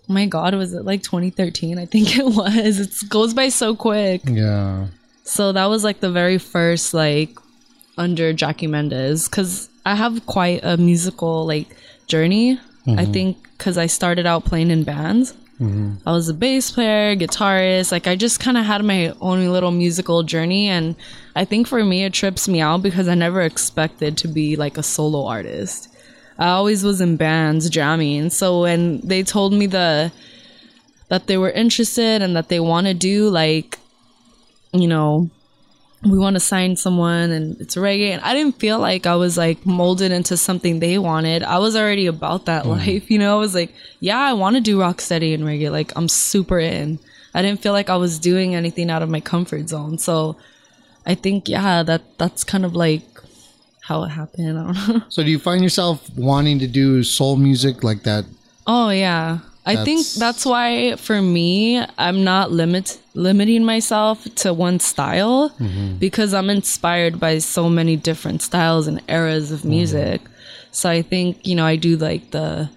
oh 0.09 0.13
my 0.13 0.25
god, 0.25 0.55
was 0.55 0.73
it 0.73 0.83
like 0.83 1.03
2013? 1.03 1.77
I 1.77 1.86
think 1.86 2.17
it 2.17 2.25
was. 2.25 2.79
It 2.79 3.09
goes 3.09 3.33
by 3.33 3.49
so 3.49 3.75
quick. 3.75 4.21
Yeah. 4.25 4.88
So 5.23 5.51
that 5.51 5.65
was 5.65 5.83
like 5.83 5.99
the 5.99 6.11
very 6.11 6.38
first 6.38 6.93
like 6.93 7.38
under 7.97 8.33
Jackie 8.33 8.67
Mendez 8.67 9.27
cuz 9.27 9.69
I 9.86 9.95
have 9.95 10.25
quite 10.25 10.61
a 10.63 10.77
musical 10.77 11.45
like 11.45 11.75
journey. 12.07 12.59
I 12.88 12.89
mm-hmm. 12.89 13.11
think 13.11 13.57
cuz 13.57 13.77
I 13.77 13.86
started 13.86 14.25
out 14.25 14.45
playing 14.45 14.71
in 14.71 14.83
bands. 14.83 15.33
I 16.06 16.12
was 16.12 16.28
a 16.28 16.34
bass 16.34 16.72
player, 16.72 17.16
guitarist. 17.16 17.91
Like 17.91 18.08
I 18.08 18.16
just 18.16 18.39
kind 18.39 18.58
of 18.58 18.66
had 18.66 18.84
my 18.84 19.14
own 19.22 19.47
little 19.47 19.72
musical 19.72 20.24
journey 20.24 20.68
and 20.68 20.95
I 21.36 21.45
think 21.45 21.68
for 21.68 21.84
me 21.84 22.03
it 22.03 22.14
trips 22.14 22.47
me 22.47 22.60
out 22.60 22.82
because 22.84 23.08
I 23.08 23.16
never 23.16 23.41
expected 23.41 24.18
to 24.18 24.28
be 24.28 24.56
like 24.56 24.78
a 24.78 24.84
solo 24.84 25.26
artist. 25.26 25.89
I 26.38 26.49
always 26.49 26.84
was 26.84 26.99
in 26.99 27.16
bands 27.16 27.70
jamming. 27.70 28.30
So 28.32 28.62
when 28.62 28.99
they 29.01 29.24
told 29.24 29.53
me 29.53 29.66
the 29.66 30.12
that 31.08 31.28
they 31.28 31.38
were 31.38 31.51
interested 31.51 32.22
and 32.22 32.36
that 32.36 32.49
they 32.49 32.60
want 32.60 32.88
to 32.88 32.93
do 32.93 33.30
like 33.30 33.80
you 34.74 34.88
know, 34.89 35.30
we 36.06 36.18
want 36.20 36.36
to 36.36 36.39
sign 36.39 36.76
someone 36.76 37.32
and 37.32 37.60
it's 37.60 37.76
reggae. 37.76 38.10
And 38.10 38.22
I 38.22 38.34
didn't 38.34 38.60
feel 38.60 38.80
like 38.80 39.06
I 39.06 39.16
was 39.16 39.38
like 39.38 39.66
molded 39.66 40.12
into 40.12 40.38
something 40.38 40.80
they 40.80 40.97
wanted. 40.97 41.43
I 41.43 41.58
was 41.58 41.76
already 41.76 42.06
about 42.06 42.45
that 42.45 42.66
mm. 42.66 42.78
life, 42.78 43.10
you 43.12 43.18
know? 43.18 43.36
I 43.36 43.39
was 43.39 43.56
like, 43.56 43.74
yeah, 43.99 44.20
I 44.20 44.34
want 44.34 44.56
to 44.56 44.62
do 44.62 44.80
rock 44.80 45.01
steady 45.01 45.34
and 45.34 45.43
reggae. 45.43 45.72
Like 45.72 45.91
I'm 45.95 46.08
super 46.08 46.60
in. 46.60 46.99
I 47.34 47.41
didn't 47.41 47.62
feel 47.62 47.74
like 47.74 47.89
I 47.89 47.97
was 47.97 48.20
doing 48.20 48.56
anything 48.56 48.89
out 48.89 49.01
of 49.01 49.10
my 49.10 49.20
comfort 49.20 49.68
zone. 49.70 49.97
So 49.97 50.38
I 51.06 51.16
think, 51.16 51.49
yeah, 51.49 51.84
that 51.84 52.18
that's 52.18 52.43
kind 52.43 52.66
of 52.66 52.76
like 52.76 53.03
how 53.82 54.03
it 54.03 54.10
happened. 54.10 54.60
I 54.60 54.64
don't 54.64 54.88
know. 54.88 55.03
So 55.10 55.24
do 55.24 55.30
you 55.30 55.39
find 55.39 55.62
yourself 55.62 56.10
wanting 56.16 56.60
to 56.60 56.68
do 56.68 57.03
soul 57.03 57.36
music 57.36 57.84
like 57.84 58.03
that? 58.03 58.26
Oh 58.68 58.89
yeah. 58.89 59.39
I 59.68 59.84
think 59.84 60.06
That's- 60.14 60.45
why 60.45 60.95
for 60.95 61.22
me 61.22 61.84
I'm 61.97 62.24
not 62.24 62.51
limit 62.51 62.99
limiting 63.16 63.63
myself 63.63 64.24
to 64.36 64.53
one 64.53 64.80
style 64.80 65.49
mm-hmm. 65.51 65.97
because 65.97 66.34
I'm 66.34 66.49
inspired 66.49 67.20
by 67.20 67.39
so 67.39 67.70
many 67.70 67.95
different 67.95 68.41
styles 68.41 68.88
and 68.88 69.01
eras 69.07 69.51
of 69.51 69.59
mm-hmm. 69.59 69.70
music. 69.70 70.22
So 70.72 70.89
I 70.89 71.01
think, 71.01 71.47
you 71.47 71.55
know, 71.55 71.66
I 71.66 71.78
do 71.78 71.95
like 71.97 72.32
the 72.32 72.70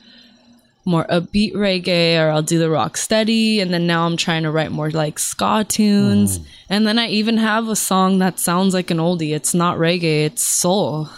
more 0.84 1.04
upbeat 1.06 1.52
reggae 1.52 2.18
or 2.18 2.30
I'll 2.30 2.42
do 2.42 2.58
the 2.58 2.70
rock 2.70 2.96
steady 2.96 3.60
and 3.60 3.74
then 3.74 3.86
now 3.86 4.06
I'm 4.06 4.16
trying 4.16 4.44
to 4.44 4.50
write 4.50 4.72
more 4.72 4.90
like 4.90 5.18
ska 5.18 5.66
tunes. 5.68 6.38
Mm-hmm. 6.38 6.48
And 6.70 6.86
then 6.86 6.98
I 6.98 7.08
even 7.08 7.36
have 7.36 7.68
a 7.68 7.76
song 7.76 8.18
that 8.20 8.38
sounds 8.38 8.72
like 8.72 8.90
an 8.90 8.98
oldie. 8.98 9.34
It's 9.34 9.52
not 9.52 9.76
reggae, 9.76 10.24
it's 10.24 10.42
soul. 10.42 11.10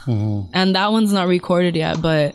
And 0.53 0.75
that 0.75 0.91
one's 0.91 1.13
not 1.13 1.29
recorded 1.29 1.77
yet, 1.77 2.03
but 2.03 2.35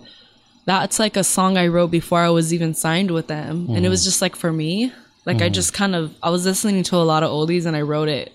that's 0.66 0.98
like 0.98 1.18
a 1.18 1.24
song 1.24 1.58
I 1.58 1.68
wrote 1.68 1.92
before 1.92 2.20
I 2.20 2.30
was 2.30 2.54
even 2.54 2.74
signed 2.74 3.12
with 3.12 3.28
them. 3.28 3.68
And 3.76 3.86
it 3.86 3.90
was 3.90 4.04
just 4.04 4.22
like 4.22 4.36
for 4.36 4.52
me. 4.54 4.94
Like 5.26 5.42
I 5.42 5.50
mm. 5.50 5.54
just 5.54 5.74
kind 5.74 5.96
of 5.96 6.16
I 6.22 6.30
was 6.30 6.46
listening 6.46 6.84
to 6.84 6.96
a 6.98 7.06
lot 7.06 7.24
of 7.24 7.32
oldies 7.32 7.66
and 7.66 7.76
I 7.76 7.82
wrote 7.82 8.10
it. 8.10 8.32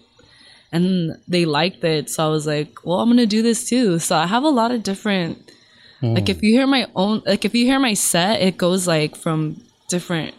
And 0.72 1.16
they 1.26 1.47
liked 1.47 1.82
it. 1.82 2.09
So 2.11 2.24
I 2.24 2.28
was 2.28 2.47
like, 2.47 2.84
well, 2.84 3.01
I'm 3.01 3.09
gonna 3.09 3.26
do 3.26 3.43
this 3.43 3.68
too. 3.68 3.99
So 3.99 4.16
I 4.16 4.26
have 4.26 4.45
a 4.45 4.49
lot 4.49 4.70
of 4.70 4.82
different 4.82 5.51
mm. 6.03 6.14
like 6.14 6.28
if 6.28 6.43
you 6.43 6.53
hear 6.53 6.66
my 6.66 6.86
own 6.95 7.22
like 7.26 7.45
if 7.45 7.55
you 7.55 7.64
hear 7.64 7.78
my 7.78 7.95
set, 7.95 8.43
it 8.43 8.57
goes 8.57 8.86
like 8.86 9.16
from 9.16 9.61
different 9.88 10.34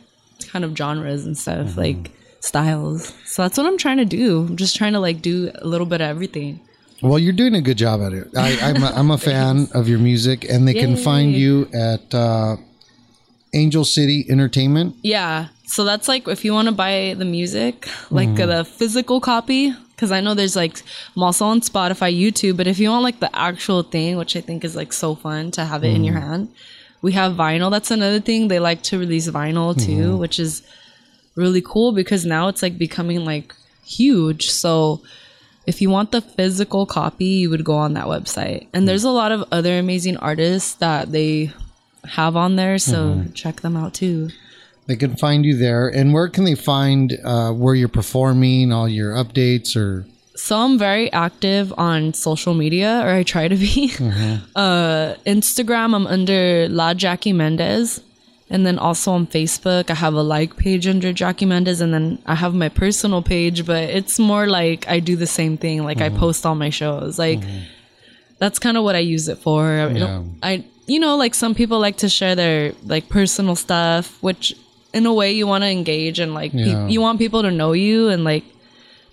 kind 0.47 0.65
of 0.65 0.75
genres 0.75 1.25
and 1.25 1.37
stuff, 1.37 1.67
mm-hmm. 1.67 1.79
like 1.79 2.11
styles. 2.39 3.13
So 3.25 3.43
that's 3.43 3.57
what 3.57 3.67
I'm 3.67 3.77
trying 3.77 3.97
to 3.97 4.05
do. 4.05 4.41
I'm 4.41 4.57
just 4.57 4.75
trying 4.75 4.93
to 4.93 4.99
like 4.99 5.21
do 5.21 5.51
a 5.55 5.67
little 5.67 5.87
bit 5.87 6.01
of 6.01 6.09
everything. 6.09 6.59
Well, 7.01 7.17
you're 7.17 7.33
doing 7.33 7.55
a 7.55 7.61
good 7.61 7.77
job 7.77 8.01
at 8.01 8.13
it. 8.13 8.27
I, 8.37 8.57
I'm, 8.61 8.83
a, 8.83 8.87
I'm 8.87 9.11
a 9.11 9.17
fan 9.29 9.67
of 9.73 9.87
your 9.87 9.97
music, 9.97 10.45
and 10.47 10.67
they 10.67 10.73
can 10.73 10.95
find 10.95 11.33
you 11.33 11.67
at 11.73 12.13
uh, 12.13 12.57
Angel 13.53 13.83
City 13.83 14.25
Entertainment. 14.29 14.95
Yeah. 15.01 15.47
So 15.65 15.83
that's 15.83 16.07
like 16.07 16.27
if 16.27 16.43
you 16.43 16.53
want 16.53 16.67
to 16.67 16.73
buy 16.73 17.15
the 17.17 17.25
music, 17.25 17.87
like 18.09 18.29
mm-hmm. 18.29 18.49
the 18.49 18.65
physical 18.65 19.21
copy, 19.21 19.73
because 19.95 20.11
I 20.11 20.19
know 20.19 20.33
there's 20.33 20.55
like 20.55 20.81
I'm 21.15 21.23
also 21.23 21.45
on 21.45 21.61
Spotify, 21.61 22.17
YouTube, 22.17 22.57
but 22.57 22.67
if 22.67 22.79
you 22.79 22.89
want 22.89 23.03
like 23.03 23.19
the 23.19 23.33
actual 23.35 23.83
thing, 23.83 24.17
which 24.17 24.35
I 24.35 24.41
think 24.41 24.63
is 24.63 24.75
like 24.75 24.93
so 24.93 25.15
fun 25.15 25.51
to 25.51 25.65
have 25.65 25.83
it 25.83 25.93
in 25.95 26.03
your 26.03 26.15
mm-hmm. 26.15 26.29
hand, 26.29 26.53
we 27.01 27.13
have 27.13 27.33
vinyl. 27.33 27.71
That's 27.71 27.91
another 27.91 28.19
thing 28.19 28.47
they 28.47 28.59
like 28.59 28.83
to 28.83 28.99
release 28.99 29.27
vinyl 29.29 29.73
too, 29.73 29.91
mm-hmm. 29.91 30.17
which 30.17 30.39
is 30.39 30.63
really 31.35 31.61
cool 31.61 31.91
because 31.91 32.25
now 32.25 32.47
it's 32.47 32.61
like 32.61 32.77
becoming 32.77 33.25
like 33.25 33.55
huge. 33.85 34.49
So 34.49 35.01
if 35.65 35.81
you 35.81 35.89
want 35.89 36.11
the 36.11 36.21
physical 36.21 36.85
copy, 36.85 37.25
you 37.25 37.49
would 37.49 37.63
go 37.63 37.75
on 37.75 37.93
that 37.93 38.05
website. 38.05 38.67
And 38.73 38.87
there's 38.87 39.03
a 39.03 39.11
lot 39.11 39.31
of 39.31 39.45
other 39.51 39.77
amazing 39.77 40.17
artists 40.17 40.73
that 40.75 41.11
they 41.11 41.53
have 42.05 42.35
on 42.35 42.55
there, 42.55 42.77
so 42.79 43.25
check 43.33 43.61
them 43.61 43.77
out 43.77 43.93
too. 43.93 44.29
They 44.87 44.95
can 44.95 45.15
find 45.15 45.45
you 45.45 45.55
there. 45.55 45.87
And 45.87 46.13
where 46.13 46.27
can 46.27 46.43
they 46.43 46.55
find 46.55 47.17
uh, 47.23 47.51
where 47.51 47.75
you're 47.75 47.87
performing, 47.87 48.71
all 48.73 48.89
your 48.89 49.13
updates, 49.13 49.75
or 49.75 50.05
So 50.35 50.57
I'm 50.57 50.77
very 50.77 51.11
active 51.13 51.71
on 51.77 52.13
social 52.13 52.53
media, 52.53 53.01
or 53.05 53.09
I 53.09 53.23
try 53.23 53.47
to 53.47 53.55
be. 53.55 53.93
Uh, 54.55 55.15
Instagram, 55.25 55.95
I'm 55.95 56.07
under 56.07 56.67
La 56.69 56.93
Jackie 56.93 57.33
Mendez. 57.33 58.01
And 58.49 58.65
then 58.65 58.77
also 58.77 59.11
on 59.13 59.27
Facebook, 59.27 59.89
I 59.89 59.93
have 59.93 60.13
a 60.13 60.21
like 60.21 60.57
page 60.57 60.85
under 60.85 61.13
Jackie 61.13 61.45
Mendez. 61.45 61.79
And 61.79 61.93
then 61.93 62.17
I 62.25 62.35
have 62.35 62.53
my 62.53 62.67
personal 62.67 63.21
page, 63.21 63.65
but 63.65 63.83
it's 63.89 64.19
more 64.19 64.45
like 64.45 64.85
I 64.89 64.99
do 64.99 65.15
the 65.15 65.27
same 65.27 65.55
thing. 65.57 65.85
Like 65.85 66.01
I 66.01 66.09
post 66.09 66.45
all 66.45 66.55
my 66.55 66.69
shows. 66.69 67.17
Like 67.17 67.39
that's 68.39 68.59
kind 68.59 68.75
of 68.75 68.83
what 68.83 68.95
I 68.95 68.99
use 68.99 69.29
it 69.29 69.37
for. 69.37 69.63
I, 69.63 69.87
Yeah. 69.87 70.23
I, 70.43 70.65
you 70.91 70.99
know, 70.99 71.13
like 71.23 71.33
some 71.43 71.53
people 71.55 71.79
like 71.87 71.97
to 72.03 72.09
share 72.09 72.35
their 72.35 72.73
like 72.93 73.05
personal 73.19 73.55
stuff, 73.55 74.05
which 74.27 74.45
in 74.93 75.05
a 75.05 75.13
way 75.19 75.29
you 75.39 75.45
want 75.47 75.63
to 75.63 75.69
engage 75.79 76.17
and 76.23 76.31
like 76.41 76.51
pe- 76.51 76.89
you 76.93 76.99
want 77.05 77.17
people 77.23 77.41
to 77.47 77.51
know 77.59 77.71
you 77.71 78.09
and 78.13 78.23
like 78.31 78.43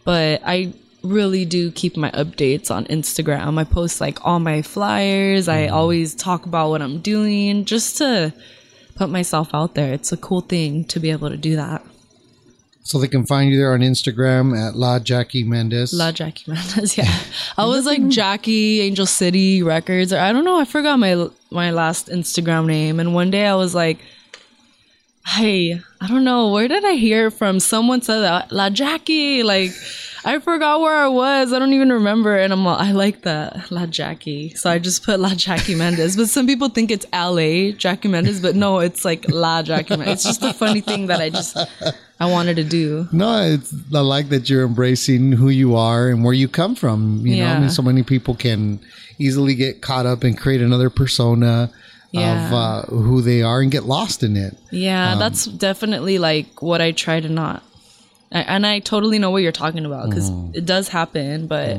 but 0.05 0.41
I 0.45 0.73
really 1.03 1.45
do 1.45 1.71
keep 1.71 1.97
my 1.97 2.11
updates 2.23 2.69
on 2.77 2.83
Instagram. 2.87 3.59
I 3.59 3.65
post 3.65 4.01
like 4.01 4.19
all 4.27 4.41
my 4.41 4.63
flyers. 4.63 5.47
I 5.49 5.67
Mm-hmm. 5.67 5.75
always 5.79 6.15
talk 6.15 6.47
about 6.47 6.71
what 6.71 6.81
I'm 6.83 6.99
doing 7.15 7.65
just 7.65 7.99
to 7.99 8.33
put 8.97 9.09
myself 9.19 9.49
out 9.55 9.75
there. 9.75 9.93
It's 9.99 10.11
a 10.13 10.17
cool 10.17 10.41
thing 10.55 10.85
to 10.93 10.99
be 10.99 11.11
able 11.17 11.31
to 11.31 11.37
do 11.37 11.55
that. 11.57 11.81
So 12.89 12.99
they 12.99 13.07
can 13.07 13.27
find 13.27 13.51
you 13.51 13.59
there 13.59 13.75
on 13.75 13.81
Instagram 13.81 14.59
at 14.59 14.75
La 14.75 14.99
Jackie 14.99 15.45
Mendez. 15.45 15.93
La 15.93 16.11
Jackie 16.11 16.51
Mendez, 16.51 16.97
yeah. 16.97 17.21
I 17.59 17.67
was 17.67 17.85
like 17.85 18.01
mm-hmm. 18.01 18.09
Jackie 18.09 18.81
Angel 18.81 19.05
City 19.05 19.63
Records, 19.63 20.11
or 20.11 20.19
I 20.19 20.33
don't 20.33 20.45
know. 20.45 20.59
I 20.59 20.65
forgot 20.65 20.99
my 20.99 21.29
my 21.51 21.71
last 21.71 22.09
Instagram 22.09 22.65
name, 22.65 22.99
and 22.99 23.13
one 23.13 23.31
day 23.31 23.45
I 23.45 23.57
was 23.57 23.75
like, 23.75 23.99
"Hey, 25.27 25.79
I 26.01 26.09
don't 26.09 26.25
know. 26.25 26.51
Where 26.51 26.67
did 26.67 26.83
I 26.83 26.93
hear 26.93 27.31
from? 27.31 27.61
Someone 27.61 28.01
said 28.01 28.21
that 28.21 28.53
La 28.53 28.71
Jackie. 28.71 29.43
Like, 29.43 29.73
I 30.25 30.39
forgot 30.39 30.81
where 30.81 30.97
I 30.97 31.09
was. 31.09 31.53
I 31.53 31.59
don't 31.59 31.75
even 31.75 31.93
remember." 31.93 32.39
And 32.39 32.55
I'm 32.55 32.65
like, 32.65 32.81
"I 32.81 32.93
like 32.93 33.21
that 33.25 33.71
La 33.71 33.85
Jackie," 33.85 34.55
so 34.55 34.71
I 34.71 34.79
just 34.79 35.05
put 35.05 35.21
La 35.21 35.35
Jackie 35.35 35.75
Mendez. 35.75 36.17
But 36.17 36.31
some 36.31 36.47
people 36.47 36.71
think 36.71 36.91
it's 36.91 37.05
L.A. 37.13 37.73
Jackie 37.73 38.09
Mendez, 38.09 38.41
but 38.41 38.57
no, 38.57 38.79
it's 38.79 39.05
like 39.05 39.29
La 39.29 39.63
Jackie 39.63 39.95
Mendez. 39.95 40.15
It's 40.15 40.25
just 40.25 40.43
a 40.43 40.55
funny 40.55 40.81
thing 40.81 41.09
that 41.09 41.21
I 41.21 41.29
just 41.29 41.55
I 42.21 42.27
wanted 42.27 42.57
to 42.57 42.65
do. 42.65 43.09
No, 43.13 43.43
it's 43.43 43.73
I 43.95 44.01
like 44.01 44.29
that 44.31 44.51
you're 44.51 44.65
embracing 44.67 45.33
who 45.33 45.49
you 45.51 45.77
are 45.77 46.09
and 46.09 46.25
where 46.25 46.35
you 46.35 46.49
come 46.49 46.75
from. 46.75 47.25
You 47.27 47.37
know, 47.45 47.47
I 47.47 47.61
mean, 47.61 47.71
so 47.71 47.83
many 47.83 48.03
people 48.03 48.35
can 48.35 48.81
easily 49.19 49.55
get 49.55 49.81
caught 49.83 50.05
up 50.07 50.25
and 50.25 50.37
create 50.37 50.61
another 50.61 50.91
persona 50.91 51.71
of 52.15 52.53
uh, 52.53 52.83
who 52.83 53.21
they 53.21 53.43
are 53.43 53.61
and 53.61 53.71
get 53.71 53.85
lost 53.85 54.23
in 54.23 54.37
it. 54.37 54.57
Yeah, 54.71 55.13
Um, 55.13 55.19
that's 55.19 55.45
definitely 55.45 56.19
like 56.19 56.63
what 56.63 56.81
I 56.81 56.91
try 56.93 57.21
to 57.21 57.29
not. 57.29 57.63
I, 58.33 58.41
and 58.43 58.67
I 58.67 58.81
totally 58.81 59.19
know 59.19 59.31
what 59.31 59.43
you're 59.43 59.53
talking 59.53 59.85
about 59.87 60.09
because 60.09 60.31
Mm. 60.31 60.57
it 60.57 60.67
does 60.67 60.89
happen, 60.89 61.47
but 61.47 61.79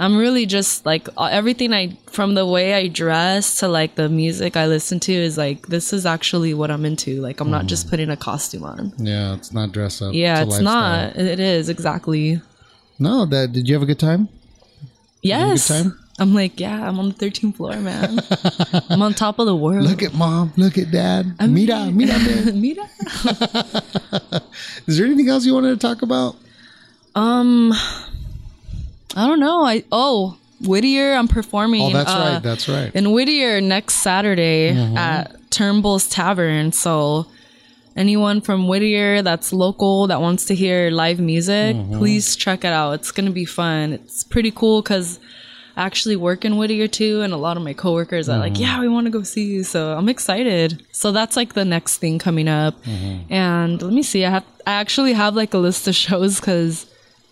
I'm 0.00 0.16
really 0.16 0.46
just 0.46 0.86
like 0.86 1.08
everything 1.18 1.72
I 1.72 1.96
from 2.06 2.34
the 2.34 2.46
way 2.46 2.74
I 2.74 2.86
dress 2.88 3.58
to 3.60 3.68
like 3.68 3.96
the 3.96 4.08
music 4.08 4.56
I 4.56 4.66
listen 4.66 5.00
to 5.00 5.12
is 5.12 5.36
like 5.36 5.66
this 5.66 5.92
is 5.92 6.06
actually 6.06 6.54
what 6.54 6.70
I'm 6.70 6.84
into. 6.84 7.20
Like 7.20 7.40
I'm 7.40 7.50
not 7.50 7.64
Mm. 7.64 7.68
just 7.68 7.90
putting 7.90 8.08
a 8.10 8.16
costume 8.16 8.62
on. 8.64 8.92
Yeah, 8.98 9.34
it's 9.34 9.52
not 9.52 9.72
dress 9.72 10.00
up. 10.00 10.14
Yeah, 10.14 10.40
a 10.40 10.46
it's 10.46 10.60
not. 10.60 11.16
It 11.16 11.40
is 11.40 11.68
exactly. 11.68 12.40
No, 13.00 13.26
that 13.26 13.52
did 13.52 13.68
you 13.68 13.74
have 13.74 13.82
a 13.82 13.86
good 13.86 13.98
time? 13.98 14.28
Yes. 15.22 15.66
time? 15.68 15.98
I'm 16.20 16.34
like, 16.34 16.58
yeah, 16.58 16.88
I'm 16.88 16.98
on 16.98 17.10
the 17.10 17.14
13th 17.14 17.56
floor, 17.56 17.76
man. 17.76 18.18
I'm 18.90 19.02
on 19.02 19.14
top 19.14 19.38
of 19.38 19.46
the 19.46 19.54
world. 19.54 19.84
Look 19.86 20.02
at 20.02 20.14
mom, 20.14 20.52
look 20.56 20.76
at 20.76 20.90
dad. 20.90 21.34
Mira, 21.40 21.90
mira, 21.92 22.18
man. 22.18 22.60
Mira. 22.60 22.88
Is 24.86 24.96
there 24.98 25.06
anything 25.06 25.28
else 25.28 25.44
you 25.46 25.54
wanted 25.54 25.70
to 25.70 25.86
talk 25.86 26.02
about? 26.02 26.34
Um, 27.14 27.72
I 29.18 29.26
don't 29.26 29.40
know. 29.40 29.64
I 29.64 29.84
oh 29.92 30.38
Whittier, 30.60 31.14
I'm 31.14 31.28
performing. 31.28 31.82
Oh, 31.82 31.92
that's 31.92 32.10
uh, 32.10 32.30
right. 32.34 32.42
That's 32.42 32.68
right. 32.68 32.90
in 32.94 33.12
Whittier 33.12 33.60
next 33.60 33.94
Saturday 33.94 34.72
Mm-hmm. 34.72 34.96
at 34.96 35.50
Turnbull's 35.50 36.08
Tavern. 36.08 36.72
So 36.72 37.26
anyone 37.96 38.40
from 38.40 38.68
Whittier 38.68 39.22
that's 39.22 39.52
local 39.52 40.06
that 40.08 40.20
wants 40.20 40.44
to 40.46 40.54
hear 40.54 40.90
live 40.90 41.20
music, 41.20 41.74
Mm-hmm. 41.76 41.98
please 41.98 42.36
check 42.36 42.64
it 42.64 42.72
out. 42.72 42.92
It's 42.92 43.10
gonna 43.12 43.30
be 43.30 43.44
fun. 43.44 43.92
It's 43.92 44.24
pretty 44.24 44.50
cool 44.50 44.82
because 44.82 45.18
I 45.76 45.82
actually 45.82 46.16
work 46.16 46.44
in 46.44 46.56
Whittier 46.56 46.88
too, 46.88 47.22
and 47.22 47.32
a 47.32 47.36
lot 47.36 47.56
of 47.56 47.62
my 47.62 47.72
coworkers 47.72 48.28
are 48.28 48.32
Mm-hmm. 48.32 48.40
like, 48.54 48.58
"Yeah, 48.60 48.80
we 48.80 48.88
want 48.88 49.06
to 49.06 49.10
go 49.10 49.22
see 49.22 49.44
you." 49.44 49.62
So 49.64 49.96
I'm 49.96 50.08
excited. 50.08 50.84
So 50.92 51.12
that's 51.12 51.36
like 51.36 51.54
the 51.54 51.64
next 51.64 51.98
thing 51.98 52.18
coming 52.18 52.48
up. 52.48 52.74
Mm-hmm. 52.84 53.32
And 53.32 53.80
let 53.82 53.92
me 53.92 54.02
see. 54.02 54.24
I 54.24 54.30
have 54.30 54.44
I 54.66 54.72
actually 54.72 55.12
have 55.12 55.36
like 55.36 55.54
a 55.54 55.58
list 55.58 55.86
of 55.88 55.94
shows 56.06 56.40
because 56.40 56.86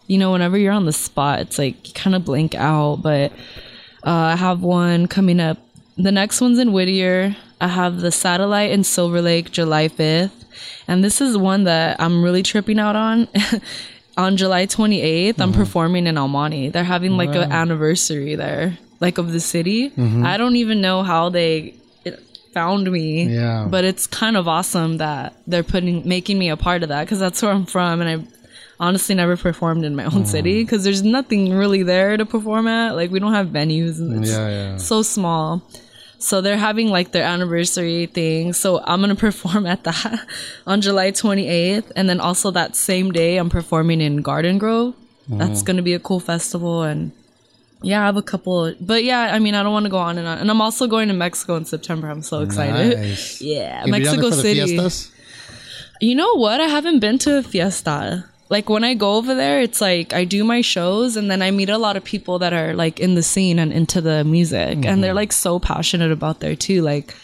you 0.06 0.18
know 0.18 0.32
whenever 0.32 0.56
you're 0.56 0.72
on 0.72 0.86
the 0.86 0.92
spot, 0.92 1.40
it's 1.40 1.58
like 1.58 1.86
you 1.88 1.94
kind 1.94 2.14
of 2.14 2.24
blank 2.24 2.54
out, 2.54 2.96
but. 3.02 3.32
Uh, 4.06 4.34
I 4.34 4.36
have 4.36 4.62
one 4.62 5.08
coming 5.08 5.40
up. 5.40 5.58
The 5.96 6.12
next 6.12 6.40
one's 6.40 6.60
in 6.60 6.72
Whittier. 6.72 7.34
I 7.60 7.66
have 7.66 8.00
the 8.00 8.12
Satellite 8.12 8.70
in 8.70 8.84
Silver 8.84 9.20
Lake, 9.20 9.50
July 9.50 9.88
5th. 9.88 10.44
And 10.86 11.02
this 11.02 11.20
is 11.20 11.36
one 11.36 11.64
that 11.64 12.00
I'm 12.00 12.22
really 12.22 12.44
tripping 12.44 12.78
out 12.78 12.94
on. 12.94 13.26
on 14.16 14.36
July 14.36 14.66
28th, 14.66 15.40
I'm 15.40 15.52
performing 15.52 16.06
in 16.06 16.16
El 16.16 16.28
Monte. 16.28 16.68
They're 16.68 16.84
having 16.84 17.16
like 17.16 17.34
an 17.34 17.50
anniversary 17.50 18.36
there, 18.36 18.78
like 19.00 19.18
of 19.18 19.32
the 19.32 19.40
city. 19.40 19.92
I 20.24 20.36
don't 20.36 20.56
even 20.56 20.80
know 20.80 21.02
how 21.02 21.28
they 21.28 21.74
found 22.54 22.90
me. 22.90 23.24
Yeah. 23.24 23.66
But 23.68 23.84
it's 23.84 24.06
kind 24.06 24.36
of 24.36 24.46
awesome 24.46 24.98
that 24.98 25.34
they're 25.46 25.64
putting 25.64 26.06
making 26.08 26.38
me 26.38 26.48
a 26.48 26.56
part 26.56 26.82
of 26.84 26.90
that 26.90 27.04
because 27.04 27.18
that's 27.18 27.42
where 27.42 27.50
I'm 27.50 27.66
from 27.66 28.00
and 28.00 28.08
I 28.08 28.26
honestly 28.78 29.14
never 29.14 29.36
performed 29.36 29.84
in 29.84 29.96
my 29.96 30.04
own 30.04 30.26
city 30.26 30.62
because 30.62 30.84
there's 30.84 31.02
nothing 31.02 31.52
really 31.52 31.82
there 31.82 32.16
to 32.16 32.26
perform 32.26 32.66
at. 32.68 32.94
Like 32.96 33.10
we 33.10 33.18
don't 33.20 33.32
have 33.32 33.48
venues 33.48 33.98
and 33.98 34.22
it's 34.22 34.30
Yeah, 34.32 34.48
yeah. 34.48 34.76
so 34.76 35.02
small. 35.02 35.62
So 36.18 36.40
they're 36.40 36.56
having 36.56 36.88
like 36.88 37.12
their 37.12 37.24
anniversary 37.24 38.06
thing. 38.06 38.52
So 38.52 38.80
I'm 38.84 39.00
gonna 39.00 39.14
perform 39.28 39.66
at 39.66 39.84
that 39.84 40.26
on 40.66 40.80
July 40.80 41.12
28th, 41.12 41.92
and 41.94 42.08
then 42.08 42.20
also 42.20 42.50
that 42.52 42.74
same 42.76 43.12
day 43.12 43.36
I'm 43.36 43.50
performing 43.50 44.00
in 44.00 44.22
Garden 44.22 44.58
Grove. 44.58 44.94
That's 45.28 45.62
gonna 45.62 45.82
be 45.82 45.92
a 45.94 45.98
cool 45.98 46.20
festival, 46.20 46.82
and 46.82 47.10
yeah, 47.82 48.00
I 48.02 48.06
have 48.06 48.16
a 48.16 48.22
couple. 48.22 48.72
But 48.80 49.04
yeah, 49.04 49.34
I 49.34 49.38
mean, 49.40 49.54
I 49.54 49.62
don't 49.62 49.72
want 49.72 49.84
to 49.84 49.90
go 49.90 49.98
on 49.98 50.18
and 50.18 50.26
on. 50.26 50.38
And 50.38 50.50
I'm 50.50 50.60
also 50.62 50.86
going 50.86 51.08
to 51.08 51.14
Mexico 51.14 51.56
in 51.56 51.64
September. 51.64 52.08
I'm 52.08 52.22
so 52.22 52.40
excited. 52.40 52.96
Nice. 52.98 53.42
Yeah, 53.42 53.84
You'll 53.84 53.96
be 53.98 54.04
down 54.04 54.16
there 54.20 54.30
Mexico 54.30 54.42
City. 54.90 55.10
You 56.00 56.14
know 56.14 56.34
what? 56.36 56.60
I 56.60 56.66
haven't 56.68 57.00
been 57.00 57.18
to 57.18 57.38
a 57.38 57.42
fiesta. 57.42 58.24
Like 58.48 58.68
when 58.68 58.84
I 58.84 58.94
go 58.94 59.14
over 59.14 59.34
there, 59.34 59.60
it's 59.60 59.80
like 59.80 60.12
I 60.12 60.24
do 60.24 60.44
my 60.44 60.60
shows 60.60 61.16
and 61.16 61.30
then 61.30 61.42
I 61.42 61.50
meet 61.50 61.68
a 61.68 61.78
lot 61.78 61.96
of 61.96 62.04
people 62.04 62.38
that 62.38 62.52
are 62.52 62.74
like 62.74 63.00
in 63.00 63.14
the 63.14 63.22
scene 63.22 63.58
and 63.58 63.72
into 63.72 64.00
the 64.00 64.22
music. 64.24 64.84
And 64.84 65.02
they're 65.02 65.10
mm-hmm. 65.10 65.16
like 65.16 65.32
so 65.32 65.58
passionate 65.58 66.12
about 66.12 66.40
there 66.40 66.54
too. 66.54 66.82
Like 66.82 67.14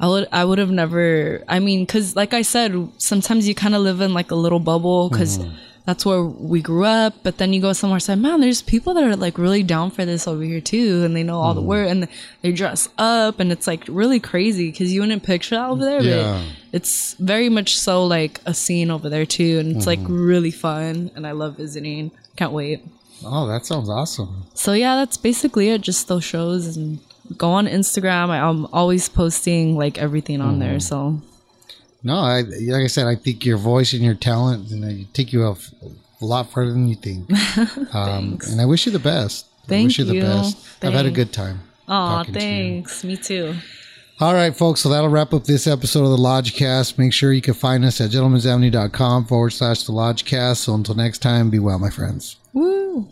I 0.00 0.08
would 0.08 0.28
I 0.32 0.44
would 0.44 0.58
have 0.58 0.70
never 0.70 1.44
I 1.46 1.60
mean 1.60 1.86
cuz 1.86 2.16
like 2.16 2.32
I 2.32 2.42
said 2.42 2.88
sometimes 2.96 3.46
you 3.46 3.54
kind 3.54 3.74
of 3.74 3.82
live 3.82 4.00
in 4.00 4.14
like 4.14 4.30
a 4.30 4.34
little 4.34 4.60
bubble 4.60 5.10
cuz 5.10 5.38
that's 5.84 6.06
where 6.06 6.22
we 6.22 6.62
grew 6.62 6.84
up, 6.84 7.14
but 7.24 7.38
then 7.38 7.52
you 7.52 7.60
go 7.60 7.72
somewhere 7.72 7.96
and 7.96 8.02
say, 8.02 8.14
"Man, 8.14 8.40
there's 8.40 8.62
people 8.62 8.94
that 8.94 9.02
are 9.02 9.16
like 9.16 9.36
really 9.36 9.64
down 9.64 9.90
for 9.90 10.04
this 10.04 10.28
over 10.28 10.42
here 10.44 10.60
too 10.60 11.02
and 11.04 11.16
they 11.16 11.24
know 11.24 11.40
all 11.40 11.54
the 11.54 11.60
word 11.62 11.88
and 11.88 12.06
they 12.42 12.52
dress 12.52 12.88
up 12.98 13.40
and 13.40 13.50
it's 13.50 13.66
like 13.66 13.84
really 13.88 14.20
crazy 14.20 14.70
cuz 14.70 14.92
you 14.92 15.00
wouldn't 15.00 15.24
picture 15.24 15.56
that 15.56 15.68
over 15.70 15.84
there, 15.84 15.98
but 15.98 16.06
Yeah. 16.06 16.42
it's 16.72 17.14
very 17.14 17.48
much 17.48 17.76
so 17.76 18.06
like 18.06 18.40
a 18.46 18.54
scene 18.54 18.90
over 18.92 19.08
there 19.08 19.26
too 19.26 19.58
and 19.58 19.76
it's 19.76 19.86
like 19.86 19.98
Mm-hmm. 20.00 20.22
really 20.32 20.50
fun 20.52 21.10
and 21.16 21.26
i 21.26 21.32
love 21.32 21.56
visiting 21.56 22.10
can't 22.36 22.52
wait 22.52 22.84
Oh, 23.24 23.46
that 23.48 23.66
sounds 23.66 23.88
awesome. 23.88 24.44
so 24.54 24.72
yeah 24.72 24.94
that's 24.96 25.16
basically 25.16 25.68
it 25.70 25.80
just 25.80 26.06
those 26.08 26.24
shows 26.24 26.76
and 26.76 26.98
go 27.36 27.50
on 27.50 27.66
instagram 27.66 28.30
I, 28.30 28.38
i'm 28.40 28.66
always 28.72 29.08
posting 29.08 29.76
like 29.76 29.98
everything 29.98 30.40
on 30.40 30.58
there 30.60 30.78
Mm-hmm. 30.78 31.18
so 31.18 31.22
No, 32.04 32.14
I 32.16 32.40
like 32.42 32.82
I 32.82 32.86
said, 32.88 33.06
I 33.06 33.14
think 33.14 33.44
your 33.44 33.58
voice 33.58 33.92
and 33.92 34.02
your 34.02 34.14
talent, 34.14 34.70
and 34.70 34.80
you 34.80 34.86
know, 34.86 34.88
you 34.88 35.06
take 35.12 35.32
you 35.32 35.44
a, 35.46 35.52
a 35.52 36.24
lot 36.24 36.50
further 36.50 36.72
than 36.72 36.88
you 36.88 36.96
think. 36.96 37.30
um, 37.94 38.38
and 38.48 38.60
I 38.60 38.64
wish 38.64 38.86
you 38.86 38.92
the 38.92 38.98
best. 38.98 39.46
I 39.64 39.68
Thank 39.68 39.86
wish 39.88 39.98
you 39.98 40.04
the 40.04 40.14
you. 40.16 40.22
best. 40.22 40.56
I've 40.82 40.92
had 40.92 41.06
a 41.06 41.10
good 41.10 41.32
time. 41.32 41.60
oh 41.88 41.92
talking 41.92 42.34
to 42.34 42.40
thanks 42.40 43.04
me 43.04 43.16
too 43.16 43.54
All 44.20 44.34
right, 44.34 44.54
folks. 44.54 44.80
So 44.80 44.88
that'll 44.88 45.08
wrap 45.10 45.32
up 45.32 45.44
this 45.44 45.66
episode 45.66 46.04
of 46.04 46.10
the 46.10 46.16
Lodgecast. 46.16 46.98
Make 46.98 47.12
sure 47.12 47.32
you 47.32 47.40
can 47.42 47.54
find 47.54 47.84
us 47.84 48.00
at 48.00 48.10
gentlemansavenue.com 48.10 49.24
forward 49.26 49.50
slash 49.50 49.84
the 49.84 49.92
Lodgecast. 49.92 50.56
So 50.58 50.74
until 50.74 50.94
next 50.96 51.18
time, 51.18 51.50
be 51.50 51.58
well, 51.58 51.78
my 51.78 51.90
friends. 51.90 52.36
Woo! 52.52 53.08